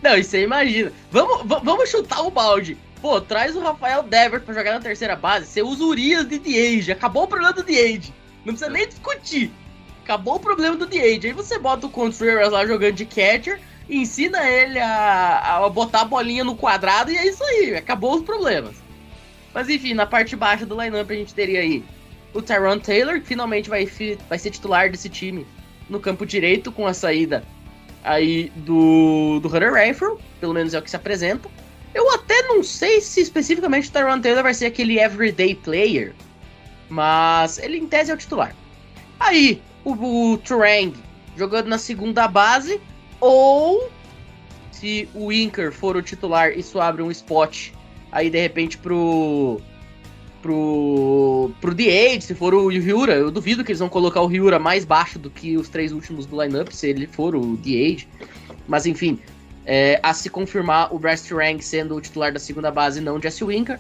Não, 0.03 0.17
e 0.17 0.25
você 0.25 0.43
imagina. 0.43 0.93
Vamos, 1.11 1.47
va- 1.47 1.61
vamos 1.63 1.89
chutar 1.89 2.23
o 2.23 2.31
balde. 2.31 2.77
Pô, 3.01 3.21
traz 3.21 3.57
o 3.57 3.61
Rafael 3.61 4.03
Devers 4.03 4.43
pra 4.45 4.55
jogar 4.55 4.75
na 4.75 4.81
terceira 4.81 5.17
base. 5.17 5.47
Você 5.47 5.63
usa 5.63 5.85
Urias 5.85 6.29
de 6.29 6.39
The 6.39 6.93
Acabou 6.93 7.25
o 7.25 7.29
problema 7.29 7.53
do 7.53 7.63
The 7.63 8.01
Não 8.45 8.55
precisa 8.55 8.71
nem 8.71 8.87
discutir. 8.89 9.51
Acabou 10.03 10.37
o 10.37 10.41
problema 10.41 10.77
do 10.77 10.87
The 10.87 10.99
Aí 10.99 11.33
você 11.33 11.59
bota 11.59 11.87
o 11.87 11.91
Contreras 11.91 12.51
lá 12.53 12.67
jogando 12.67 12.95
de 12.95 13.07
catcher 13.07 13.61
ensina 13.91 14.49
ele 14.49 14.79
a, 14.79 15.65
a 15.65 15.69
botar 15.69 16.03
a 16.03 16.05
bolinha 16.05 16.45
no 16.45 16.57
quadrado 16.57 17.11
e 17.11 17.17
é 17.17 17.27
isso 17.27 17.43
aí. 17.43 17.75
Acabou 17.75 18.15
os 18.17 18.23
problemas. 18.23 18.77
Mas 19.53 19.69
enfim, 19.69 19.95
na 19.95 20.07
parte 20.07 20.37
baixa 20.37 20.65
do 20.65 20.81
lineup 20.81 21.11
a 21.11 21.15
gente 21.15 21.35
teria 21.35 21.61
aí 21.61 21.85
o 22.33 22.41
Tyron 22.41 22.79
Taylor, 22.79 23.21
que 23.21 23.27
finalmente 23.27 23.69
vai, 23.69 23.89
vai 24.29 24.39
ser 24.39 24.51
titular 24.51 24.91
desse 24.91 25.09
time 25.09 25.47
no 25.89 25.99
campo 25.99 26.25
direito 26.25 26.71
com 26.71 26.87
a 26.87 26.95
saída 26.95 27.43
aí 28.05 28.51
do, 28.57 29.41
do 29.41 29.49
Hunter 29.49 29.73
Renfrew, 29.73 30.19
pelo 30.41 30.55
menos 30.55 30.73
é 30.73 30.79
o 30.79 30.83
que 30.83 30.91
se 30.91 30.97
apresenta. 30.97 31.49
Eu 31.93 32.11
até 32.13 32.43
não 32.43 32.63
sei 32.63 33.01
se 33.01 33.21
especificamente 33.21 33.89
o 33.89 33.93
Tyron 33.93 34.21
Taylor 34.21 34.45
vai 34.45 34.55
ser 34.55 34.67
aquele 34.67 34.99
everyday 34.99 35.55
player, 35.55 36.15
mas 36.89 37.59
ele 37.59 37.79
em 37.79 37.87
tese 37.87 38.11
é 38.11 38.15
o 38.15 38.17
titular. 38.17 38.55
Aí, 39.19 39.61
o, 39.85 40.33
o 40.33 40.39
Turang 40.39 40.95
jogando 41.37 41.67
na 41.67 41.79
segunda 41.79 42.29
base, 42.29 42.81
ou 43.19 43.91
se 44.71 45.09
o 45.15 45.33
Inker 45.33 45.73
for 45.73 45.97
o 45.97 46.03
titular, 46.03 46.57
isso 46.57 46.81
abre 46.81 47.03
um 47.03 47.11
spot 47.11 47.71
aí 48.13 48.31
de 48.31 48.41
repente 48.41 48.79
pro 48.79 49.61
pro 50.43 51.51
pro 51.61 51.75
The 51.75 52.21
se 52.21 52.35
for 52.35 52.55
o 52.55 52.69
Ryura, 52.69 53.15
eu 53.15 53.31
duvido 53.31 53.65
que 53.65 53.73
eles 53.73 53.81
vão 53.81 53.89
colocar 53.89 54.21
o 54.21 54.27
Ryura 54.27 54.59
mais 54.59 54.85
baixo 54.85 55.19
do 55.19 55.31
que 55.31 55.57
os 55.57 55.69
três 55.69 55.93
últimos 55.93 56.27
do 56.27 56.41
lineup, 56.43 56.71
se 56.73 56.89
ele 56.89 57.07
for 57.07 57.35
o 57.35 57.57
The 57.59 58.05
Mas 58.67 58.87
enfim, 58.87 59.19
é, 59.67 60.01
a 60.03 60.15
se 60.15 60.31
confirmar 60.31 60.95
o 60.95 60.99
Bryce 60.99 61.29
Turang 61.29 61.63
sendo 61.63 61.95
o 61.95 62.01
titular 62.01 62.33
da 62.33 62.39
segunda 62.39 62.71
base 62.71 63.01
e 63.01 63.03
não 63.03 63.21
Jesse 63.21 63.45
Winker, 63.45 63.79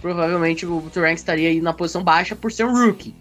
provavelmente 0.00 0.66
o 0.66 0.82
Turang 0.92 1.14
estaria 1.14 1.48
aí 1.48 1.60
na 1.60 1.72
posição 1.72 2.02
baixa 2.02 2.36
por 2.36 2.52
ser 2.52 2.64
um 2.64 2.72
rookie. 2.72 3.14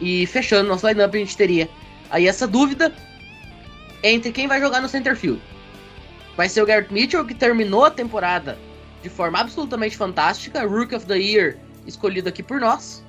E 0.00 0.26
fechando 0.26 0.68
nosso 0.68 0.86
lineup, 0.88 1.14
a 1.14 1.18
gente 1.18 1.36
teria 1.36 1.68
aí 2.10 2.26
essa 2.26 2.46
dúvida 2.46 2.92
entre 4.02 4.32
quem 4.32 4.48
vai 4.48 4.60
jogar 4.60 4.80
no 4.80 4.88
center 4.88 5.14
field. 5.14 5.40
Vai 6.36 6.48
ser 6.48 6.62
o 6.62 6.66
Garrett 6.66 6.92
Mitchell, 6.92 7.24
que 7.24 7.34
terminou 7.34 7.84
a 7.84 7.90
temporada 7.90 8.58
de 9.02 9.08
forma 9.08 9.38
absolutamente 9.38 9.96
fantástica, 9.96 10.66
Rookie 10.66 10.94
of 10.94 11.06
the 11.06 11.18
Year 11.18 11.56
escolhido 11.86 12.28
aqui 12.28 12.42
por 12.42 12.60
nós. 12.60 13.02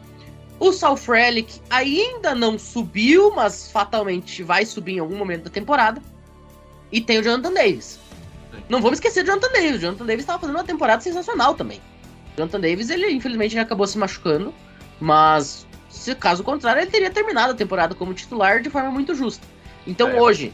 O 0.60 0.72
Sal 0.72 0.96
Frelick 0.96 1.60
ainda 1.70 2.36
não 2.36 2.58
subiu, 2.58 3.32
mas 3.34 3.72
fatalmente 3.72 4.44
vai 4.44 4.66
subir 4.66 4.94
em 4.94 5.00
algum 5.00 5.18
momento 5.18 5.46
da 5.46 5.50
temporada. 5.50 6.02
E 6.92 7.02
tem 7.02 7.20
o 7.20 7.24
Jonathan 7.24 7.54
Davis. 7.54 8.00
Não 8.70 8.82
vamos 8.82 8.98
esquecer 8.98 9.24
do 9.24 9.28
Jonathan 9.28 9.52
Davis. 9.52 9.76
O 9.78 9.80
Jonathan 9.80 10.06
Davis 10.06 10.24
estava 10.24 10.40
fazendo 10.40 10.56
uma 10.56 10.64
temporada 10.64 11.02
sensacional 11.02 11.56
também. 11.56 11.82
O 12.34 12.38
Jonathan 12.38 12.60
Davis, 12.60 12.90
ele 12.90 13.12
infelizmente 13.12 13.54
ele 13.54 13.62
acabou 13.62 13.88
se 13.88 13.98
machucando, 13.98 14.54
mas 15.00 15.66
se 15.90 16.14
caso 16.16 16.44
contrário, 16.44 16.82
ele 16.82 16.92
teria 16.92 17.10
terminado 17.10 17.54
a 17.54 17.56
temporada 17.56 17.96
como 17.96 18.14
titular 18.14 18.62
de 18.62 18.70
forma 18.70 18.92
muito 18.92 19.16
justa. 19.16 19.46
Então 19.86 20.10
É. 20.10 20.22
hoje, 20.22 20.54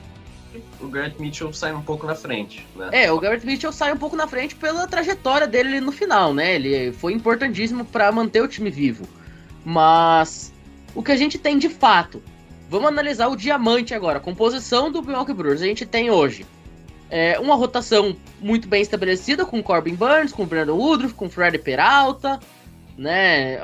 O 0.79 0.87
Grant 0.87 1.17
Mitchell 1.19 1.51
sai 1.53 1.73
um 1.73 1.81
pouco 1.81 2.05
na 2.05 2.15
frente, 2.15 2.67
né? 2.75 2.89
é, 2.91 3.11
o 3.11 3.19
Garrett 3.19 3.45
Mitchell 3.45 3.71
sai 3.71 3.93
um 3.93 3.97
pouco 3.97 4.15
na 4.15 4.27
frente 4.27 4.55
pela 4.55 4.87
trajetória 4.87 5.47
dele 5.47 5.79
no 5.79 5.91
final, 5.91 6.33
né? 6.33 6.55
Ele 6.55 6.91
foi 6.91 7.13
importantíssimo 7.13 7.85
para 7.85 8.11
manter 8.11 8.41
o 8.41 8.47
time 8.47 8.69
vivo. 8.69 9.07
Mas 9.63 10.53
o 10.95 11.03
que 11.03 11.11
a 11.11 11.17
gente 11.17 11.37
tem 11.37 11.57
de 11.57 11.69
fato, 11.69 12.21
vamos 12.69 12.87
analisar 12.87 13.27
o 13.27 13.35
diamante 13.35 13.93
agora, 13.93 14.17
a 14.17 14.21
composição 14.21 14.91
do 14.91 15.01
Milwaukee 15.01 15.33
Brewers. 15.33 15.61
A 15.61 15.65
gente 15.65 15.85
tem 15.85 16.09
hoje 16.09 16.45
é, 17.09 17.39
uma 17.39 17.55
rotação 17.55 18.15
muito 18.39 18.67
bem 18.67 18.81
estabelecida 18.81 19.45
com 19.45 19.61
Corbin 19.63 19.95
Burns, 19.95 20.31
com 20.31 20.45
Brandon 20.45 20.75
Woodruff, 20.75 21.13
com 21.13 21.29
Freddy 21.29 21.57
Peralta, 21.57 22.39
né? 22.97 23.59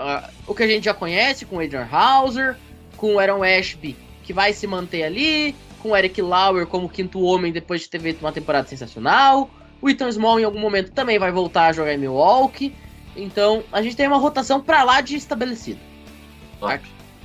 O 0.48 0.54
que 0.54 0.64
a 0.64 0.68
gente 0.68 0.86
já 0.86 0.94
conhece 0.94 1.46
com 1.46 1.60
Adrian 1.60 1.88
Hauser, 1.92 2.56
com 2.96 3.20
Aaron 3.20 3.44
Ashby, 3.44 3.98
que 4.24 4.32
vai 4.32 4.54
se 4.54 4.66
manter 4.68 5.04
ali, 5.04 5.56
com 5.84 5.90
o 5.90 5.98
Eric 5.98 6.22
Lauer 6.22 6.66
como 6.66 6.88
quinto 6.88 7.22
homem 7.22 7.52
depois 7.52 7.82
de 7.82 7.90
ter 7.90 8.00
feito 8.00 8.22
uma 8.22 8.32
temporada 8.32 8.68
sensacional. 8.70 9.50
O 9.82 9.90
Ethan 9.90 10.10
Small 10.10 10.40
em 10.40 10.46
algum 10.46 10.60
momento 10.60 10.94
também 10.94 11.20
vai 11.20 11.30
voltar 11.30 11.68
a 11.68 11.74
jogar 11.74 11.94
em 11.94 11.98
Milwaukee. 11.98 12.74
Então 13.18 13.64
a 13.70 13.82
gente 13.82 13.98
tem 13.98 14.08
uma 14.08 14.18
rotação 14.18 14.62
pra 14.62 14.84
lá 14.84 15.02
de 15.02 15.18
estabelecida. 15.18 15.80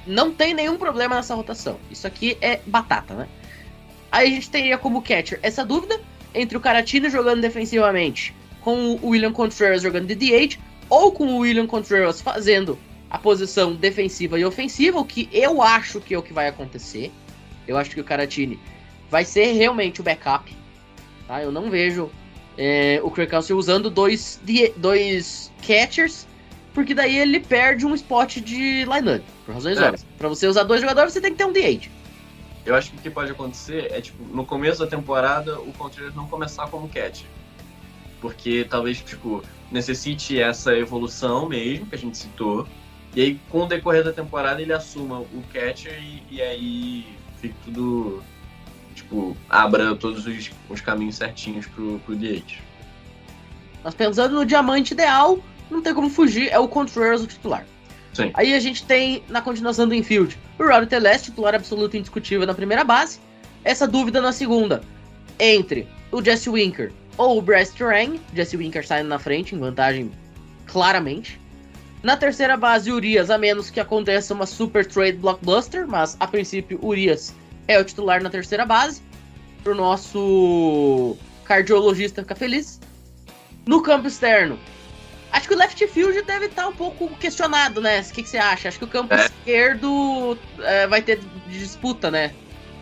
Não 0.05 0.33
tem 0.33 0.53
nenhum 0.53 0.77
problema 0.77 1.15
nessa 1.15 1.37
rotação. 1.37 1.79
Isso 1.89 2.07
aqui 2.07 2.37
é 2.41 2.61
batata, 2.67 3.15
né? 3.15 3.29
Aí 4.11 4.27
a 4.27 4.31
gente 4.31 4.51
teria 4.51 4.77
como 4.77 5.01
catcher 5.03 5.39
essa 5.41 5.65
dúvida 5.65 6.01
entre 6.35 6.57
o 6.57 6.61
Caratini 6.61 7.09
jogando 7.09 7.41
defensivamente 7.41 8.35
com 8.61 8.99
o 9.01 9.11
William 9.11 9.33
Contreras 9.33 9.83
jogando 9.83 10.07
de 10.07 10.15
DH 10.15 10.59
ou 10.91 11.13
com 11.13 11.27
o 11.27 11.39
William 11.39 11.67
Contreras 11.67 12.21
fazendo 12.21 12.77
a 13.09 13.19
posição 13.19 13.75
defensiva 13.75 14.39
e 14.39 14.45
ofensiva, 14.45 14.99
o 14.99 15.05
que 15.05 15.29
eu 15.33 15.63
acho 15.63 16.01
que 16.01 16.15
é 16.15 16.19
o 16.19 16.23
que 16.23 16.33
vai 16.33 16.49
acontecer. 16.49 17.13
Eu 17.69 17.77
acho 17.77 17.91
que 17.91 18.01
o 18.01 18.05
Caratini 18.05 18.59
vai 19.11 19.25
ser 19.25 19.53
realmente 19.53 20.01
o 20.01 20.05
backup. 20.05 20.57
Tá? 21.27 21.43
Eu 21.43 21.53
não 21.53 21.71
vejo 21.71 22.11
é, 22.57 23.01
o 23.05 23.11
Counsell 23.11 23.57
usando 23.57 23.91
dois, 23.91 24.41
dois 24.77 25.53
catchers, 25.65 26.27
porque 26.73 26.95
daí 26.95 27.17
ele 27.19 27.39
perde 27.39 27.87
um 27.87 27.95
spot 27.95 28.39
de 28.39 28.85
lineup, 28.85 29.23
por 29.45 29.55
razões 29.55 29.79
É. 29.79 29.83
óbvias. 29.83 30.07
Pra 30.17 30.29
você 30.29 30.47
usar 30.47 30.65
dois 30.65 30.81
jogadores, 30.81 31.13
você 31.13 31.21
tem 31.21 31.33
que 31.33 31.39
ter 31.39 31.45
um 31.45 31.53
DH. 31.53 31.89
Eu 32.65 32.75
acho 32.75 32.91
que 32.91 32.97
o 32.99 33.01
que 33.01 33.11
pode 33.11 33.31
acontecer 33.31 33.91
é, 33.93 34.01
tipo, 34.01 34.23
no 34.25 34.45
começo 34.45 34.81
da 34.81 34.87
temporada, 34.87 35.59
o 35.61 35.73
Contreras 35.73 36.15
não 36.15 36.27
começar 36.27 36.67
como 36.69 36.89
catcher. 36.89 37.27
Porque 38.21 38.67
talvez, 38.69 39.01
tipo, 39.01 39.43
necessite 39.71 40.41
essa 40.41 40.77
evolução 40.77 41.49
mesmo, 41.49 41.87
que 41.87 41.95
a 41.95 41.99
gente 41.99 42.19
citou. 42.19 42.67
E 43.15 43.23
aí, 43.23 43.41
com 43.49 43.63
o 43.63 43.67
decorrer 43.67 44.05
da 44.05 44.13
temporada, 44.13 44.61
ele 44.61 44.73
assuma 44.73 45.21
o 45.21 45.43
catcher 45.53 45.99
e, 46.03 46.23
e 46.31 46.43
aí 46.43 47.18
fica 47.41 47.55
tudo, 47.65 48.23
tipo, 48.95 49.37
abra 49.49 49.95
todos 49.95 50.27
os, 50.27 50.51
os 50.69 50.81
caminhos 50.81 51.17
certinhos 51.17 51.67
pro, 51.67 51.99
pro 52.01 52.15
DH. 52.15 52.59
Mas 53.83 53.95
pensando 53.95 54.35
no 54.35 54.45
diamante 54.45 54.93
ideal, 54.93 55.39
não 55.71 55.83
tem 55.83 55.95
como 55.95 56.11
fugir, 56.11 56.49
é 56.49 56.59
o 56.59 56.69
Contreras 56.69 57.23
o 57.23 57.27
titular. 57.27 57.65
Sim. 58.13 58.31
Aí 58.35 58.55
a 58.55 58.61
gente 58.61 58.85
tem, 58.85 59.23
na 59.29 59.41
continuação 59.41 59.87
do 59.87 59.95
infield, 59.95 60.37
o 60.59 60.65
Rod 60.65 60.89
Teles, 60.89 61.23
titular 61.23 61.55
absoluto 61.55 61.95
e 61.95 61.99
indiscutível 61.99 62.47
na 62.47 62.55
primeira 62.55 62.83
base. 62.83 63.21
Essa 63.63 63.87
dúvida 63.87 64.21
na 64.21 64.33
segunda, 64.33 64.83
entre 65.39 65.87
o 66.11 66.23
Jesse 66.23 66.51
Winker 66.51 66.93
ou 67.17 67.39
o 67.39 67.43
Bryce 67.43 67.75
Turang. 67.75 68.21
Jesse 68.35 68.57
Winker 68.57 68.87
saindo 68.87 69.09
na 69.09 69.19
frente, 69.19 69.55
em 69.55 69.59
vantagem 69.59 70.11
claramente. 70.67 71.39
Na 72.09 72.17
terceira 72.17 72.57
base, 72.57 72.91
Urias, 72.91 73.29
a 73.29 73.37
menos 73.37 73.69
que 73.69 73.79
aconteça 73.79 74.33
uma 74.33 74.47
super 74.47 74.87
trade 74.87 75.19
blockbuster, 75.19 75.87
mas 75.87 76.17
a 76.19 76.27
princípio 76.27 76.81
Urias 76.83 77.35
é 77.67 77.79
o 77.79 77.85
titular 77.85 78.23
na 78.23 78.31
terceira 78.31 78.65
base. 78.65 79.03
Pro 79.63 79.75
nosso 79.75 81.19
cardiologista 81.45 82.23
ficar 82.23 82.35
feliz. 82.35 82.81
No 83.67 83.83
campo 83.83 84.09
externo, 84.09 84.59
acho 85.31 85.49
que 85.49 85.53
o 85.55 85.59
left 85.59 85.87
field 85.89 86.23
deve 86.23 86.47
estar 86.47 86.67
um 86.67 86.73
pouco 86.73 87.15
questionado, 87.17 87.79
né? 87.79 88.01
O 88.01 88.11
que, 88.15 88.23
que 88.23 88.29
você 88.31 88.39
acha? 88.39 88.71
Acho 88.71 88.79
que 88.79 88.87
o 88.87 88.89
campo 88.89 89.13
É. 89.13 89.27
esquerdo 89.27 90.39
é, 90.61 90.87
vai 90.87 91.03
ter 91.03 91.21
disputa, 91.47 92.11
né? 92.11 92.33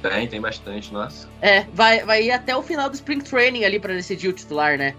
Tem, 0.02 0.28
tem 0.28 0.40
bastante, 0.40 0.92
nossa. 0.92 1.28
É, 1.42 1.62
vai, 1.74 2.04
vai 2.04 2.22
ir 2.22 2.30
até 2.30 2.56
o 2.56 2.62
final 2.62 2.88
do 2.88 2.94
Spring 2.94 3.18
Training 3.22 3.64
ali 3.64 3.80
pra 3.80 3.92
decidir 3.92 4.28
o 4.28 4.32
titular, 4.32 4.78
né? 4.78 4.94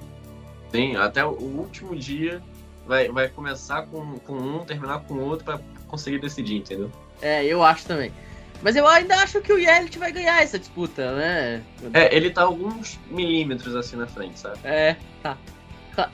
Tem, 0.69 0.97
até 0.97 1.23
o 1.23 1.29
último 1.31 1.95
dia 1.95 2.43
vai, 2.87 3.09
vai 3.09 3.27
começar 3.29 3.83
com, 3.83 4.17
com 4.19 4.33
um, 4.33 4.65
terminar 4.65 5.01
com 5.01 5.15
outro 5.15 5.45
pra 5.45 5.59
conseguir 5.87 6.19
decidir, 6.19 6.57
entendeu? 6.57 6.91
É, 7.21 7.43
eu 7.45 7.63
acho 7.63 7.85
também. 7.85 8.11
Mas 8.61 8.75
eu 8.75 8.87
ainda 8.87 9.15
acho 9.17 9.39
que 9.41 9.53
o 9.53 9.59
Yelich 9.59 9.99
vai 9.99 10.11
ganhar 10.11 10.41
essa 10.41 10.57
disputa, 10.57 11.15
né? 11.15 11.61
É, 11.93 12.15
ele 12.15 12.31
tá 12.31 12.41
alguns 12.41 12.99
milímetros 13.09 13.75
assim 13.75 13.95
na 13.95 14.07
frente, 14.07 14.39
sabe? 14.39 14.57
É, 14.63 14.95
tá. 15.21 15.37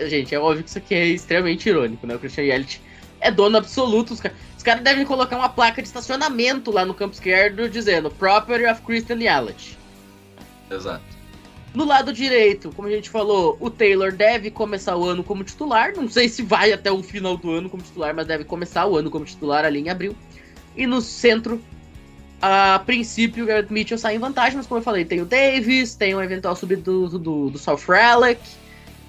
Gente, 0.07 0.34
é 0.36 0.39
óbvio 0.39 0.63
que 0.63 0.69
isso 0.69 0.78
aqui 0.78 0.93
é 0.95 1.05
extremamente 1.05 1.67
irônico, 1.69 2.05
né? 2.07 2.15
O 2.15 2.19
Christian 2.19 2.43
Yelich 2.43 2.82
é 3.21 3.32
dono 3.32 3.57
absoluto. 3.57 4.13
Os, 4.13 4.19
ca- 4.19 4.32
os 4.57 4.63
caras 4.63 4.84
devem 4.84 5.05
colocar 5.05 5.38
uma 5.38 5.49
placa 5.49 5.82
de 5.82 5.88
estacionamento 5.88 6.69
lá 6.71 6.86
no 6.86 6.93
campo 6.93 7.13
esquerdo 7.13 7.69
dizendo 7.69 8.09
Property 8.11 8.65
of 8.65 8.82
Christian 8.82 9.17
Yelich. 9.21 9.78
Exato. 10.69 11.03
No 11.74 11.86
lado 11.86 12.13
direito, 12.13 12.71
como 12.76 12.88
a 12.88 12.91
gente 12.91 13.09
falou, 13.09 13.57
o 13.59 13.69
Taylor 13.69 14.11
deve 14.11 14.51
começar 14.51 14.95
o 14.95 15.05
ano 15.05 15.24
como 15.24 15.43
titular. 15.43 15.93
Não 15.95 16.07
sei 16.07 16.30
se 16.30 16.43
vai 16.43 16.71
até 16.71 16.91
o 16.91 17.01
final 17.01 17.36
do 17.36 17.49
ano 17.49 17.67
como 17.69 17.82
titular, 17.82 18.13
mas 18.13 18.28
deve 18.28 18.43
começar 18.43 18.86
o 18.86 18.95
ano 18.95 19.09
como 19.09 19.26
titular 19.26 19.65
ali 19.65 19.80
em 19.80 19.89
abril. 19.89 20.15
E 20.78 20.86
no 20.86 21.01
centro, 21.01 21.59
a 22.39 22.78
princípio, 22.86 23.43
o 23.43 23.47
Garrett 23.47 23.74
Mitchell 23.74 23.97
sai 23.97 24.15
em 24.15 24.19
vantagem, 24.19 24.57
mas 24.57 24.67
como 24.67 24.80
eu 24.80 24.84
falei, 24.84 25.03
tem 25.03 25.21
o 25.21 25.26
Davis, 25.26 25.95
tem 25.95 26.13
um 26.13 26.21
eventual 26.21 26.55
subida 26.55 26.82
do, 26.82 27.17
do, 27.17 27.49
do 27.49 27.57
South 27.57 27.82
Relic, 27.88 28.39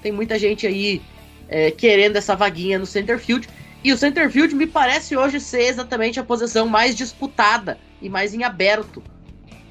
tem 0.01 0.11
muita 0.11 0.39
gente 0.39 0.65
aí 0.65 1.01
é, 1.47 1.69
querendo 1.69 2.15
essa 2.15 2.35
vaguinha 2.35 2.79
no 2.79 2.85
center 2.85 3.19
field. 3.19 3.47
E 3.83 3.93
o 3.93 3.97
center 3.97 4.31
field 4.31 4.55
me 4.55 4.65
parece 4.65 5.15
hoje 5.15 5.39
ser 5.39 5.63
exatamente 5.67 6.19
a 6.19 6.23
posição 6.23 6.67
mais 6.67 6.95
disputada 6.95 7.77
e 8.01 8.09
mais 8.09 8.33
em 8.33 8.43
aberto 8.43 9.03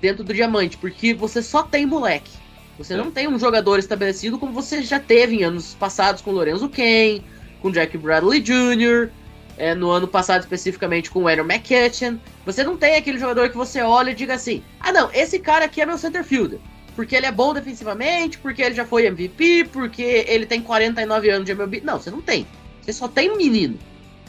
dentro 0.01 0.22
do 0.22 0.32
diamante, 0.32 0.76
porque 0.76 1.12
você 1.12 1.42
só 1.42 1.64
tem 1.64 1.84
moleque. 1.84 2.43
Você 2.79 2.97
não 2.97 3.11
tem 3.11 3.29
um 3.29 3.39
jogador 3.39 3.79
estabelecido 3.79 4.39
como 4.39 4.53
você 4.53 4.83
já 4.83 4.99
teve 4.99 5.37
em 5.37 5.45
anos 5.45 5.75
passados 5.75 6.20
com 6.20 6.33
Lorenzo 6.33 6.68
Kane, 6.68 7.25
com 7.62 7.70
Jack 7.70 7.97
Bradley 7.97 8.41
Jr., 8.41 9.11
é, 9.57 9.75
no 9.75 9.91
ano 9.91 10.09
passado 10.09 10.41
especificamente 10.41 11.11
com 11.11 11.22
o 11.22 11.29
Aaron 11.29 11.45
McKitchen. 11.45 12.20
Você 12.45 12.64
não 12.64 12.77
tem 12.77 12.97
aquele 12.97 13.18
jogador 13.18 13.49
que 13.49 13.57
você 13.57 13.81
olha 13.83 14.11
e 14.11 14.14
diga 14.14 14.35
assim: 14.35 14.62
ah, 14.81 14.93
não, 14.93 15.11
esse 15.12 15.39
cara 15.39 15.64
aqui 15.66 15.81
é 15.81 15.87
meu 15.87 15.99
center 15.99 16.25
fielder. 16.25 16.59
Porque 16.97 17.16
ele 17.16 17.27
é 17.27 17.33
bom 17.33 17.53
defensivamente, 17.53 18.39
porque 18.39 18.62
ele 18.62 18.75
já 18.75 18.85
foi 18.85 19.07
MVP, 19.07 19.68
porque 19.72 20.25
ele 20.29 20.47
tem 20.47 20.61
49 20.61 21.31
anos 21.31 21.45
de 21.45 21.53
MLB. 21.53 21.81
Não, 21.81 21.99
você 21.99 22.11
não 22.11 22.20
tem. 22.20 22.47
Você 22.81 22.93
só 22.93 23.09
tem 23.09 23.31
um 23.31 23.37
menino. 23.37 23.79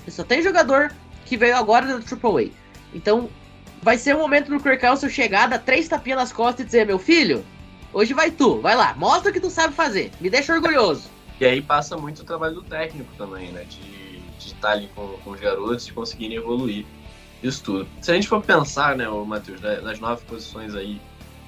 Você 0.03 0.11
só 0.11 0.23
tem 0.23 0.41
jogador 0.41 0.91
que 1.25 1.37
veio 1.37 1.55
agora 1.55 1.85
da 1.85 1.93
AAA. 1.95 2.49
Então, 2.93 3.29
vai 3.81 3.97
ser 3.97 4.15
o 4.15 4.19
momento 4.19 4.49
do 4.49 4.59
Kirk 4.59 4.85
Cousins 4.85 5.11
chegar, 5.11 5.47
dar 5.47 5.59
três 5.59 5.87
tapinhas 5.87 6.19
nas 6.19 6.33
costas 6.33 6.63
e 6.63 6.65
dizer: 6.65 6.87
meu 6.87 6.97
filho, 6.97 7.45
hoje 7.95 8.13
vai 8.13 8.29
tu, 8.29 8.59
vai 8.61 8.75
lá, 8.75 8.93
mostra 8.95 9.31
o 9.31 9.33
que 9.33 9.39
tu 9.39 9.49
sabe 9.49 9.73
fazer, 9.73 10.11
me 10.21 10.29
deixa 10.29 10.53
orgulhoso. 10.53 11.09
E 11.39 11.45
aí 11.45 11.61
passa 11.61 11.97
muito 11.97 12.21
o 12.21 12.23
trabalho 12.25 12.55
do 12.55 12.61
técnico 12.61 13.11
também, 13.17 13.51
né? 13.51 13.63
De 13.63 14.05
de 14.37 14.47
estar 14.47 14.71
ali 14.71 14.89
com, 14.93 15.07
com 15.23 15.31
os 15.31 15.39
garotos 15.39 15.87
e 15.87 15.93
conseguirem 15.93 16.37
evoluir 16.37 16.85
isso 17.41 17.63
tudo. 17.63 17.87
Se 18.01 18.11
a 18.11 18.15
gente 18.15 18.27
for 18.27 18.41
pensar, 18.43 18.95
né, 18.97 19.07
o 19.07 19.23
Matheus, 19.25 19.61
da- 19.61 19.79
das 19.79 19.97
nove 19.99 20.23
posições 20.25 20.75
aí, 20.75 20.99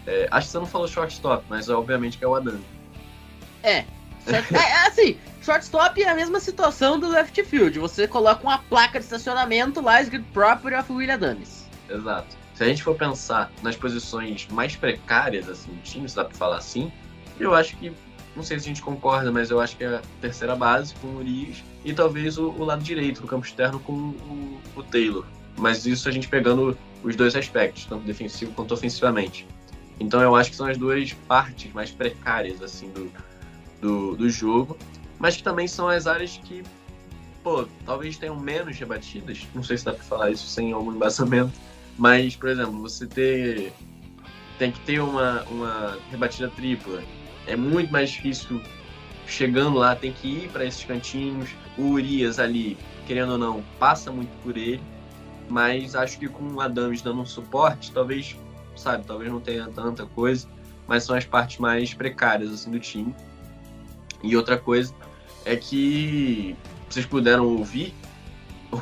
é, 0.08 0.26
acho 0.32 0.48
que 0.48 0.52
você 0.54 0.58
não 0.60 0.66
falou 0.66 0.88
shortstop, 0.88 1.43
mas 1.50 1.68
obviamente 1.70 2.18
que 2.18 2.24
é 2.24 2.28
o 2.28 2.34
Adam. 2.34 2.60
É. 3.62 3.84
É, 4.26 4.54
é 4.54 4.88
assim, 4.88 5.18
shortstop 5.41 6.02
é 6.02 6.10
a 6.10 6.16
mesma 6.16 6.39
situação 6.39 6.98
do 7.00 7.10
left 7.10 7.43
field. 7.43 7.78
Você 7.80 8.08
coloca 8.08 8.41
uma 8.43 8.58
placa 8.58 9.00
de 9.00 9.06
estacionamento 9.06 9.82
lá 9.82 10.02
escrito 10.02 10.26
Property 10.34 10.76
of 10.78 10.91
William 10.91 11.14
Adams. 11.16 11.66
Exato. 11.89 12.36
Se 12.58 12.64
a 12.64 12.68
gente 12.68 12.82
for 12.82 12.95
pensar 12.95 13.51
nas 13.62 13.76
posições 13.76 14.47
mais 14.47 14.76
precárias 14.76 15.47
assim, 15.47 15.70
do 15.70 15.82
time, 15.84 16.10
se 16.10 16.16
dá 16.16 16.26
pra 16.26 16.34
falar 16.34 16.58
assim, 16.58 16.91
eu 17.39 17.53
acho 17.53 17.78
que, 17.78 17.93
não 18.36 18.41
sei 18.41 18.58
se 18.58 18.66
a 18.66 18.70
gente 18.70 18.82
concorda, 18.82 19.32
mas 19.32 19.51
eu 19.51 19.62
acho 19.62 19.78
que 19.78 19.84
é 19.84 19.97
a 19.97 20.01
terceira 20.20 20.55
base 20.55 20.95
com 20.95 21.05
o 21.05 21.18
Urias 21.18 21.64
e 21.86 21.93
talvez 21.93 22.39
o, 22.39 22.49
o 22.49 22.64
lado 22.64 22.82
direito 22.82 23.22
do 23.22 23.28
campo 23.28 23.45
externo 23.45 23.80
com 23.82 23.93
o, 23.93 24.60
o 24.76 24.82
Taylor. 24.82 25.24
Mas 25.55 25.86
isso 25.86 26.10
a 26.10 26.12
gente 26.12 26.28
pegando 26.28 26.76
os 27.03 27.16
dois 27.16 27.36
aspectos, 27.36 27.86
tanto 27.86 28.03
defensivo 28.05 28.51
quanto 28.53 28.74
ofensivamente. 28.74 29.45
Então 29.99 30.20
eu 30.20 30.36
acho 30.36 30.49
que 30.49 30.55
são 30.55 30.66
as 30.66 30.80
duas 30.80 31.14
partes 31.14 31.72
mais 31.74 31.91
precárias 31.91 32.60
assim 32.64 32.89
do, 32.89 33.12
do, 33.80 34.16
do 34.16 34.30
jogo, 34.32 34.76
mas 35.20 35.38
que 35.38 35.43
também 35.43 35.68
são 35.68 35.88
as 35.88 36.08
áreas 36.08 36.39
que, 36.43 36.64
pô, 37.43 37.68
talvez 37.86 38.18
tenham 38.18 38.36
menos 38.36 38.80
rebatidas. 38.80 39.45
Não 39.53 39.62
sei 39.62 39.78
se 39.78 39.86
dá 39.86 39.93
pra 39.93 40.03
falar 40.03 40.32
isso 40.32 40.47
sem 40.47 40.72
algum 40.72 40.91
embasamento. 40.91 41.53
Mas, 41.98 42.36
por 42.36 42.50
exemplo, 42.50 42.82
você 42.82 43.08
ter. 43.08 43.74
Tem 44.60 44.72
que 44.72 44.80
ter 44.82 45.00
uma, 45.00 45.43
uma 45.43 45.98
rebatida 46.10 46.50
tripla. 46.50 47.04
É 47.45 47.56
muito 47.56 47.91
mais 47.91 48.10
difícil 48.10 48.62
chegando 49.26 49.78
lá, 49.78 49.95
tem 49.95 50.12
que 50.12 50.28
ir 50.28 50.50
para 50.50 50.66
esses 50.66 50.84
cantinhos. 50.84 51.50
O 51.78 51.89
Urias 51.89 52.39
ali, 52.39 52.78
querendo 53.06 53.34
ou 53.34 53.38
não, 53.38 53.64
passa 53.78 54.12
muito 54.12 54.32
por 54.41 54.58
ele. 54.58 54.82
Mas 55.50 55.95
acho 55.95 56.20
que 56.20 56.28
com 56.28 56.43
o 56.54 56.62
Adams 56.62 57.02
dando 57.02 57.22
um 57.22 57.26
suporte, 57.26 57.91
talvez, 57.91 58.36
sabe, 58.76 59.06
talvez 59.06 59.32
não 59.32 59.39
tenha 59.39 59.68
tanta 59.68 60.06
coisa. 60.06 60.48
Mas 60.88 61.04
são 61.04 61.16
as 61.16 61.26
partes 61.26 61.58
mais 61.60 61.93
precárias 61.93 62.52
assim, 62.52 62.72
do 62.72 62.80
time. 62.80 63.16
E 64.24 64.36
outra 64.36 64.58
coisa 64.58 64.93
é 65.45 65.56
que 65.56 66.56
vocês 66.89 67.06
puderam 67.06 67.45
ouvir 67.45 67.93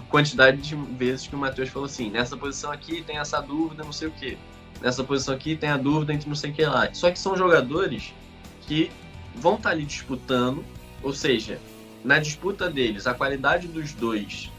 quantidade 0.10 0.58
de 0.62 0.76
vezes 0.76 1.28
que 1.28 1.36
o 1.36 1.38
Matheus 1.38 1.70
falou 1.70 1.86
assim: 1.86 2.10
nessa 2.10 2.36
posição 2.36 2.72
aqui 2.72 3.02
tem 3.02 3.18
essa 3.18 3.42
dúvida, 3.42 3.84
não 3.84 3.94
sei 3.94 4.08
o 4.08 4.12
que. 4.12 4.38
Nessa 4.82 5.04
posição 5.04 5.34
aqui 5.34 5.56
tem 5.56 5.70
a 5.70 5.78
dúvida 5.78 6.14
entre 6.14 6.28
não 6.28 6.36
sei 6.36 6.52
o 6.52 6.54
que 6.54 6.66
lá. 6.66 6.94
Só 6.94 7.12
que 7.12 7.20
são 7.20 7.38
jogadores 7.38 8.14
que 8.62 8.92
vão 9.36 9.56
estar 9.56 9.70
ali 9.70 9.86
disputando, 9.86 10.64
ou 11.02 11.14
seja, 11.14 11.60
na 12.04 12.20
disputa 12.20 12.70
deles, 12.70 13.08
a 13.08 13.14
qualidade 13.14 13.68
dos 13.68 13.94
dois 13.94 14.52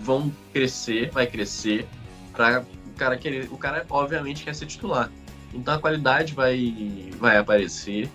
vão 0.00 0.32
crescer, 0.52 1.10
vai 1.10 1.26
crescer, 1.26 1.86
para 2.32 2.64
o 2.86 2.92
cara 2.96 3.16
querer. 3.16 3.48
O 3.50 3.58
cara, 3.58 3.84
obviamente, 3.90 4.44
quer 4.44 4.54
ser 4.54 4.66
titular. 4.66 5.10
Então 5.52 5.74
a 5.74 5.78
qualidade 5.78 6.34
vai, 6.34 7.10
vai 7.18 7.36
aparecer, 7.36 8.08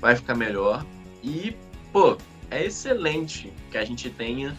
vai 0.00 0.16
ficar 0.16 0.34
melhor. 0.34 0.84
E, 1.22 1.54
pô, 1.92 2.16
é 2.50 2.64
excelente 2.64 3.52
que 3.70 3.76
a 3.76 3.84
gente 3.84 4.08
tenha 4.08 4.56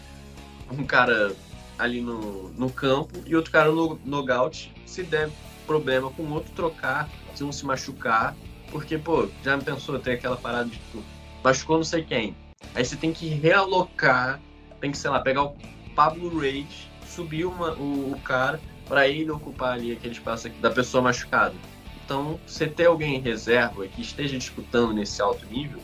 um 0.71 0.83
cara 0.83 1.35
ali 1.77 2.01
no, 2.01 2.49
no 2.49 2.69
campo 2.69 3.21
e 3.25 3.35
outro 3.35 3.51
cara 3.51 3.71
no 3.71 3.99
nogout. 4.03 4.73
Se 4.85 5.03
der 5.03 5.29
problema 5.65 6.09
com 6.11 6.23
o 6.23 6.33
outro, 6.33 6.51
trocar, 6.53 7.09
se 7.35 7.43
um 7.43 7.51
se 7.51 7.65
machucar. 7.65 8.35
Porque, 8.71 8.97
pô, 8.97 9.29
já 9.43 9.55
me 9.55 9.63
pensou 9.63 9.97
ter 9.99 10.13
aquela 10.13 10.35
parada 10.35 10.65
de 10.65 10.77
tipo, 10.77 11.03
machucou 11.43 11.77
não 11.77 11.83
sei 11.83 12.03
quem. 12.03 12.35
Aí 12.75 12.83
você 12.83 12.95
tem 12.95 13.13
que 13.13 13.27
realocar, 13.27 14.41
tem 14.81 14.91
que, 14.91 14.97
sei 14.97 15.09
lá, 15.09 15.19
pegar 15.19 15.43
o 15.43 15.55
Pablo 15.95 16.39
Reis, 16.39 16.89
subir 17.05 17.45
uma, 17.45 17.73
o, 17.73 18.11
o 18.11 18.19
cara 18.19 18.59
para 18.87 19.07
ele 19.07 19.31
ocupar 19.31 19.73
ali 19.73 19.91
aquele 19.91 20.13
espaço 20.13 20.49
da 20.61 20.69
pessoa 20.69 21.01
machucada. 21.01 21.55
Então, 22.03 22.39
você 22.45 22.67
ter 22.67 22.85
alguém 22.85 23.15
em 23.17 23.19
reserva 23.19 23.85
que 23.87 24.01
esteja 24.01 24.37
disputando 24.37 24.93
nesse 24.93 25.21
alto 25.21 25.45
nível, 25.47 25.79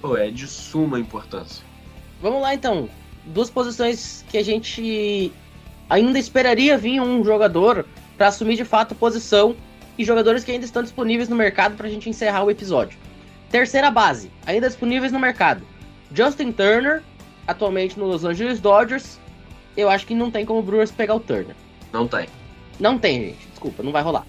pô, 0.00 0.16
é 0.16 0.30
de 0.30 0.46
suma 0.46 0.98
importância. 0.98 1.64
Vamos 2.20 2.42
lá 2.42 2.54
então. 2.54 2.88
Duas 3.28 3.50
posições 3.50 4.24
que 4.28 4.38
a 4.38 4.44
gente 4.44 5.32
ainda 5.88 6.18
esperaria 6.18 6.76
vir 6.76 7.00
um 7.00 7.24
jogador 7.24 7.86
para 8.16 8.28
assumir 8.28 8.56
de 8.56 8.64
fato 8.64 8.94
posição 8.94 9.54
e 9.96 10.04
jogadores 10.04 10.44
que 10.44 10.50
ainda 10.50 10.64
estão 10.64 10.82
disponíveis 10.82 11.28
no 11.28 11.36
mercado 11.36 11.76
para 11.76 11.86
a 11.86 11.90
gente 11.90 12.08
encerrar 12.08 12.44
o 12.44 12.50
episódio. 12.50 12.98
Terceira 13.50 13.90
base, 13.90 14.30
ainda 14.46 14.68
disponíveis 14.68 15.12
no 15.12 15.18
mercado. 15.18 15.62
Justin 16.12 16.52
Turner, 16.52 17.02
atualmente 17.46 17.98
no 17.98 18.06
Los 18.06 18.24
Angeles 18.24 18.60
Dodgers. 18.60 19.18
Eu 19.76 19.88
acho 19.88 20.06
que 20.06 20.14
não 20.14 20.30
tem 20.30 20.44
como 20.44 20.60
o 20.60 20.62
Brewers 20.62 20.90
pegar 20.90 21.14
o 21.14 21.20
Turner. 21.20 21.54
Não 21.92 22.06
tem. 22.06 22.28
Não 22.78 22.98
tem, 22.98 23.20
gente. 23.26 23.48
Desculpa, 23.48 23.82
não 23.82 23.92
vai 23.92 24.02
rolar. 24.02 24.26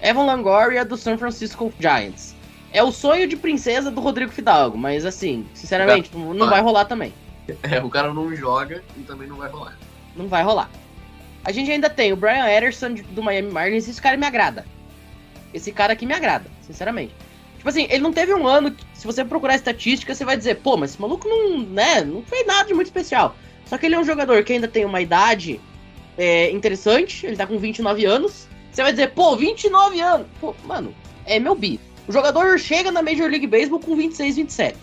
Evan 0.00 0.24
Longoria 0.24 0.84
do 0.84 0.96
San 0.96 1.16
Francisco 1.18 1.72
Giants. 1.78 2.34
É 2.72 2.82
o 2.82 2.92
sonho 2.92 3.26
de 3.26 3.36
princesa 3.36 3.90
do 3.90 4.00
Rodrigo 4.00 4.32
Fidalgo, 4.32 4.76
mas 4.76 5.06
assim, 5.06 5.46
sinceramente, 5.54 6.10
não 6.14 6.34
não 6.34 6.48
vai 6.48 6.60
rolar 6.60 6.84
também. 6.84 7.12
É, 7.62 7.80
o 7.82 7.88
cara 7.88 8.12
não 8.12 8.34
joga 8.34 8.82
e 8.96 9.00
também 9.02 9.28
não 9.28 9.36
vai 9.36 9.48
rolar. 9.48 9.78
Não 10.16 10.26
vai 10.28 10.42
rolar. 10.42 10.70
A 11.44 11.52
gente 11.52 11.70
ainda 11.70 11.88
tem 11.88 12.12
o 12.12 12.16
Brian 12.16 12.46
Ederson 12.46 12.94
de- 12.94 13.02
do 13.02 13.22
Miami 13.22 13.50
Marlins. 13.52 13.88
Esse 13.88 14.00
cara 14.02 14.16
me 14.16 14.26
agrada. 14.26 14.64
Esse 15.54 15.70
cara 15.70 15.92
aqui 15.92 16.04
me 16.04 16.12
agrada, 16.14 16.50
sinceramente. 16.62 17.14
Tipo 17.56 17.68
assim, 17.68 17.86
ele 17.88 18.02
não 18.02 18.12
teve 18.12 18.34
um 18.34 18.46
ano 18.46 18.70
que, 18.72 18.84
se 18.94 19.06
você 19.06 19.24
procurar 19.24 19.54
estatística, 19.54 20.14
você 20.14 20.24
vai 20.24 20.36
dizer, 20.36 20.56
pô, 20.56 20.76
mas 20.76 20.90
esse 20.90 21.00
maluco 21.00 21.28
não, 21.28 21.58
né, 21.60 22.02
não 22.02 22.22
fez 22.22 22.46
nada 22.46 22.64
de 22.66 22.74
muito 22.74 22.86
especial. 22.88 23.36
Só 23.64 23.78
que 23.78 23.86
ele 23.86 23.94
é 23.94 23.98
um 23.98 24.04
jogador 24.04 24.42
que 24.44 24.52
ainda 24.52 24.68
tem 24.68 24.84
uma 24.84 25.00
idade 25.00 25.60
é, 26.18 26.50
interessante, 26.50 27.26
ele 27.26 27.36
tá 27.36 27.46
com 27.46 27.58
29 27.58 28.04
anos. 28.04 28.46
Você 28.72 28.82
vai 28.82 28.92
dizer, 28.92 29.12
pô, 29.12 29.36
29 29.36 30.00
anos. 30.00 30.26
Pô, 30.40 30.54
mano, 30.64 30.94
é 31.24 31.38
meu 31.38 31.54
bi. 31.54 31.80
O 32.06 32.12
jogador 32.12 32.58
chega 32.58 32.92
na 32.92 33.02
Major 33.02 33.28
League 33.28 33.46
Baseball 33.46 33.80
com 33.80 33.96
26, 33.96 34.36
27. 34.36 34.76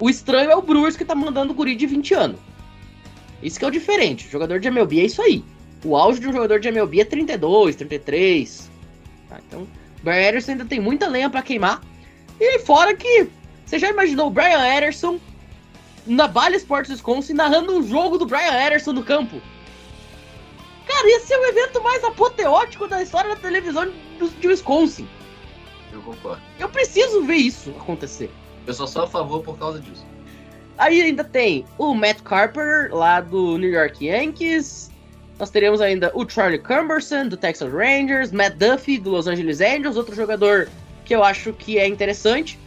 O 0.00 0.08
estranho 0.08 0.50
é 0.50 0.56
o 0.56 0.62
Brewers 0.62 0.96
que 0.96 1.04
tá 1.04 1.14
mandando 1.14 1.52
o 1.52 1.54
guri 1.56 1.74
de 1.74 1.86
20 1.86 2.14
anos. 2.14 2.40
Isso 3.42 3.58
que 3.58 3.64
é 3.64 3.68
o 3.68 3.70
diferente. 3.70 4.26
O 4.26 4.30
jogador 4.30 4.60
de 4.60 4.68
MLB 4.68 5.00
é 5.00 5.04
isso 5.04 5.22
aí. 5.22 5.44
O 5.84 5.96
auge 5.96 6.20
de 6.20 6.28
um 6.28 6.32
jogador 6.32 6.58
de 6.58 6.68
MLB 6.68 7.00
é 7.00 7.04
32, 7.04 7.76
33. 7.76 8.70
Tá, 9.28 9.38
então, 9.46 9.62
o 9.62 9.68
Brian 10.02 10.28
Ederson 10.28 10.52
ainda 10.52 10.64
tem 10.64 10.80
muita 10.80 11.08
lenha 11.08 11.30
para 11.30 11.42
queimar. 11.42 11.82
E 12.40 12.58
fora 12.60 12.94
que 12.94 13.28
você 13.64 13.78
já 13.78 13.90
imaginou 13.90 14.28
o 14.28 14.30
Brian 14.30 14.64
Ederson 14.76 15.20
na 16.06 16.26
Bally 16.26 16.56
Sports 16.56 16.90
Wisconsin 16.90 17.34
narrando 17.34 17.76
um 17.76 17.86
jogo 17.86 18.18
do 18.18 18.26
Brian 18.26 18.66
Ederson 18.66 18.92
no 18.92 19.04
campo? 19.04 19.40
Cara, 20.86 21.08
ia 21.08 21.20
ser 21.20 21.36
o 21.36 21.46
evento 21.46 21.82
mais 21.82 22.02
apoteótico 22.02 22.88
da 22.88 23.02
história 23.02 23.30
da 23.30 23.36
televisão 23.36 23.92
de 24.40 24.48
Wisconsin. 24.48 25.06
Eu 25.92 26.00
concordo. 26.02 26.42
Eu 26.58 26.68
preciso 26.68 27.22
ver 27.24 27.36
isso 27.36 27.70
acontecer. 27.70 28.30
Eu 28.68 28.74
sou 28.74 28.86
só 28.86 29.04
a 29.04 29.06
favor 29.06 29.42
por 29.42 29.58
causa 29.58 29.80
disso. 29.80 30.04
Aí 30.76 31.00
ainda 31.00 31.24
tem 31.24 31.64
o 31.78 31.94
Matt 31.94 32.20
Carpenter, 32.20 32.94
lá 32.94 33.20
do 33.22 33.56
New 33.56 33.70
York 33.70 34.06
Yankees. 34.06 34.90
Nós 35.38 35.48
teremos 35.48 35.80
ainda 35.80 36.12
o 36.14 36.28
Charlie 36.28 36.58
Cumberson, 36.58 37.28
do 37.28 37.36
Texas 37.36 37.72
Rangers. 37.72 38.30
Matt 38.30 38.56
Duffy, 38.56 38.98
do 38.98 39.10
Los 39.10 39.26
Angeles 39.26 39.62
Angels, 39.62 39.96
outro 39.96 40.14
jogador 40.14 40.68
que 41.06 41.14
eu 41.14 41.24
acho 41.24 41.54
que 41.54 41.78
é 41.78 41.88
interessante. 41.88 42.58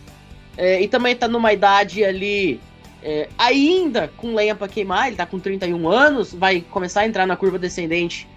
É, 0.58 0.82
e 0.82 0.88
também 0.88 1.16
tá 1.16 1.28
numa 1.28 1.54
idade 1.54 2.04
ali 2.04 2.60
é, 3.04 3.30
ainda 3.38 4.10
com 4.18 4.34
lenha 4.34 4.56
para 4.56 4.68
queimar, 4.68 5.08
ele 5.08 5.16
tá 5.16 5.28
com 5.28 5.39
31 5.39 5.88
anos, 5.88 6.34
vai 6.34 6.62
começar 6.62 7.02
a 7.02 7.08
entrar 7.08 7.28
na 7.28 7.36
curva 7.36 7.60
descendente 7.60 8.28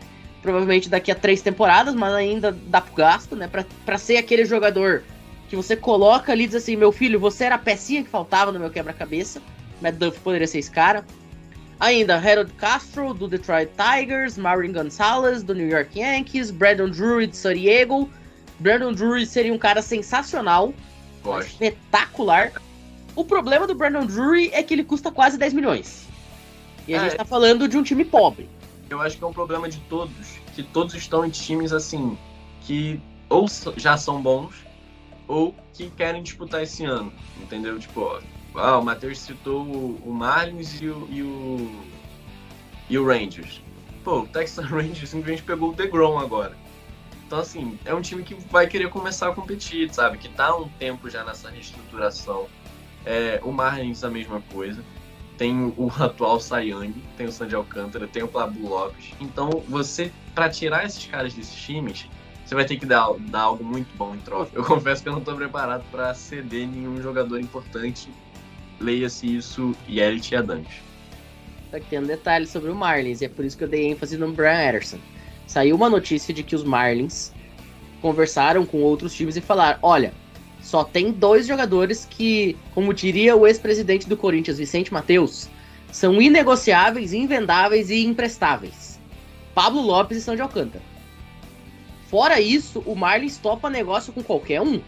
provavelmente 0.43 0.91
daqui 0.91 1.11
a 1.11 1.15
três 1.15 1.41
temporadas, 1.41 1.95
mas 1.95 2.13
ainda 2.13 2.53
dá 2.67 2.79
pro 2.79 2.95
gasto, 2.95 3.35
né? 3.35 3.49
Pra, 3.49 3.65
pra 3.87 3.97
ser 3.97 4.19
aquele 4.19 4.45
jogador 4.45 5.03
que 5.55 5.63
você 5.63 5.77
coloca 5.77 6.33
ali 6.33 6.45
e 6.45 6.47
diz 6.47 6.57
assim: 6.57 6.77
meu 6.77 6.91
filho, 6.91 7.19
você 7.21 7.45
era 7.45 7.55
a 7.55 7.59
pecinha 7.59 8.03
que 8.03 8.11
faltava 8.11 8.51
no 8.51 8.59
meu 8.59 8.71
quebra-cabeça. 8.71 9.41
Matt 9.81 9.95
Duff 9.97 10.19
poderia 10.21 10.47
ser 10.47 10.59
esse 10.59 10.71
cara. 10.71 11.05
Ainda, 11.79 12.17
Harold 12.17 12.53
Castro, 12.55 13.13
do 13.13 13.27
Detroit 13.29 13.69
Tigers, 13.77 14.37
Marvin 14.39 14.73
Gonzalez, 14.73 15.43
do 15.43 15.55
New 15.55 15.69
York 15.69 15.99
Yankees, 15.99 16.51
Brandon 16.51 16.89
Drury, 16.89 17.27
de 17.27 17.37
San 17.37 17.55
Diego. 17.55 18.09
Brandon 18.59 18.93
Drury 18.93 19.27
seria 19.27 19.53
um 19.53 19.59
cara 19.59 19.83
sensacional, 19.83 20.73
Gosto. 21.23 21.49
espetacular. 21.51 22.53
O 23.17 23.25
problema 23.25 23.67
do 23.67 23.75
Brandon 23.75 24.07
Drury 24.07 24.51
é 24.53 24.63
que 24.63 24.73
ele 24.75 24.85
custa 24.85 25.11
quase 25.11 25.37
10 25.37 25.53
milhões. 25.53 26.07
E 26.87 26.95
a 26.95 26.99
É. 26.99 27.01
gente 27.05 27.17
tá 27.17 27.25
falando 27.25 27.69
de 27.69 27.77
um 27.77 27.83
time 27.83 28.05
pobre. 28.05 28.49
Eu 28.89 29.01
acho 29.01 29.19
que 29.19 29.25
é 29.25 29.27
um 29.27 29.33
problema 29.33 29.69
de 29.69 29.79
todos, 29.81 30.15
que 30.55 30.63
todos 30.63 30.95
estão 30.95 31.25
em 31.25 31.31
times 31.31 31.73
assim, 31.73 32.17
que 32.63 33.01
ou 33.29 33.47
já 33.77 33.97
são 33.97 34.23
bons, 34.23 34.55
ou 35.27 35.55
que 35.73 35.91
querem 35.91 36.23
disputar 36.23 36.63
esse 36.63 36.85
ano, 36.85 37.13
entendeu? 37.41 37.79
Tipo, 37.79 38.01
ó, 38.01 38.21
ah, 38.55 38.79
o 38.79 38.85
Matheus 38.85 39.19
citou 39.19 39.65
o, 39.65 40.01
o 40.05 40.13
Marlins 40.13 40.81
e 40.81 40.89
o, 40.89 41.09
e 41.11 41.23
o 41.23 41.85
e 42.89 42.99
o 42.99 43.07
Rangers. 43.07 43.61
Pô, 44.03 44.21
o 44.21 44.27
Texas 44.27 44.65
Rangers 44.69 45.09
simplesmente 45.09 45.43
pegou 45.43 45.71
o 45.71 45.75
DeGrom 45.75 46.19
agora. 46.19 46.57
Então, 47.27 47.39
assim, 47.39 47.79
é 47.85 47.95
um 47.95 48.03
time 48.03 48.23
que 48.23 48.35
vai 48.35 48.67
querer 48.67 48.91
começar 48.91 49.31
a 49.31 49.35
competir, 49.35 49.93
sabe? 49.93 50.19
Que 50.19 50.29
tá 50.29 50.49
há 50.49 50.57
um 50.57 50.69
tempo 50.69 51.09
já 51.09 51.25
nessa 51.25 51.49
reestruturação. 51.51 52.47
É, 53.05 53.41
o 53.43 53.51
Marlins 53.51 54.05
a 54.05 54.11
mesma 54.11 54.41
coisa. 54.53 54.83
Tem 55.37 55.75
o 55.77 55.91
atual 55.99 56.39
Young, 56.63 56.95
tem 57.17 57.27
o 57.27 57.33
Sandy 57.33 57.57
Alcântara, 57.57 58.07
tem 58.07 58.23
o 58.23 58.29
Pablo 58.29 58.69
Lopes. 58.69 59.13
Então, 59.21 59.51
você, 59.69 60.13
pra 60.35 60.49
tirar 60.49 60.85
esses 60.85 61.07
caras 61.07 61.35
desses 61.35 61.55
times, 61.55 62.07
você 62.45 62.55
vai 62.55 62.65
ter 62.65 62.77
que 62.77 62.85
dar, 62.85 63.09
dar 63.31 63.41
algo 63.41 63.65
muito 63.65 63.89
bom 63.97 64.15
em 64.15 64.19
troca. 64.19 64.51
Eu 64.55 64.63
confesso 64.65 65.03
que 65.03 65.09
eu 65.09 65.13
não 65.13 65.21
tô 65.21 65.35
preparado 65.35 65.85
pra 65.91 66.13
ceder 66.15 66.69
nenhum 66.69 67.01
jogador 67.01 67.41
importante. 67.41 68.09
Leia-se 68.81 69.37
isso 69.37 69.75
e 69.89 70.03
Adams. 70.03 70.69
Só 71.71 71.81
que 71.81 71.87
tem 71.87 71.99
um 71.99 72.07
detalhe 72.07 72.47
sobre 72.47 72.71
o 72.71 72.75
Marlins, 72.75 73.21
e 73.21 73.25
é 73.25 73.29
por 73.29 73.45
isso 73.45 73.57
que 73.57 73.65
eu 73.65 73.69
dei 73.69 73.91
ênfase 73.91 74.17
no 74.17 74.31
Brian 74.33 74.69
Anderson. 74.69 74.99
Saiu 75.47 75.75
uma 75.75 75.89
notícia 75.89 76.33
de 76.35 76.43
que 76.43 76.55
os 76.55 76.65
Marlins 76.65 77.33
conversaram 78.01 78.67
com 78.67 78.83
outros 78.83 79.15
times 79.15 79.37
e 79.37 79.41
falaram: 79.41 79.79
olha, 79.83 80.13
só 80.61 80.85
tem 80.85 81.13
dois 81.13 81.47
jogadores 81.47 82.07
que, 82.09 82.57
como 82.75 82.95
diria 82.95 83.35
o 83.37 83.47
ex-presidente 83.47 84.09
do 84.09 84.17
Corinthians, 84.17 84.59
Vicente 84.59 84.93
Mateus, 84.93 85.49
são 85.91 86.21
inegociáveis, 86.21 87.13
invendáveis 87.13 87.91
e 87.91 88.05
imprestáveis: 88.05 89.01
Pablo 89.55 89.81
Lopes 89.81 90.19
e 90.19 90.21
São 90.21 90.37
de 90.37 90.43
Alcântara. 90.43 90.94
Fora 92.09 92.41
isso, 92.41 92.83
o 92.87 92.95
Marlins 92.95 93.39
topa 93.39 93.71
negócio 93.71 94.13
com 94.13 94.23
qualquer 94.23 94.61
um. 94.61 94.81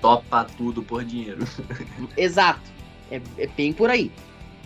Topa 0.00 0.46
tudo 0.56 0.82
por 0.82 1.04
dinheiro. 1.04 1.46
Exato. 2.16 2.60
É, 3.10 3.20
é 3.38 3.46
bem 3.46 3.72
por 3.72 3.90
aí. 3.90 4.10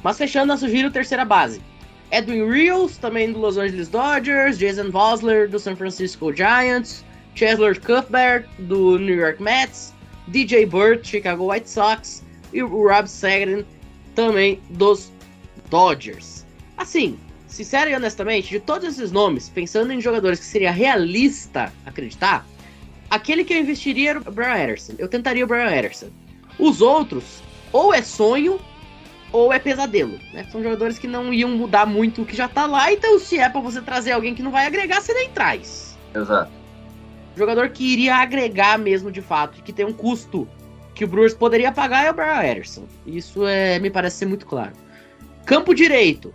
Mas 0.03 0.19
fechando, 0.19 0.53
eu 0.53 0.59
sugiro 0.59 0.91
terceira 0.91 1.25
base. 1.25 1.61
Edwin 2.11 2.51
Rios, 2.51 2.99
também 2.99 3.33
do 3.33 3.39
Los 3.39 3.57
Angeles 3.57 3.89
Dodgers, 3.89 4.59
Jason 4.59 4.91
Vosler, 4.91 5.49
do 5.49 5.59
San 5.59 5.75
Francisco 5.75 6.33
Giants, 6.33 7.05
Chesler 7.35 7.81
Cuthbert, 7.81 8.47
do 8.59 8.99
New 8.99 9.15
York 9.15 9.43
Mets, 9.43 9.95
DJ 10.29 10.67
Burt, 10.67 11.07
Chicago 11.07 11.51
White 11.51 11.71
Sox, 11.71 12.23
e 12.53 12.63
o 12.63 12.69
Rob 12.69 13.09
Sagrin, 13.09 13.65
também 14.15 14.61
dos 14.71 15.11
Dodgers. 15.71 16.45
Assim, 16.77 17.19
sincero 17.53 17.91
e 17.91 17.95
honestamente, 17.95 18.49
de 18.49 18.61
todos 18.61 18.89
esses 18.89 19.13
nomes, 19.13 19.49
pensando 19.49 19.93
em 19.93 20.01
jogadores 20.01 20.41
que 20.41 20.47
seria 20.47 20.71
realista 20.71 21.73
acreditar, 21.85 22.47
aquele 23.11 23.45
que 23.45 23.53
eu 23.53 23.59
investiria 23.59 24.11
era 24.11 24.19
o 24.19 24.33
Brian 24.33 24.55
Anderson. 24.55 24.95
Eu 24.99 25.09
tentaria 25.09 25.45
o 25.45 25.47
Brian 25.47 25.69
Anderson. 25.69 26.09
Os 26.59 26.81
outros, 26.81 27.43
ou 27.73 27.93
é 27.93 28.03
sonho, 28.03 28.61
ou 29.33 29.53
é 29.53 29.59
pesadelo. 29.59 30.19
Né? 30.33 30.47
São 30.51 30.63
jogadores 30.63 30.99
que 30.99 31.07
não 31.07 31.33
iam 31.33 31.51
mudar 31.51 31.87
muito 31.87 32.23
o 32.23 32.27
que 32.27 32.37
já 32.37 32.49
tá 32.49 32.67
lá, 32.67 32.93
então 32.93 33.19
se 33.19 33.39
é 33.39 33.49
pra 33.49 33.61
você 33.61 33.81
trazer 33.81 34.13
alguém 34.13 34.35
que 34.35 34.43
não 34.43 34.51
vai 34.51 34.67
agregar, 34.67 35.01
você 35.01 35.15
nem 35.15 35.31
traz. 35.31 35.99
Exato. 36.15 36.51
Jogador 37.37 37.71
que 37.71 37.85
iria 37.85 38.17
agregar 38.17 38.79
mesmo 38.79 39.11
de 39.11 39.23
fato, 39.23 39.59
e 39.59 39.63
que 39.63 39.73
tem 39.73 39.87
um 39.87 39.93
custo 39.93 40.47
que 40.95 41.05
o 41.05 41.09
Brewers 41.09 41.33
poderia 41.33 41.73
pagar 41.73 42.05
é 42.05 42.11
o 42.11 42.15
Brian 42.15 42.53
Anderson. 42.53 42.85
Isso 43.07 43.47
é, 43.47 43.79
me 43.79 43.91
parece 43.91 44.17
ser 44.17 44.27
muito 44.27 44.45
claro. 44.45 44.73
Campo 45.47 45.75
direito. 45.75 46.33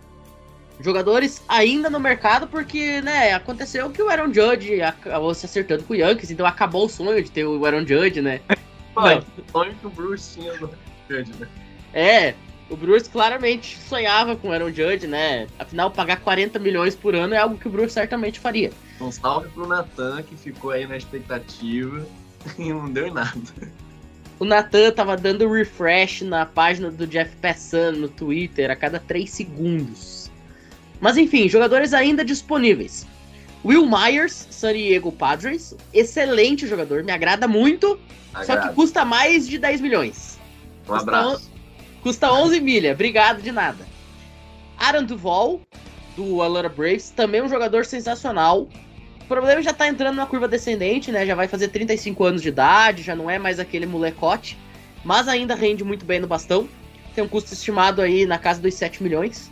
Jogadores 0.80 1.42
ainda 1.48 1.90
no 1.90 1.98
mercado, 1.98 2.46
porque, 2.46 3.00
né, 3.00 3.32
aconteceu 3.32 3.90
que 3.90 4.00
o 4.00 4.08
Aaron 4.08 4.32
Judge 4.32 4.80
acabou 4.80 5.34
se 5.34 5.44
acertando 5.44 5.82
com 5.82 5.92
o 5.92 5.96
Yankees, 5.96 6.30
então 6.30 6.46
acabou 6.46 6.86
o 6.86 6.88
sonho 6.88 7.22
de 7.22 7.30
ter 7.30 7.44
o 7.44 7.64
Aaron 7.64 7.86
Judge, 7.86 8.20
né? 8.20 8.40
Que 8.98 9.52
sonho 9.52 9.72
que 9.76 9.86
o 9.86 9.90
Bruce 9.90 10.40
tinha 10.40 10.52
no 10.54 10.68
Judge, 11.08 11.32
né? 11.38 11.46
É, 11.94 12.34
o 12.68 12.76
Brewers 12.76 13.08
claramente 13.08 13.78
sonhava 13.78 14.36
com 14.36 14.48
o 14.48 14.52
Aaron 14.52 14.72
Judge, 14.72 15.06
né? 15.06 15.46
Afinal, 15.58 15.90
pagar 15.90 16.20
40 16.20 16.58
milhões 16.58 16.94
por 16.94 17.14
ano 17.14 17.34
é 17.34 17.38
algo 17.38 17.56
que 17.56 17.66
o 17.66 17.70
Brewers 17.70 17.92
certamente 17.92 18.38
faria. 18.38 18.72
Um 19.00 19.10
salve 19.10 19.48
pro 19.50 19.66
Natan, 19.66 20.22
que 20.22 20.36
ficou 20.36 20.72
aí 20.72 20.86
na 20.86 20.96
expectativa 20.96 22.04
e 22.58 22.72
não 22.72 22.90
deu 22.90 23.06
em 23.06 23.12
nada. 23.12 23.40
O 24.38 24.44
Nathan 24.44 24.92
tava 24.92 25.16
dando 25.16 25.50
refresh 25.50 26.22
na 26.22 26.44
página 26.44 26.90
do 26.90 27.06
Jeff 27.06 27.34
Passan 27.36 27.92
no 27.92 28.08
Twitter 28.08 28.70
a 28.70 28.76
cada 28.76 29.00
3 29.00 29.28
segundos. 29.28 30.17
Mas 31.00 31.16
enfim, 31.16 31.48
jogadores 31.48 31.94
ainda 31.94 32.24
disponíveis. 32.24 33.06
Will 33.64 33.86
Myers, 33.86 34.46
San 34.50 34.72
Diego 34.72 35.10
Padres, 35.10 35.74
excelente 35.92 36.66
jogador, 36.66 37.02
me 37.02 37.12
agrada 37.12 37.48
muito, 37.48 37.98
só 38.32 38.44
que 38.44 38.52
Agrada. 38.52 38.72
custa 38.72 39.04
mais 39.04 39.48
de 39.48 39.58
10 39.58 39.80
milhões. 39.80 40.38
Um 40.88 40.94
abraço. 40.94 41.50
Custa 42.02 42.32
11 42.32 42.60
milha, 42.60 42.92
obrigado 42.92 43.42
de 43.42 43.50
nada. 43.50 43.86
Aaron 44.78 45.04
Duval, 45.04 45.60
do 46.16 46.40
Atlanta 46.40 46.68
Braves, 46.68 47.10
também 47.10 47.42
um 47.42 47.48
jogador 47.48 47.84
sensacional. 47.84 48.68
O 49.20 49.24
problema 49.26 49.60
é 49.60 49.62
já 49.62 49.72
tá 49.72 49.88
entrando 49.88 50.16
na 50.16 50.26
curva 50.26 50.48
descendente, 50.48 51.10
né? 51.12 51.26
Já 51.26 51.34
vai 51.34 51.48
fazer 51.48 51.68
35 51.68 52.24
anos 52.24 52.42
de 52.42 52.48
idade, 52.48 53.02
já 53.02 53.14
não 53.14 53.28
é 53.28 53.38
mais 53.38 53.58
aquele 53.58 53.86
molecote, 53.86 54.56
mas 55.04 55.28
ainda 55.28 55.54
rende 55.54 55.84
muito 55.84 56.06
bem 56.06 56.20
no 56.20 56.26
bastão. 56.26 56.68
Tem 57.14 57.22
um 57.22 57.28
custo 57.28 57.52
estimado 57.52 58.00
aí 58.00 58.24
na 58.24 58.38
casa 58.38 58.60
dos 58.60 58.74
7 58.74 59.02
milhões. 59.02 59.50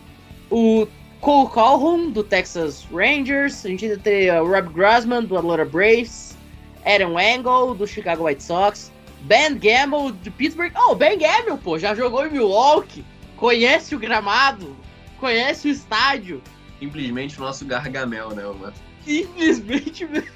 O 0.49 0.87
Cole 1.21 1.51
Calhoun, 1.51 2.11
do 2.11 2.23
Texas 2.23 2.87
Rangers. 2.93 3.65
A 3.65 3.69
gente 3.69 3.85
ainda 3.85 3.99
tem 3.99 4.31
o 4.31 4.47
Rob 4.47 4.69
Grossman, 4.73 5.25
do 5.25 5.37
Atlanta 5.37 5.65
Braves. 5.65 6.37
Aaron 6.85 7.19
Angle, 7.19 7.75
do 7.75 7.87
Chicago 7.87 8.25
White 8.25 8.43
Sox. 8.43 8.93
Ben 9.23 9.59
Gamble, 9.59 10.13
de 10.23 10.31
Pittsburgh. 10.31 10.73
Oh, 10.77 10.95
Ben 10.95 11.19
Gamble, 11.19 11.59
pô, 11.59 11.79
já 11.79 11.95
jogou 11.95 12.27
em 12.27 12.31
Milwaukee. 12.31 13.05
Conhece 13.37 13.95
o 13.95 13.99
gramado. 13.99 14.77
Conhece 15.19 15.69
o 15.69 15.71
estádio. 15.71 16.43
Simplesmente 16.79 17.39
o 17.39 17.41
nosso 17.41 17.65
Gargamel, 17.65 18.31
né, 18.31 18.45
mano? 18.45 18.73
Simplesmente. 19.05 20.07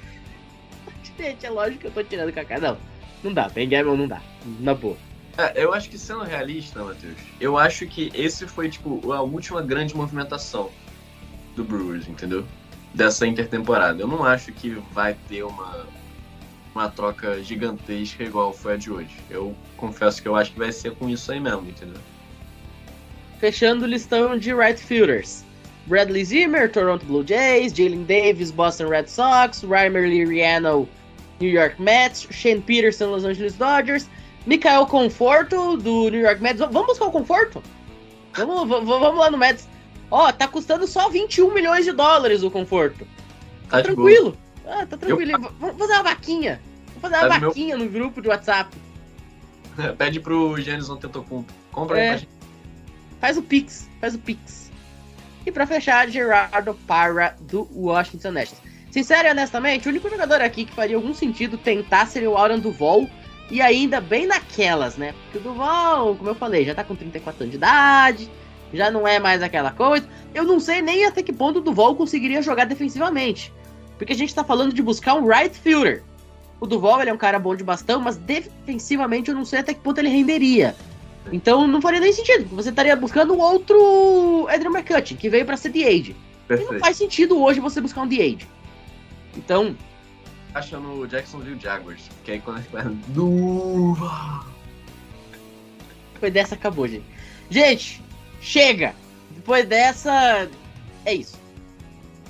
Gente, 1.17 1.45
é 1.45 1.49
lógico 1.49 1.81
que 1.81 1.87
eu 1.87 1.91
tô 1.91 2.03
tirando 2.03 2.33
Kaká. 2.33 2.59
Não, 2.59 2.77
não 3.23 3.31
dá. 3.31 3.47
Ben 3.47 3.69
Gamble 3.69 3.95
não 3.95 4.07
dá. 4.07 4.21
Na 4.59 4.73
boa. 4.73 4.97
É, 5.37 5.63
eu 5.63 5.73
acho 5.73 5.89
que 5.89 5.97
sendo 5.97 6.23
realista, 6.23 6.83
Matheus, 6.83 7.17
eu 7.39 7.57
acho 7.57 7.85
que 7.87 8.11
esse 8.13 8.45
foi, 8.47 8.69
tipo, 8.69 9.11
a 9.11 9.21
última 9.21 9.61
grande 9.61 9.95
movimentação 9.95 10.69
do 11.55 11.63
Brewers, 11.63 12.07
entendeu? 12.07 12.45
Dessa 12.93 13.25
intertemporada. 13.25 14.01
Eu 14.01 14.07
não 14.07 14.23
acho 14.23 14.51
que 14.51 14.71
vai 14.91 15.15
ter 15.29 15.43
uma, 15.43 15.87
uma 16.75 16.89
troca 16.89 17.41
gigantesca 17.41 18.23
igual 18.23 18.51
foi 18.51 18.73
a 18.73 18.77
de 18.77 18.91
hoje. 18.91 19.15
Eu 19.29 19.55
confesso 19.77 20.21
que 20.21 20.27
eu 20.27 20.35
acho 20.35 20.51
que 20.51 20.59
vai 20.59 20.71
ser 20.71 20.95
com 20.95 21.09
isso 21.09 21.31
aí 21.31 21.39
mesmo, 21.39 21.67
entendeu? 21.67 22.01
fechando 23.41 23.85
o 23.85 23.87
listão 23.87 24.37
de 24.37 24.53
right 24.53 24.79
fielders. 24.79 25.43
Bradley 25.87 26.23
Zimmer, 26.23 26.71
Toronto 26.71 27.03
Blue 27.07 27.25
Jays, 27.25 27.73
Jalen 27.73 28.03
Davis, 28.03 28.51
Boston 28.51 28.87
Red 28.87 29.07
Sox, 29.07 29.63
Reimer 29.63 30.07
Liriano, 30.07 30.87
New 31.39 31.49
York 31.49 31.81
Mets, 31.81 32.27
Shane 32.29 32.61
Peterson, 32.61 33.09
Los 33.09 33.25
Angeles 33.25 33.55
Dodgers, 33.55 34.07
Mikael 34.45 34.85
Conforto, 34.87 35.77
do 35.77 36.09
New 36.09 36.21
York 36.21 36.41
Mets. 36.41 36.59
Vamos 36.59 36.87
buscar 36.87 37.05
o 37.05 37.11
Conforto? 37.11 37.61
Vamos, 38.35 38.67
vamos 38.67 39.17
lá 39.19 39.29
no 39.29 39.37
Mets. 39.37 39.67
Ó, 40.09 40.31
tá 40.31 40.47
custando 40.47 40.87
só 40.87 41.09
21 41.09 41.53
milhões 41.53 41.85
de 41.85 41.91
dólares 41.91 42.43
o 42.43 42.51
Conforto. 42.51 43.05
Tá, 43.69 43.77
Tá 43.77 43.83
tranquilo. 43.83 44.37
Ah, 44.65 44.85
tá 44.85 44.97
tranquilo. 44.97 45.39
V- 45.39 45.49
Vamos 45.59 45.77
fazer 45.77 45.93
uma 45.93 46.03
vaquinha. 46.03 46.61
Vamos 46.87 47.01
fazer 47.01 47.15
uma 47.15 47.27
Tá 47.29 47.35
no 47.35 47.39
meu- 47.41 47.49
vaquinha 47.49 47.77
no 47.77 47.87
grupo 47.89 48.21
de 48.21 48.27
WhatsApp. 48.27 48.75
boa. 49.77 49.93
Pede 49.93 50.19
pro 50.19 50.59
Gênesis 50.59 50.89
Antetokounmpo. 50.89 51.51
Compra 51.71 51.97
É. 51.99 52.01
aí 52.01 52.07
pra 52.09 52.17
gente. 52.17 52.29
Faz 53.21 53.37
o 53.37 53.41
Pix, 53.41 53.89
faz 54.01 54.15
o 54.15 54.19
Pix. 54.19 54.71
E 55.45 55.51
pra 55.51 55.65
fechar, 55.65 56.09
Gerardo 56.09 56.73
Parra 56.85 57.35
do 57.39 57.67
Washington 57.73 58.31
Nationals. 58.31 58.61
Sincero 58.91 59.27
e 59.27 59.31
honestamente, 59.31 59.87
o 59.87 59.91
único 59.91 60.09
jogador 60.09 60.41
aqui 60.41 60.65
que 60.65 60.73
faria 60.73 60.95
algum 60.97 61.13
sentido 61.13 61.57
tentar 61.57 62.05
seria 62.07 62.29
o 62.29 62.37
Aaron 62.37 62.59
Duval. 62.59 63.07
E 63.51 63.61
ainda 63.61 63.99
bem 63.99 64.25
naquelas, 64.25 64.95
né? 64.95 65.13
Porque 65.23 65.37
o 65.37 65.41
Duval, 65.41 66.15
como 66.15 66.29
eu 66.29 66.35
falei, 66.35 66.63
já 66.63 66.73
tá 66.73 66.85
com 66.85 66.95
34 66.95 67.43
anos 67.43 67.51
de 67.51 67.57
idade. 67.57 68.31
Já 68.73 68.89
não 68.89 69.05
é 69.05 69.19
mais 69.19 69.43
aquela 69.43 69.71
coisa. 69.71 70.07
Eu 70.33 70.45
não 70.45 70.57
sei 70.57 70.81
nem 70.81 71.05
até 71.05 71.21
que 71.21 71.33
ponto 71.33 71.59
o 71.59 71.61
Duval 71.61 71.93
conseguiria 71.95 72.41
jogar 72.41 72.63
defensivamente. 72.63 73.53
Porque 73.97 74.13
a 74.13 74.15
gente 74.15 74.33
tá 74.33 74.41
falando 74.41 74.73
de 74.73 74.81
buscar 74.81 75.15
um 75.15 75.27
right 75.27 75.53
fielder. 75.53 76.01
O 76.61 76.65
Duval 76.65 77.01
ele 77.01 77.09
é 77.09 77.13
um 77.13 77.17
cara 77.17 77.37
bom 77.37 77.53
de 77.53 77.63
bastão, 77.63 77.99
mas 77.99 78.15
defensivamente 78.15 79.29
eu 79.29 79.35
não 79.35 79.43
sei 79.43 79.59
até 79.59 79.73
que 79.73 79.81
ponto 79.81 79.97
ele 79.97 80.07
renderia. 80.07 80.73
Então 81.29 81.67
não 81.67 81.81
faria 81.81 81.99
nem 81.99 82.13
sentido, 82.13 82.43
porque 82.43 82.55
você 82.55 82.69
estaria 82.69 82.95
buscando 82.95 83.33
um 83.33 83.39
outro 83.39 84.47
Adrian 84.49 84.71
McCutcheon, 84.71 85.17
que 85.17 85.29
veio 85.29 85.45
pra 85.45 85.57
ser 85.57 85.69
DH. 85.69 86.15
E 86.49 86.63
não 86.71 86.79
faz 86.79 86.95
sentido 86.95 87.41
hoje 87.41 87.59
você 87.59 87.81
buscar 87.81 88.03
um 88.03 88.07
DH. 88.07 88.45
Então, 89.35 89.75
Achando 90.53 90.99
o 90.99 91.07
Jacksonville 91.07 91.59
Jaguars. 91.59 92.09
Que 92.23 92.31
aí 92.31 92.39
quando 92.39 92.57
a 92.57 92.61
gente 92.61 92.71
vai. 92.71 92.83
Duva! 93.07 94.51
depois 96.21 96.33
dessa 96.33 96.53
acabou, 96.53 96.87
gente. 96.87 97.05
Gente, 97.49 97.99
chega! 98.39 98.93
Depois 99.31 99.65
dessa, 99.65 100.47
é 101.03 101.15
isso. 101.15 101.39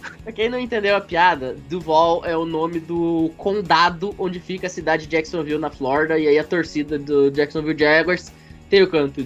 Pra 0.24 0.32
quem 0.32 0.50
não 0.50 0.58
entendeu 0.58 0.96
a 0.96 1.02
piada, 1.02 1.58
Duval 1.70 2.24
é 2.26 2.38
o 2.38 2.46
nome 2.46 2.80
do 2.80 3.30
condado 3.38 4.16
onde 4.18 4.40
fica 4.40 4.68
a 4.68 4.70
cidade 4.70 5.06
de 5.06 5.12
Jacksonville, 5.12 5.60
na 5.60 5.70
Flórida, 5.70 6.18
e 6.18 6.26
aí 6.28 6.40
a 6.40 6.44
torcida 6.44 6.98
do 6.98 7.30
Jacksonville 7.30 7.78
Jaguars 7.78 8.32
tem 8.70 8.82
o 8.82 8.88
canto 8.90 9.24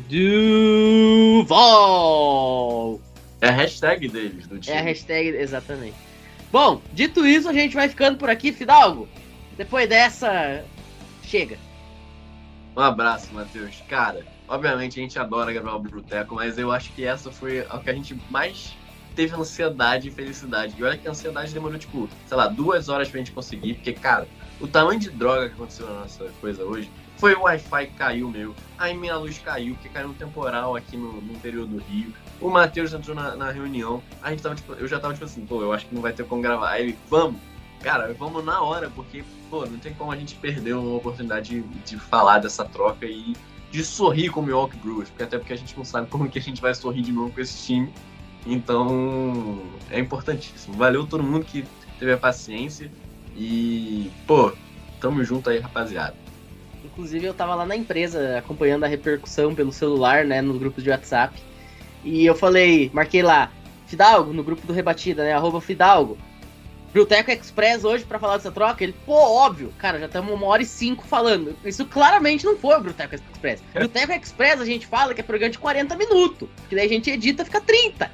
Duval! 1.38 3.00
É 3.40 3.50
a 3.50 3.52
hashtag 3.52 4.08
deles, 4.08 4.48
do 4.48 4.58
time. 4.58 4.76
É 4.76 4.80
a 4.80 4.84
hashtag, 4.84 5.30
exatamente. 5.38 5.94
Bom, 6.56 6.82
dito 6.94 7.28
isso, 7.28 7.50
a 7.50 7.54
gente 7.54 7.76
vai 7.76 7.90
ficando 7.90 8.18
por 8.18 8.30
aqui, 8.30 8.54
Fidalgo. 8.54 9.10
Depois 9.58 9.90
dessa, 9.90 10.64
chega. 11.22 11.58
Um 12.78 12.80
abraço, 12.80 13.34
Matheus. 13.34 13.84
Cara, 13.90 14.26
obviamente 14.48 14.98
a 14.98 15.04
gente 15.04 15.20
adora 15.20 15.52
gravar 15.52 15.76
o 15.76 15.80
Bruteco, 15.80 16.34
mas 16.34 16.58
eu 16.58 16.72
acho 16.72 16.94
que 16.94 17.04
essa 17.04 17.30
foi 17.30 17.68
a 17.70 17.78
que 17.80 17.90
a 17.90 17.94
gente 17.94 18.18
mais 18.30 18.74
teve 19.18 19.36
ansiedade 19.36 20.08
e 20.08 20.12
felicidade. 20.12 20.76
E 20.78 20.84
olha 20.86 20.98
que 20.98 21.06
a 21.06 21.12
ansiedade 21.12 21.54
demorou, 21.54 21.78
tipo, 21.78 22.08
sei 22.26 22.38
lá, 22.38 22.48
duas 22.48 22.88
horas 22.88 23.10
pra 23.10 23.18
gente 23.18 23.34
conseguir, 23.34 23.74
porque, 23.74 23.92
cara, 23.92 24.26
o 24.62 24.66
tamanho 24.66 24.98
de 24.98 25.10
droga 25.10 25.50
que 25.50 25.56
aconteceu 25.56 25.86
na 25.88 26.04
nossa 26.04 26.24
coisa 26.40 26.64
hoje 26.64 26.90
foi 27.18 27.34
o 27.34 27.42
Wi-Fi 27.42 27.88
que 27.88 27.94
caiu 27.94 28.30
meu, 28.30 28.54
aí 28.78 28.96
minha 28.96 29.16
luz 29.18 29.40
caiu, 29.40 29.74
porque 29.76 29.90
caiu 29.90 30.10
um 30.10 30.14
temporal 30.14 30.76
aqui 30.76 30.98
no, 30.98 31.14
no 31.22 31.34
interior 31.34 31.66
do 31.66 31.78
Rio. 31.78 32.14
O 32.42 32.50
Matheus 32.50 32.94
entrou 32.94 33.16
na, 33.16 33.36
na 33.36 33.52
reunião, 33.52 34.04
a 34.22 34.32
gente 34.32 34.44
tava, 34.44 34.56
tipo, 34.56 34.74
eu 34.74 34.88
já 34.88 35.00
tava 35.00 35.14
tipo 35.14 35.26
assim, 35.26 35.46
pô, 35.46 35.62
eu 35.62 35.72
acho 35.72 35.86
que 35.86 35.96
não 35.96 36.02
vai 36.02 36.14
ter 36.14 36.26
como 36.26 36.42
gravar. 36.42 36.72
Aí 36.72 36.84
ele, 36.84 36.98
vamos, 37.10 37.40
cara, 37.82 38.14
vamos 38.14 38.44
na 38.44 38.62
hora, 38.62 38.90
porque, 38.90 39.24
pô, 39.50 39.66
não 39.66 39.78
tem 39.78 39.94
como 39.94 40.12
a 40.12 40.16
gente 40.16 40.36
perder 40.36 40.74
uma 40.74 40.98
oportunidade 40.98 41.62
de, 41.62 41.62
de 41.62 41.98
falar 41.98 42.40
dessa 42.40 42.66
troca 42.66 43.06
e 43.06 43.34
de 43.72 43.84
sorrir 43.84 44.30
com 44.30 44.42
o 44.42 44.44
Milwaukee 44.44 44.78
Brewers, 44.78 45.10
porque 45.10 45.24
até 45.24 45.38
porque 45.38 45.54
a 45.54 45.58
gente 45.58 45.76
não 45.78 45.86
sabe 45.86 46.08
como 46.10 46.30
que 46.30 46.40
a 46.40 46.42
gente 46.42 46.62
vai 46.62 46.74
sorrir 46.76 47.02
de 47.02 47.12
novo 47.12 47.32
com 47.32 47.42
esse 47.42 47.66
time. 47.66 47.94
Então, 48.46 49.62
é 49.90 50.00
importantíssimo. 50.00 50.76
Valeu 50.76 51.08
todo 51.08 51.24
mundo 51.24 51.46
que 51.46 51.66
teve 51.98 52.12
a 52.12 52.18
paciência 52.18 52.92
e, 53.36 54.12
pô, 54.28 54.52
tamo 55.00 55.24
junto 55.24 55.50
aí, 55.50 55.60
rapaziada. 55.60 56.25
Inclusive, 56.96 57.26
eu 57.26 57.34
tava 57.34 57.54
lá 57.56 57.66
na 57.66 57.76
empresa 57.76 58.38
acompanhando 58.38 58.86
a 58.86 58.88
repercussão 58.88 59.54
pelo 59.54 59.72
celular, 59.74 60.24
né, 60.24 60.42
nos 60.42 60.58
grupos 60.58 60.82
de 60.82 60.90
WhatsApp. 60.90 61.38
E 62.06 62.26
eu 62.26 62.34
falei, 62.34 62.90
marquei 62.94 63.22
lá, 63.22 63.52
Fidalgo, 63.86 64.32
no 64.32 64.42
grupo 64.44 64.66
do 64.66 64.72
Rebatida, 64.72 65.24
né, 65.24 65.34
arroba 65.34 65.60
Fidalgo. 65.60 66.18
Bruteco 66.94 67.30
Express 67.30 67.84
hoje 67.84 68.06
pra 68.06 68.18
falar 68.18 68.38
dessa 68.38 68.52
troca? 68.54 68.82
Ele, 68.82 68.96
pô, 69.06 69.12
óbvio. 69.14 69.74
Cara, 69.78 70.00
já 70.00 70.06
estamos 70.06 70.34
uma 70.34 70.48
hora 70.48 70.62
e 70.62 70.66
cinco 70.66 71.06
falando. 71.06 71.54
Isso 71.66 71.86
claramente 71.86 72.46
não 72.46 72.56
foi 72.58 72.74
o 72.78 72.80
Bruteco 72.80 73.14
Express. 73.16 73.62
Bruteco 73.74 74.14
Express 74.14 74.62
a 74.62 74.66
gente 74.66 74.88
fala 74.88 75.14
que 75.14 75.20
é 75.20 75.24
programa 75.24 75.52
de 75.52 75.60
40 75.60 75.94
minutos. 75.98 76.48
Que 76.70 76.76
daí 76.76 76.86
a 76.86 76.90
gente 76.90 77.10
edita 77.12 77.44
fica 77.44 77.60
30. 77.60 78.10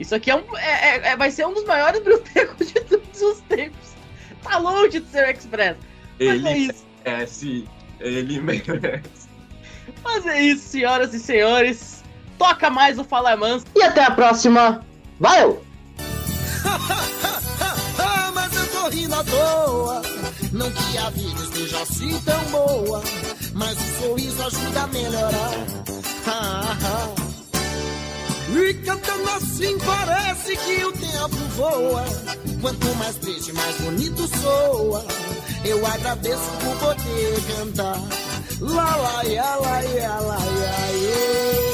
Isso 0.00 0.12
aqui 0.16 0.32
é 0.32 0.34
um, 0.34 0.42
é- 0.58 0.96
é- 0.96 1.08
é- 1.10 1.16
vai 1.16 1.30
ser 1.30 1.46
um 1.46 1.54
dos 1.54 1.62
maiores 1.64 2.02
Brutecos 2.02 2.72
de 2.72 2.80
todos 2.80 3.22
os 3.22 3.38
tempos. 3.42 3.94
Tá 4.42 4.58
longe 4.58 4.98
de 4.98 5.06
ser 5.06 5.28
o 5.28 5.30
Express. 5.30 5.76
Mas 6.18 6.28
é 6.28 6.34
Ele 6.34 6.50
isso. 6.58 6.84
merece, 7.04 7.64
ele 8.04 8.40
merece. 8.42 9.24
Mas 10.02 10.26
é 10.26 10.40
isso, 10.40 10.68
senhoras 10.68 11.14
e 11.14 11.18
senhores. 11.18 12.02
Toca 12.38 12.68
mais 12.68 12.98
o 12.98 13.04
Fala 13.04 13.36
Manso. 13.36 13.66
E 13.74 13.82
até 13.82 14.04
a 14.04 14.10
próxima. 14.10 14.84
Valeu! 15.18 15.64
Ah, 17.98 18.30
mas 18.34 18.54
eu 18.54 18.66
tô 18.68 18.88
rindo 18.88 19.14
à 19.14 19.24
toa. 19.24 20.02
Não 20.52 20.70
que 20.70 20.98
a 20.98 21.10
vida 21.10 21.40
esteja 21.42 21.82
assim 21.82 22.20
tão 22.20 22.44
boa, 22.44 23.02
mas 23.54 23.76
o 23.78 24.02
sorriso 24.02 24.42
ajuda 24.42 24.82
a 24.82 24.86
melhorar. 24.88 25.84
E 28.56 28.72
cantando 28.74 29.28
assim 29.30 29.76
parece 29.78 30.56
que 30.56 30.84
o 30.84 30.92
tempo 30.92 31.36
voa. 31.56 32.04
Quanto 32.60 32.94
mais 32.94 33.16
triste, 33.16 33.52
mais 33.52 33.76
bonito 33.78 34.28
soa. 34.40 35.04
Eu 35.64 35.84
agradeço 35.84 36.50
por 36.60 36.76
poder 36.78 37.42
cantar. 37.56 38.00
Lá, 38.60 38.96
lá, 38.96 39.24
ia, 39.24 39.56
lá, 39.56 39.84
ia, 39.84 40.14
lá, 40.20 40.38
ia, 40.38 40.96
ia. 40.96 41.73